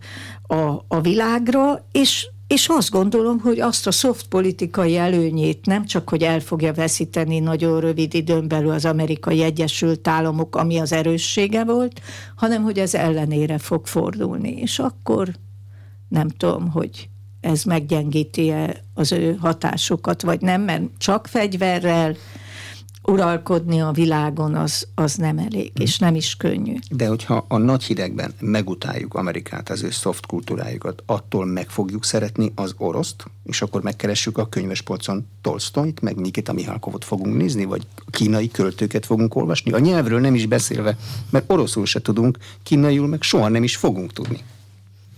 a, 0.47 0.85
a 0.87 1.01
világra, 1.01 1.85
és 1.91 2.27
és 2.47 2.67
azt 2.67 2.89
gondolom, 2.89 3.39
hogy 3.39 3.59
azt 3.59 3.87
a 3.87 3.91
soft 3.91 4.27
politikai 4.27 4.97
előnyét 4.97 5.65
nem 5.65 5.85
csak, 5.85 6.09
hogy 6.09 6.23
el 6.23 6.39
fogja 6.39 6.73
veszíteni 6.73 7.39
nagyon 7.39 7.79
rövid 7.79 8.13
időn 8.13 8.47
belül 8.47 8.71
az 8.71 8.85
amerikai 8.85 9.41
Egyesült 9.41 10.07
Államok, 10.07 10.55
ami 10.55 10.77
az 10.77 10.91
erőssége 10.91 11.63
volt, 11.63 12.01
hanem 12.35 12.63
hogy 12.63 12.79
ez 12.79 12.93
ellenére 12.93 13.57
fog 13.57 13.87
fordulni. 13.87 14.49
És 14.49 14.79
akkor 14.79 15.31
nem 16.07 16.29
tudom, 16.29 16.71
hogy 16.71 17.09
ez 17.41 17.63
meggyengíti-e 17.63 18.75
az 18.93 19.11
ő 19.11 19.37
hatásukat, 19.39 20.21
vagy 20.21 20.41
nem, 20.41 20.61
mert 20.61 20.83
csak 20.97 21.27
fegyverrel, 21.27 22.15
uralkodni 23.11 23.81
a 23.81 23.91
világon 23.91 24.55
az, 24.55 24.87
az 24.95 25.15
nem 25.15 25.37
elég, 25.37 25.71
és 25.79 25.99
nem 25.99 26.15
is 26.15 26.35
könnyű. 26.35 26.73
De 26.89 27.07
hogyha 27.07 27.45
a 27.47 27.57
nagy 27.57 27.83
hidegben 27.83 28.33
megutáljuk 28.39 29.13
Amerikát, 29.13 29.69
az 29.69 29.83
ő 29.83 29.89
soft 29.89 30.25
kultúrájukat, 30.25 31.03
attól 31.05 31.45
meg 31.45 31.69
fogjuk 31.69 32.05
szeretni 32.05 32.51
az 32.55 32.73
oroszt, 32.77 33.25
és 33.43 33.61
akkor 33.61 33.81
megkeressük 33.81 34.37
a 34.37 34.49
könyvespolcon 34.49 35.27
Tolstoyt, 35.41 36.01
meg 36.01 36.15
Nikita 36.15 36.53
Mihalkovot 36.53 37.05
fogunk 37.05 37.37
nézni, 37.37 37.65
vagy 37.65 37.87
kínai 38.11 38.51
költőket 38.51 39.05
fogunk 39.05 39.35
olvasni, 39.35 39.71
a 39.71 39.79
nyelvről 39.79 40.19
nem 40.19 40.35
is 40.35 40.45
beszélve, 40.45 40.97
mert 41.29 41.51
oroszul 41.51 41.85
se 41.85 42.01
tudunk, 42.01 42.37
kínaiul 42.63 43.07
meg 43.07 43.21
soha 43.21 43.47
nem 43.47 43.63
is 43.63 43.75
fogunk 43.75 44.13
tudni. 44.13 44.43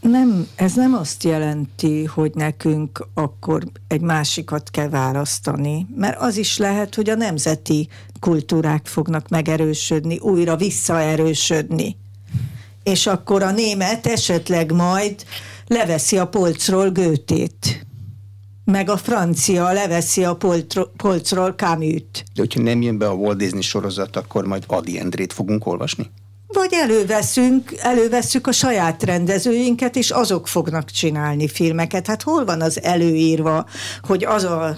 Nem, 0.02 0.48
ez 0.56 0.74
nem 0.74 0.94
azt 0.94 1.24
jelenti, 1.24 2.06
hogy 2.06 2.32
nekünk 2.34 3.08
akkor 3.14 3.64
egy 3.88 4.02
másikat 4.02 4.70
kell 4.70 4.90
választani, 4.90 5.88
mert 5.96 6.20
az 6.20 6.38
is 6.38 6.58
lehet, 6.58 6.96
hogy 6.96 7.10
a 7.10 7.16
nemzeti 7.16 7.88
kultúrák 8.20 8.88
fognak 8.88 9.30
megerősödni, 9.30 10.20
újra 10.20 10.56
visszaerősödni. 10.56 11.98
És 12.84 13.08
akkor 13.08 13.44
a 13.44 13.52
német 13.52 14.06
esetleg 14.06 14.72
majd 14.72 15.24
leveszi 15.68 16.18
a 16.18 16.28
polcról 16.28 16.90
Gőtét 16.90 17.88
meg 18.70 18.90
a 18.90 18.98
francia 18.98 19.72
leveszi 19.72 20.24
a 20.24 20.38
polcról 20.98 21.52
Camus-t. 21.52 22.24
De 22.34 22.42
hogyha 22.42 22.62
nem 22.62 22.82
jön 22.82 22.98
be 22.98 23.08
a 23.08 23.14
Walt 23.14 23.38
Disney 23.38 23.62
sorozat, 23.62 24.16
akkor 24.16 24.46
majd 24.46 24.64
Adi 24.68 25.00
Endrét 25.00 25.34
fogunk 25.34 25.66
olvasni? 25.66 26.10
Vagy 26.54 26.74
előveszünk, 26.74 27.74
elővesszük 27.78 28.48
a 28.48 28.52
saját 28.52 29.04
rendezőinket, 29.04 29.96
és 29.96 30.12
azok 30.12 30.48
fognak 30.48 30.92
csinálni 30.92 31.48
filmeket. 31.48 32.08
Hát 32.08 32.22
hol 32.22 32.46
van 32.46 32.62
az 32.62 32.84
előírva, 32.84 33.66
hogy 34.02 34.26
az 34.26 34.44
a 34.44 34.78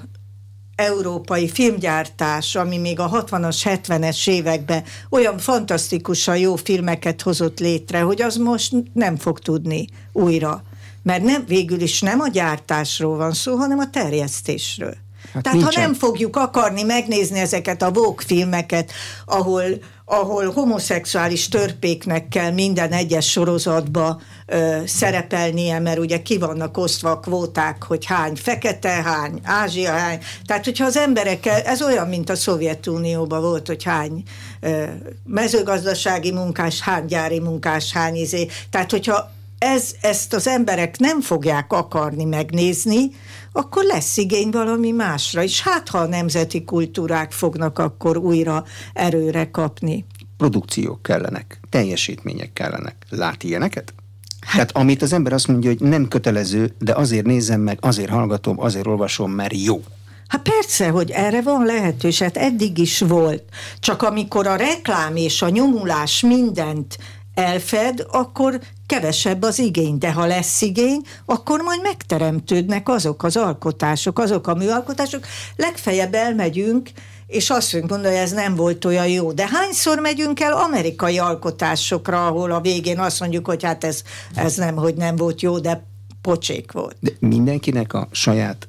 európai 0.76 1.50
filmgyártás, 1.50 2.56
ami 2.56 2.78
még 2.78 3.00
a 3.00 3.10
60-as, 3.10 3.80
70-es 3.88 4.30
években 4.30 4.84
olyan 5.10 5.38
fantasztikusan 5.38 6.38
jó 6.38 6.56
filmeket 6.56 7.22
hozott 7.22 7.60
létre, 7.60 8.00
hogy 8.00 8.22
az 8.22 8.36
most 8.36 8.74
nem 8.94 9.18
fog 9.18 9.40
tudni 9.40 9.88
újra. 10.14 10.64
Mert 11.04 11.24
nem, 11.24 11.44
végül 11.48 11.82
is 11.82 12.02
nem 12.02 12.20
a 12.20 12.28
gyártásról 12.28 13.18
van 13.18 13.34
szó, 13.34 13.56
hanem 13.56 13.80
a 13.80 13.90
terjesztésről. 13.90 14.96
Hát 15.34 15.44
Tehát 15.44 15.58
nincsen. 15.60 15.82
ha 15.82 15.88
nem 15.88 15.98
fogjuk 15.98 16.36
akarni 16.36 16.84
megnézni 16.84 17.40
ezeket 17.40 17.82
a 17.82 17.92
Vogue 17.92 18.26
filmeket, 18.26 18.92
ahol, 19.26 19.64
ahol 20.06 20.52
homoszexuális 20.52 21.48
törpéknek 21.48 22.28
kell 22.28 22.52
minden 22.52 22.92
egyes 22.92 23.32
sorozatba 23.32 24.22
ö, 24.46 24.78
szerepelnie, 24.86 25.80
mert 25.80 26.00
ugye 26.00 26.22
ki 26.22 26.38
vannak 26.38 26.78
osztva 26.78 27.12
a 27.12 27.20
kvóták, 27.20 27.84
hogy 27.84 28.06
hány 28.06 28.36
fekete, 28.36 28.90
hány 28.90 29.40
ázsia, 29.44 29.92
hány. 29.92 30.20
Tehát, 30.46 30.66
hogyha 30.66 30.86
az 30.86 30.98
emberek, 30.98 31.46
ez 31.46 31.82
olyan, 31.82 32.08
mint 32.08 32.30
a 32.30 32.36
Szovjetunióban 32.36 33.42
volt, 33.42 33.68
hogy 33.68 33.84
hány 33.84 34.24
ö, 34.60 34.84
mezőgazdasági 35.26 36.32
munkás, 36.32 36.82
hány 36.82 37.06
gyári 37.06 37.40
munkás, 37.40 37.92
hány 37.92 38.16
izé. 38.16 38.48
Tehát, 38.70 38.92
hogyha 38.92 39.32
ez, 39.62 39.92
ezt 40.02 40.34
az 40.34 40.48
emberek 40.48 40.98
nem 40.98 41.22
fogják 41.22 41.74
akarni 41.74 42.24
megnézni, 42.24 43.10
akkor 43.52 43.84
lesz 43.84 44.18
igény 44.18 44.50
valami 44.50 44.92
másra 44.92 45.42
is. 45.42 45.62
Hát, 45.62 45.90
ha 45.90 45.98
a 45.98 46.08
nemzeti 46.08 46.64
kultúrák 46.64 47.32
fognak 47.32 47.80
akkor 47.80 48.18
újra 48.18 48.64
erőre 48.94 49.52
kapni. 49.52 50.06
Produkciók 50.38 51.04
kellenek, 51.04 51.60
teljesítmények 51.70 52.54
kellenek. 52.54 52.96
Lát 53.10 53.44
ilyeneket? 53.44 53.94
Hát, 54.40 54.52
Tehát 54.52 54.72
amit 54.72 55.02
az 55.02 55.14
ember 55.14 55.34
azt 55.34 55.48
mondja, 55.48 55.70
hogy 55.70 55.80
nem 55.80 56.08
kötelező, 56.08 56.74
de 56.80 56.94
azért 56.94 57.26
nézem 57.26 57.62
meg, 57.62 57.78
azért 57.82 58.10
hallgatom, 58.10 58.60
azért 58.60 58.88
olvasom, 58.88 59.32
mert 59.32 59.54
jó. 59.64 59.84
Hát 60.28 60.42
persze, 60.42 60.90
hogy 60.90 61.12
erre 61.12 61.42
van 61.42 61.66
lehetőség, 61.66 62.28
hát 62.28 62.38
eddig 62.38 62.78
is 62.78 63.00
volt. 63.00 63.44
Csak 63.80 64.02
amikor 64.02 64.48
a 64.48 64.56
reklám 64.56 65.16
és 65.16 65.42
a 65.42 65.50
nyomulás 65.50 66.22
mindent 66.22 66.98
elfed, 67.34 68.06
akkor 68.12 68.60
kevesebb 68.86 69.44
az 69.44 69.60
igény, 69.60 69.98
de 69.98 70.12
ha 70.12 70.26
lesz 70.26 70.62
igény, 70.62 71.02
akkor 71.26 71.62
majd 71.62 71.82
megteremtődnek 71.82 72.90
azok 72.90 73.24
az 73.24 73.38
alkotások, 73.38 74.20
azok 74.20 74.48
a 74.48 74.56
műalkotások. 74.56 75.26
Legfeljebb 75.56 76.14
elmegyünk, 76.14 76.90
és 77.28 77.50
azt 77.50 77.74
mondja, 77.74 77.98
hogy 77.98 78.06
ez 78.06 78.32
nem 78.32 78.56
volt 78.56 78.86
olyan 78.86 79.08
jó. 79.08 79.32
De 79.32 79.48
hányszor 79.52 80.00
megyünk 80.00 80.40
el 80.40 80.54
amerikai 80.54 81.20
alkotásokra, 81.20 82.28
ahol 82.28 82.52
a 82.52 82.62
végén 82.62 83.00
azt 83.00 83.20
mondjuk, 83.20 83.46
hogy 83.46 83.64
hát 83.64 83.84
ez, 83.84 84.02
ez 84.36 84.56
nem, 84.56 84.76
hogy 84.76 84.96
nem 84.96 85.16
volt 85.16 85.42
jó, 85.42 85.60
de 85.60 85.84
pocsék 86.22 86.72
volt. 86.72 86.96
De 87.00 87.12
mindenkinek 87.20 87.94
a 87.94 88.08
saját 88.12 88.68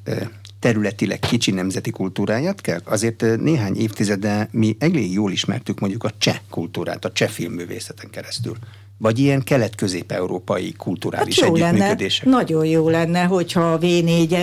területileg 0.63 1.19
kicsi 1.19 1.51
nemzeti 1.51 1.91
kultúráját 1.91 2.61
kell. 2.61 2.81
Azért 2.85 3.25
néhány 3.41 3.77
évtizede 3.77 4.49
mi 4.51 4.77
elég 4.79 5.13
jól 5.13 5.33
ismertük 5.33 5.81
mondjuk 5.81 6.05
a 6.05 6.11
cseh 6.19 6.37
kultúrát, 6.51 7.05
a 7.05 7.13
cseh 7.13 7.29
filmművészeten 7.29 8.11
keresztül. 8.11 8.57
Vagy 8.99 9.19
ilyen 9.19 9.43
kelet-közép-európai 9.43 10.73
kulturális 10.73 11.41
hát 11.41 11.49
jó 11.49 11.55
együttműködések. 11.55 12.25
Lenne, 12.25 12.37
nagyon 12.37 12.67
jó 12.67 12.89
lenne, 12.89 13.23
hogyha 13.23 13.73
a 13.73 13.79
v 13.79 13.85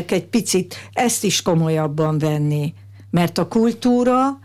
egy 0.07 0.25
picit 0.29 0.75
ezt 0.93 1.23
is 1.23 1.41
komolyabban 1.41 2.17
venni. 2.17 2.73
Mert 3.09 3.37
a 3.37 3.47
kultúra 3.47 4.39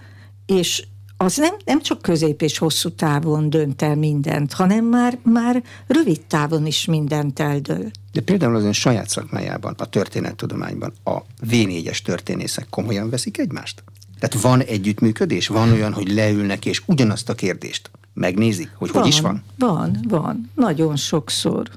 és 0.46 0.84
az 1.16 1.36
nem, 1.36 1.54
nem 1.64 1.82
csak 1.82 2.02
közép 2.02 2.42
és 2.42 2.58
hosszú 2.58 2.88
távon 2.88 3.50
dönt 3.50 3.82
el 3.82 3.94
mindent, 3.94 4.52
hanem 4.52 4.84
már, 4.84 5.18
már 5.22 5.62
rövid 5.86 6.20
távon 6.20 6.66
is 6.66 6.84
mindent 6.84 7.40
eldől. 7.40 7.90
De 8.12 8.20
például 8.20 8.56
az 8.56 8.64
ön 8.64 8.72
saját 8.72 9.08
szakmájában, 9.08 9.74
a 9.78 9.88
történettudományban 9.88 10.92
a 11.04 11.18
V4-es 11.50 11.98
történészek 11.98 12.66
komolyan 12.70 13.10
veszik 13.10 13.38
egymást? 13.38 13.82
Tehát 14.18 14.44
van 14.44 14.60
együttműködés? 14.60 15.48
Van 15.48 15.72
olyan, 15.72 15.92
hogy 15.92 16.12
leülnek 16.12 16.64
és 16.64 16.82
ugyanazt 16.86 17.28
a 17.28 17.34
kérdést 17.34 17.90
megnézik, 18.14 18.70
hogy 18.74 18.92
van, 18.92 19.02
hogy 19.02 19.10
is 19.10 19.20
van? 19.20 19.42
Van, 19.58 19.98
van. 20.08 20.50
Nagyon 20.54 20.96
sokszor 20.96 21.68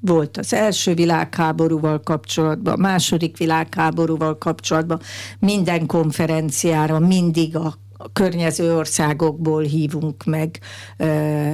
volt 0.00 0.36
az 0.36 0.52
első 0.52 0.94
világháborúval 0.94 2.00
kapcsolatban, 2.00 2.74
a 2.74 2.76
második 2.76 3.36
világháborúval 3.36 4.38
kapcsolatban, 4.38 5.00
minden 5.38 5.86
konferenciára 5.86 6.98
mindig 6.98 7.56
a 7.56 7.66
a 7.66 7.83
környező 8.12 8.76
országokból 8.76 9.62
hívunk 9.62 10.24
meg 10.24 10.58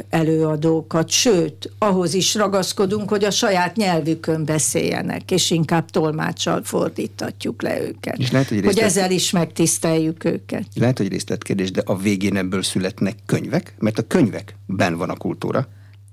előadókat, 0.08 1.08
sőt, 1.08 1.70
ahhoz 1.78 2.14
is 2.14 2.34
ragaszkodunk, 2.34 3.08
hogy 3.08 3.24
a 3.24 3.30
saját 3.30 3.76
nyelvükön 3.76 4.44
beszéljenek, 4.44 5.30
és 5.30 5.50
inkább 5.50 5.90
tolmáccsal 5.90 6.62
fordítatjuk 6.64 7.62
le 7.62 7.80
őket. 7.80 8.18
És 8.18 8.30
lehet, 8.30 8.48
hogy, 8.48 8.60
részlet... 8.60 8.74
hogy 8.74 8.84
ezzel 8.84 9.10
is 9.10 9.30
megtiszteljük 9.30 10.24
őket. 10.24 10.64
Lehet, 10.74 10.98
hogy 10.98 11.08
részletkérdés, 11.08 11.70
de 11.70 11.82
a 11.84 11.96
végén 11.96 12.36
ebből 12.36 12.62
születnek 12.62 13.16
könyvek, 13.26 13.74
mert 13.78 13.98
a 13.98 14.06
könyvekben 14.06 14.96
van 14.96 15.10
a 15.10 15.16
kultúra 15.16 15.68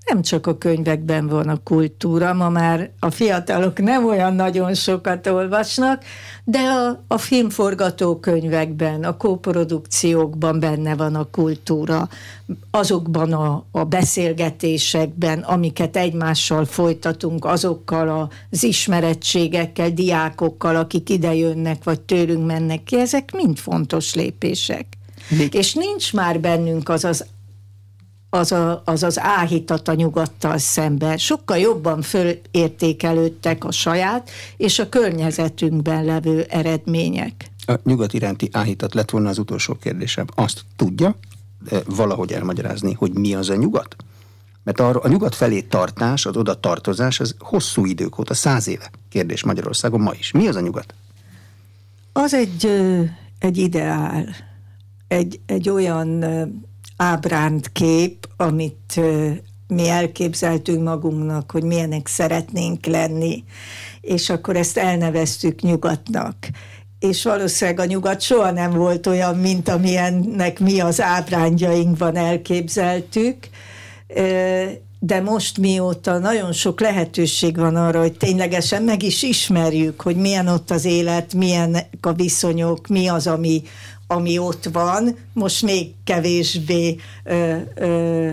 nem 0.08 0.22
csak 0.22 0.46
a 0.46 0.58
könyvekben 0.58 1.26
van 1.26 1.48
a 1.48 1.62
kultúra, 1.64 2.34
ma 2.34 2.48
már 2.48 2.90
a 2.98 3.10
fiatalok 3.10 3.78
nem 3.78 4.06
olyan 4.06 4.34
nagyon 4.34 4.74
sokat 4.74 5.26
olvasnak, 5.26 6.02
de 6.44 6.58
a, 6.58 7.04
a 7.06 7.18
filmforgatókönyvekben, 7.18 9.04
a 9.04 9.16
kóprodukciókban 9.16 10.60
benne 10.60 10.94
van 10.94 11.14
a 11.14 11.24
kultúra, 11.30 12.08
azokban 12.70 13.32
a, 13.32 13.64
a 13.70 13.84
beszélgetésekben, 13.84 15.38
amiket 15.38 15.96
egymással 15.96 16.64
folytatunk, 16.64 17.44
azokkal 17.44 18.30
az 18.50 18.62
ismerettségekkel, 18.62 19.90
diákokkal, 19.90 20.76
akik 20.76 21.10
idejönnek, 21.10 21.84
vagy 21.84 22.00
tőlünk 22.00 22.46
mennek 22.46 22.84
ki, 22.84 22.96
ezek 22.98 23.32
mind 23.32 23.58
fontos 23.58 24.14
lépések. 24.14 24.86
Még... 25.38 25.54
És 25.54 25.74
nincs 25.74 26.12
már 26.12 26.40
bennünk 26.40 26.88
az 26.88 27.04
az 27.04 27.24
az, 28.30 28.52
a, 28.52 28.82
az 28.84 29.02
az 29.02 29.18
áhítat 29.20 29.88
a 29.88 29.94
nyugattal 29.94 30.58
szemben. 30.58 31.16
Sokkal 31.16 31.58
jobban 31.58 32.02
fölértékelődtek 32.02 33.64
a 33.64 33.72
saját 33.72 34.30
és 34.56 34.78
a 34.78 34.88
környezetünkben 34.88 36.04
levő 36.04 36.42
eredmények. 36.42 37.50
A 37.66 37.74
nyugat 37.84 38.12
iránti 38.12 38.48
áhítat 38.52 38.94
lett 38.94 39.10
volna 39.10 39.28
az 39.28 39.38
utolsó 39.38 39.74
kérdésem. 39.74 40.26
Azt 40.34 40.64
tudja 40.76 41.16
valahogy 41.86 42.32
elmagyarázni, 42.32 42.92
hogy 42.92 43.12
mi 43.12 43.34
az 43.34 43.50
a 43.50 43.56
nyugat? 43.56 43.96
Mert 44.62 44.80
arra, 44.80 45.00
a 45.00 45.08
nyugat 45.08 45.34
felé 45.34 45.60
tartás, 45.60 46.26
az 46.26 46.36
oda 46.36 46.60
tartozás, 46.60 47.20
az 47.20 47.34
hosszú 47.38 47.84
idők 47.84 48.18
óta, 48.18 48.34
száz 48.34 48.68
éve 48.68 48.90
kérdés 49.08 49.44
Magyarországon 49.44 50.00
ma 50.00 50.12
is. 50.18 50.30
Mi 50.30 50.48
az 50.48 50.56
a 50.56 50.60
nyugat? 50.60 50.94
Az 52.12 52.34
egy, 52.34 52.66
egy 53.38 53.56
ideál, 53.56 54.28
egy, 55.08 55.40
egy 55.46 55.68
olyan 55.68 56.24
ábránt 56.98 57.72
kép, 57.72 58.28
amit 58.36 59.00
mi 59.68 59.88
elképzeltünk 59.88 60.82
magunknak, 60.82 61.50
hogy 61.50 61.62
milyenek 61.62 62.06
szeretnénk 62.06 62.86
lenni, 62.86 63.44
és 64.00 64.30
akkor 64.30 64.56
ezt 64.56 64.78
elneveztük 64.78 65.60
nyugatnak. 65.60 66.36
És 66.98 67.22
valószínűleg 67.22 67.80
a 67.80 67.84
nyugat 67.84 68.20
soha 68.20 68.50
nem 68.50 68.70
volt 68.70 69.06
olyan, 69.06 69.36
mint 69.36 69.68
amilyennek 69.68 70.60
mi 70.60 70.80
az 70.80 71.00
ábrándjainkban 71.00 72.16
elképzeltük, 72.16 73.36
de 74.98 75.20
most 75.20 75.58
mióta 75.58 76.18
nagyon 76.18 76.52
sok 76.52 76.80
lehetőség 76.80 77.56
van 77.56 77.76
arra, 77.76 78.00
hogy 78.00 78.16
ténylegesen 78.16 78.82
meg 78.82 79.02
is 79.02 79.22
ismerjük, 79.22 80.00
hogy 80.00 80.16
milyen 80.16 80.46
ott 80.46 80.70
az 80.70 80.84
élet, 80.84 81.34
milyen 81.34 81.76
a 82.00 82.12
viszonyok, 82.12 82.86
mi 82.86 83.08
az, 83.08 83.26
ami, 83.26 83.62
ami 84.10 84.38
ott 84.38 84.64
van, 84.72 85.16
most 85.32 85.62
még 85.62 85.94
kevésbé 86.04 86.96
ö, 87.24 87.56
ö, 87.74 88.32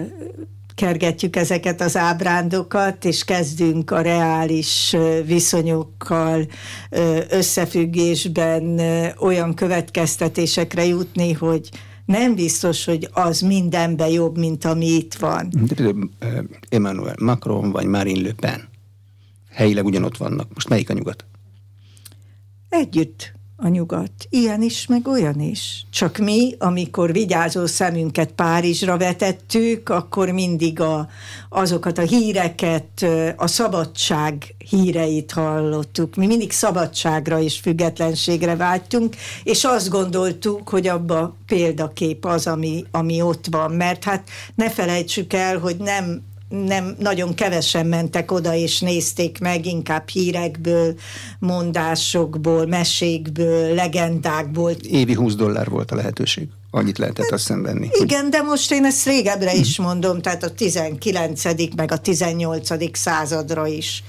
kergetjük 0.75 1.35
ezeket 1.35 1.81
az 1.81 1.97
ábrándokat, 1.97 3.05
és 3.05 3.23
kezdünk 3.23 3.91
a 3.91 4.01
reális 4.01 4.95
viszonyokkal 5.25 6.47
összefüggésben 7.29 8.79
olyan 9.19 9.53
következtetésekre 9.53 10.85
jutni, 10.85 11.31
hogy 11.31 11.69
nem 12.05 12.35
biztos, 12.35 12.85
hogy 12.85 13.09
az 13.11 13.39
mindenben 13.39 14.09
jobb, 14.09 14.37
mint 14.37 14.65
ami 14.65 14.85
itt 14.85 15.13
van. 15.13 15.49
Emmanuel 16.69 17.15
Macron 17.19 17.71
vagy 17.71 17.85
Marine 17.85 18.21
Le 18.21 18.33
Pen 18.33 18.67
helyileg 19.55 19.85
ugyanott 19.85 20.17
vannak. 20.17 20.53
Most 20.53 20.69
melyik 20.69 20.89
a 20.89 20.93
nyugat? 20.93 21.25
Együtt 22.69 23.33
a 23.57 23.67
nyugat. 23.67 24.11
Ilyen 24.29 24.61
is, 24.61 24.87
meg 24.87 25.07
olyan 25.07 25.39
is. 25.39 25.85
Csak 25.89 26.17
mi, 26.17 26.55
amikor 26.59 27.11
vigyázó 27.11 27.65
szemünket 27.65 28.31
Párizsra 28.31 28.97
vetettük, 28.97 29.89
akkor 29.89 30.29
mindig 30.29 30.79
a, 30.79 31.09
azokat 31.49 31.97
a 31.97 32.01
híreket, 32.01 33.05
a 33.35 33.47
szabadság 33.47 34.55
híreit 34.69 35.31
hallottuk. 35.31 36.15
Mi 36.15 36.25
mindig 36.25 36.51
szabadságra 36.51 37.39
és 37.39 37.59
függetlenségre 37.59 38.55
vágytunk, 38.55 39.15
és 39.43 39.63
azt 39.63 39.89
gondoltuk, 39.89 40.69
hogy 40.69 40.87
abba 40.87 41.35
példakép 41.47 42.25
az, 42.25 42.47
ami, 42.47 42.85
ami 42.91 43.21
ott 43.21 43.45
van. 43.51 43.71
Mert 43.71 44.03
hát 44.03 44.29
ne 44.55 44.69
felejtsük 44.69 45.33
el, 45.33 45.57
hogy 45.57 45.77
nem 45.77 46.21
nem 46.63 46.95
nagyon 46.99 47.33
kevesen 47.33 47.85
mentek 47.85 48.31
oda 48.31 48.53
és 48.53 48.79
nézték 48.79 49.39
meg, 49.39 49.65
inkább 49.65 50.09
hírekből, 50.09 50.95
mondásokból, 51.39 52.65
mesékből, 52.65 53.73
legendákból. 53.73 54.71
Évi 54.71 55.13
20 55.13 55.35
dollár 55.35 55.69
volt 55.69 55.91
a 55.91 55.95
lehetőség. 55.95 56.47
Annyit 56.71 56.97
lehetett 56.97 57.31
azt 57.31 57.47
venni. 57.47 57.89
Igen, 57.91 58.29
de 58.29 58.41
most 58.41 58.71
én 58.71 58.85
ezt 58.85 59.05
régebbre 59.05 59.53
is 59.53 59.77
mondom, 59.77 60.21
tehát 60.21 60.43
a 60.43 60.53
19. 60.53 61.43
meg 61.75 61.91
a 61.91 61.97
18. 61.97 62.97
századra 62.97 63.67
is. 63.67 64.03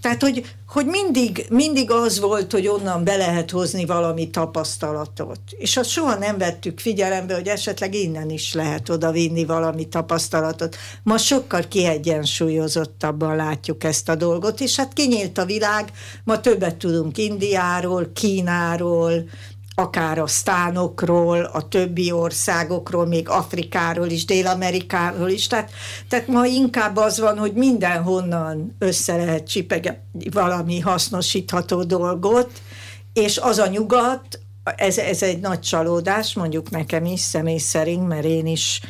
Tehát, 0.00 0.22
hogy, 0.22 0.54
hogy 0.68 0.86
mindig, 0.86 1.46
mindig 1.50 1.90
az 1.90 2.20
volt, 2.20 2.52
hogy 2.52 2.66
onnan 2.66 3.04
be 3.04 3.16
lehet 3.16 3.50
hozni 3.50 3.84
valami 3.84 4.30
tapasztalatot. 4.30 5.40
És 5.58 5.76
azt 5.76 5.90
soha 5.90 6.14
nem 6.14 6.38
vettük 6.38 6.78
figyelembe, 6.78 7.34
hogy 7.34 7.46
esetleg 7.46 7.94
innen 7.94 8.30
is 8.30 8.54
lehet 8.54 8.88
oda 8.88 9.10
vinni 9.10 9.44
valami 9.44 9.88
tapasztalatot. 9.88 10.76
Ma 11.02 11.18
sokkal 11.18 11.68
kiegyensúlyozottabban 11.68 13.36
látjuk 13.36 13.84
ezt 13.84 14.08
a 14.08 14.14
dolgot, 14.14 14.60
és 14.60 14.76
hát 14.76 14.92
kinyílt 14.92 15.38
a 15.38 15.44
világ, 15.44 15.92
ma 16.24 16.40
többet 16.40 16.76
tudunk 16.76 17.18
Indiáról, 17.18 18.10
Kínáról, 18.12 19.24
akár 19.80 20.18
a 20.18 20.26
sztánokról, 20.26 21.44
a 21.44 21.68
többi 21.68 22.12
országokról, 22.12 23.06
még 23.06 23.28
Afrikáról 23.28 24.08
is, 24.08 24.24
Dél-Amerikáról 24.24 25.28
is. 25.28 25.46
Tehát, 25.46 25.70
tehát 26.08 26.26
ma 26.26 26.46
inkább 26.46 26.96
az 26.96 27.20
van, 27.20 27.38
hogy 27.38 27.52
mindenhonnan 27.52 28.76
össze 28.78 29.16
lehet 29.16 29.48
csipegetni 29.48 30.28
valami 30.30 30.80
hasznosítható 30.80 31.82
dolgot, 31.82 32.50
és 33.12 33.38
az 33.38 33.58
a 33.58 33.66
nyugat, 33.66 34.40
ez, 34.76 34.98
ez 34.98 35.22
egy 35.22 35.40
nagy 35.40 35.60
csalódás, 35.60 36.34
mondjuk 36.34 36.70
nekem 36.70 37.04
is 37.04 37.20
személy 37.20 37.58
szerint, 37.58 38.08
mert 38.08 38.24
én 38.24 38.46
is 38.46 38.80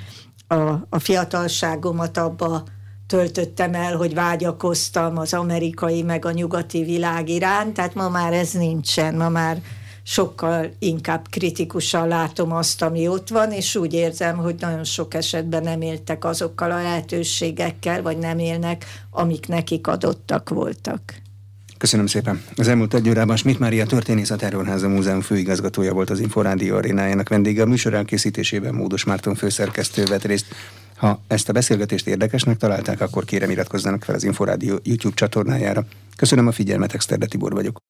a, 0.46 0.70
a 0.88 0.98
fiatalságomat 0.98 2.16
abba 2.16 2.64
töltöttem 3.06 3.74
el, 3.74 3.96
hogy 3.96 4.14
vágyakoztam 4.14 5.18
az 5.18 5.34
amerikai 5.34 6.02
meg 6.02 6.24
a 6.24 6.30
nyugati 6.30 6.82
világ 6.82 7.28
iránt, 7.28 7.74
tehát 7.74 7.94
ma 7.94 8.08
már 8.08 8.32
ez 8.32 8.50
nincsen, 8.50 9.14
ma 9.14 9.28
már 9.28 9.62
sokkal 10.10 10.70
inkább 10.78 11.26
kritikusan 11.30 12.08
látom 12.08 12.52
azt, 12.52 12.82
ami 12.82 13.08
ott 13.08 13.28
van, 13.28 13.52
és 13.52 13.76
úgy 13.76 13.92
érzem, 13.94 14.36
hogy 14.36 14.54
nagyon 14.58 14.84
sok 14.84 15.14
esetben 15.14 15.62
nem 15.62 15.80
éltek 15.80 16.24
azokkal 16.24 16.70
a 16.70 16.82
lehetőségekkel, 16.82 18.02
vagy 18.02 18.18
nem 18.18 18.38
élnek, 18.38 18.84
amik 19.10 19.48
nekik 19.48 19.86
adottak 19.86 20.48
voltak. 20.48 21.00
Köszönöm 21.78 22.06
szépen. 22.06 22.42
Az 22.56 22.68
elmúlt 22.68 22.94
egy 22.94 23.08
órában 23.08 23.36
Schmidt 23.36 23.58
Mária 23.58 23.86
történész 23.86 24.30
a 24.30 24.36
Terrorháza 24.36 24.88
Múzeum 24.88 25.20
főigazgatója 25.20 25.92
volt 25.92 26.10
az 26.10 26.20
Inforádió 26.20 26.76
arénájának 26.76 27.28
vendége. 27.28 27.62
A 27.62 27.66
műsor 27.66 27.94
elkészítésében 27.94 28.74
Módos 28.74 29.04
Márton 29.04 29.34
főszerkesztő 29.34 30.04
vett 30.04 30.24
részt. 30.24 30.46
Ha 30.96 31.20
ezt 31.26 31.48
a 31.48 31.52
beszélgetést 31.52 32.06
érdekesnek 32.06 32.56
találták, 32.56 33.00
akkor 33.00 33.24
kérem 33.24 33.50
iratkozzanak 33.50 34.04
fel 34.04 34.14
az 34.14 34.24
Inforádió 34.24 34.78
YouTube 34.82 35.14
csatornájára. 35.14 35.84
Köszönöm 36.16 36.46
a 36.46 36.52
figyelmet, 36.52 36.94
Exterde 36.94 37.26
Tibor 37.26 37.52
vagyok. 37.52 37.80